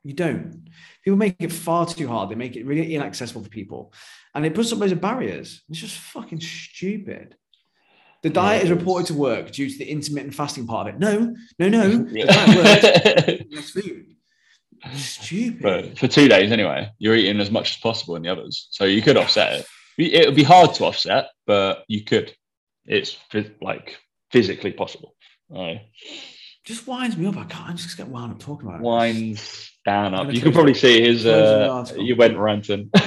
you 0.03 0.15
don't. 0.15 0.71
People 1.05 1.19
make 1.19 1.37
it 1.41 1.53
far 1.53 1.85
too 1.85 2.09
hard. 2.09 2.31
They 2.31 2.37
make 2.37 2.57
it 2.57 2.65
really 2.65 2.95
inaccessible 2.95 3.43
for 3.45 3.51
people, 3.51 3.93
and 4.35 4.47
it 4.47 4.55
puts 4.55 4.73
up 4.73 4.79
loads 4.79 4.93
of 4.93 5.01
barriers. 5.03 5.61
It's 5.69 5.79
just 5.79 5.99
fucking 5.99 6.41
stupid. 6.41 7.37
The 8.23 8.31
diet 8.31 8.65
is 8.65 8.71
reported 8.71 9.09
to 9.09 9.15
work 9.15 9.53
due 9.53 9.69
to 9.69 9.77
the 9.79 9.85
intermittent 9.91 10.35
fasting 10.35 10.67
part 10.67 10.89
of 10.89 10.95
it. 10.95 10.99
No, 11.01 11.35
no, 11.59 11.69
no. 11.69 11.99
The 12.13 12.25
diet 12.25 12.57
works. 12.57 13.55
Less 13.55 13.71
food. 13.73 14.16
Stupid. 14.95 15.63
but 15.63 15.99
for 15.99 16.09
two 16.09 16.29
days 16.29 16.53
anyway, 16.53 16.91
you're 16.99 17.15
eating 17.17 17.41
as 17.41 17.51
much 17.51 17.71
as 17.73 17.77
possible 17.79 18.17
in 18.17 18.23
the 18.23 18.29
others, 18.31 18.69
so 18.71 18.85
you 18.85 19.03
could 19.03 19.17
offset 19.17 19.61
it. 19.61 19.67
It 19.99 20.27
would 20.27 20.37
be 20.37 20.43
hard 20.43 20.75
to 20.75 20.85
offset, 20.85 21.27
but 21.47 21.85
you 21.89 22.05
could. 22.05 22.35
It's 22.87 23.17
like 23.61 23.97
physically 24.31 24.73
possible. 24.73 25.15
Uh, 25.55 25.75
just 26.65 26.87
winds 26.87 27.17
me 27.17 27.27
up. 27.27 27.37
I 27.37 27.45
can't. 27.45 27.71
I 27.71 27.73
just 27.75 27.97
get 27.97 28.09
wound 28.09 28.33
up 28.33 28.39
talking 28.41 28.69
about 28.69 28.81
it. 28.81 28.85
winds 28.85 29.73
down 29.85 30.15
up. 30.15 30.33
You 30.33 30.41
can 30.41 30.53
probably 30.53 30.75
see 30.75 31.01
his. 31.03 31.25
Uh, 31.27 31.87
you 31.97 32.17
went 32.17 32.37
ranting. 32.37 32.91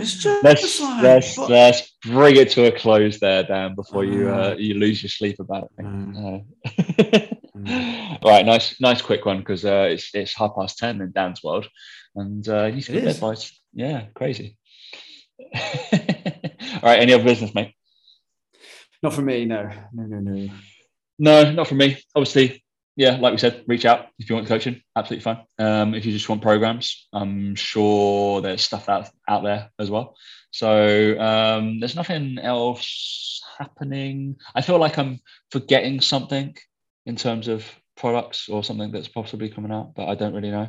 It's 0.00 0.14
just 0.14 0.42
let's 0.42 0.80
like, 0.80 1.02
let's 1.02 1.36
but- 1.36 1.50
let's 1.50 1.90
bring 2.06 2.36
it 2.36 2.50
to 2.52 2.64
a 2.64 2.72
close 2.72 3.20
there, 3.20 3.42
Dan, 3.42 3.74
before 3.74 4.02
you 4.02 4.30
uh, 4.30 4.54
Mm. 4.54 4.60
you 4.60 4.74
lose 4.74 5.02
your 5.02 5.10
sleep 5.10 5.38
about 5.40 5.70
it. 5.78 5.84
Mm. 5.84 7.36
Uh, 7.66 8.16
right, 8.24 8.44
nice 8.46 8.80
nice 8.80 9.02
quick 9.02 9.24
one 9.24 9.38
because 9.38 9.64
uh, 9.64 9.88
it's 9.90 10.14
it's 10.14 10.34
half 10.36 10.54
past 10.54 10.78
ten 10.78 11.00
in 11.00 11.12
Dan's 11.12 11.42
world, 11.42 11.68
and 12.14 12.46
uh, 12.48 12.66
he's 12.66 12.88
It 12.88 12.94
got 12.94 13.04
is. 13.04 13.16
advice. 13.16 13.60
Yeah, 13.72 14.06
crazy. 14.14 14.56
All 15.54 16.80
right, 16.82 17.00
any 17.00 17.12
other 17.12 17.24
business, 17.24 17.54
mate? 17.54 17.74
Not 19.02 19.14
for 19.14 19.22
me. 19.22 19.44
No, 19.44 19.68
no, 19.92 20.02
no, 20.04 20.18
no. 20.18 20.52
No, 21.18 21.52
not 21.52 21.66
for 21.68 21.74
me. 21.74 21.98
Obviously, 22.14 22.62
yeah, 22.96 23.16
like 23.16 23.32
we 23.32 23.38
said, 23.38 23.64
reach 23.66 23.84
out 23.84 24.08
if 24.18 24.28
you 24.28 24.34
want 24.36 24.48
coaching. 24.48 24.82
Absolutely 24.96 25.22
fine. 25.22 25.44
Um, 25.58 25.94
if 25.94 26.04
you 26.04 26.12
just 26.12 26.28
want 26.28 26.42
programs, 26.42 27.08
I'm 27.12 27.54
sure 27.54 28.40
there's 28.40 28.62
stuff 28.62 28.88
out, 28.88 29.08
out 29.28 29.42
there 29.42 29.70
as 29.78 29.90
well. 29.90 30.16
So 30.50 31.18
um, 31.18 31.80
there's 31.80 31.96
nothing 31.96 32.38
else 32.38 33.40
happening. 33.58 34.36
I 34.54 34.62
feel 34.62 34.78
like 34.78 34.98
I'm 34.98 35.20
forgetting 35.50 36.00
something 36.00 36.56
in 37.10 37.16
terms 37.16 37.48
of 37.48 37.66
products 37.96 38.48
or 38.48 38.62
something 38.62 38.92
that's 38.92 39.08
possibly 39.08 39.48
coming 39.50 39.72
out, 39.72 39.94
but 39.96 40.06
I 40.08 40.14
don't 40.14 40.32
really 40.32 40.52
know. 40.52 40.68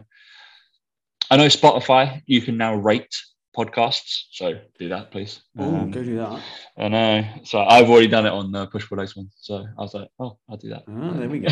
I 1.30 1.38
know 1.38 1.46
Spotify, 1.46 2.24
you 2.26 2.42
can 2.42 2.58
now 2.58 2.74
rate 2.76 3.16
podcasts. 3.56 4.24
So 4.32 4.56
do 4.80 4.90
that, 4.90 5.12
please. 5.12 5.42
Oh, 5.58 5.64
Um, 5.76 5.92
go 5.92 6.04
do 6.04 6.18
that. 6.18 6.42
I 6.78 6.88
know. 6.88 7.24
So 7.44 7.60
I've 7.62 7.90
already 7.92 8.08
done 8.08 8.26
it 8.26 8.32
on 8.32 8.52
the 8.52 8.66
push 8.66 8.90
pull 8.90 8.98
legs 8.98 9.16
one. 9.16 9.30
So 9.38 9.56
I 9.78 9.82
was 9.82 9.94
like, 9.94 10.10
oh, 10.20 10.38
I'll 10.50 10.58
do 10.58 10.70
that. 10.70 10.84
Ah, 10.90 11.14
there 11.14 11.30
we 11.30 11.40
go. 11.40 11.50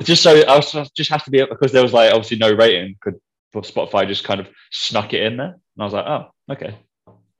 just 0.02 0.22
so 0.24 0.42
I 0.46 0.56
was 0.56 0.90
just 0.96 1.10
has 1.10 1.22
to 1.22 1.30
be 1.30 1.40
up 1.40 1.48
because 1.48 1.70
there 1.70 1.82
was 1.82 1.92
like 1.92 2.10
obviously 2.12 2.38
no 2.38 2.52
rating. 2.52 2.96
Could 3.00 3.20
Spotify 3.54 4.06
just 4.08 4.24
kind 4.24 4.40
of 4.40 4.48
snuck 4.72 5.14
it 5.14 5.22
in 5.22 5.36
there, 5.36 5.54
and 5.54 5.78
I 5.78 5.84
was 5.84 5.92
like, 5.94 6.06
oh, 6.06 6.26
okay. 6.50 6.74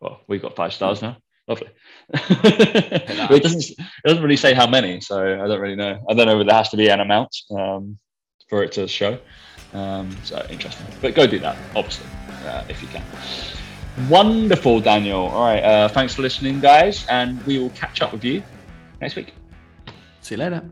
Well, 0.01 0.21
we've 0.29 0.43
got 0.43 0.55
five 0.55 0.73
stars 0.73 1.03
now. 1.03 1.17
Lovely. 1.53 1.69
It 3.35 3.43
doesn't. 3.43 3.63
It 3.71 4.07
doesn't 4.07 4.23
really 4.23 4.37
say 4.37 4.53
how 4.55 4.67
many, 4.67 5.01
so 5.01 5.17
I 5.43 5.47
don't 5.49 5.61
really 5.61 5.77
know. 5.77 5.99
I 6.09 6.15
don't 6.15 6.27
know 6.27 6.41
if 6.41 6.47
there 6.47 6.57
has 6.57 6.69
to 6.71 6.77
be 6.77 6.89
an 6.89 7.01
amount 7.01 7.35
um, 7.51 7.99
for 8.49 8.63
it 8.63 8.73
to 8.73 8.89
show. 8.89 9.19
Um, 9.73 10.11
so 10.25 10.45
interesting. 10.51 10.87
But 11.01 11.15
go 11.15 11.27
do 11.27 11.39
that, 11.39 11.57
obviously, 11.75 12.07
uh, 12.47 12.65
if 12.69 12.83
you 12.83 12.89
can. 12.89 13.05
Wonderful, 14.09 14.81
Daniel. 14.81 15.27
All 15.29 15.45
right. 15.45 15.63
Uh, 15.63 15.89
thanks 15.89 16.15
for 16.15 16.23
listening, 16.23 16.61
guys, 16.61 17.07
and 17.09 17.43
we 17.47 17.59
will 17.59 17.71
catch 17.71 18.03
up 18.03 18.13
with 18.13 18.25
you 18.25 18.43
next 19.01 19.17
week. 19.17 19.35
See 20.21 20.35
you 20.35 20.41
later. 20.41 20.71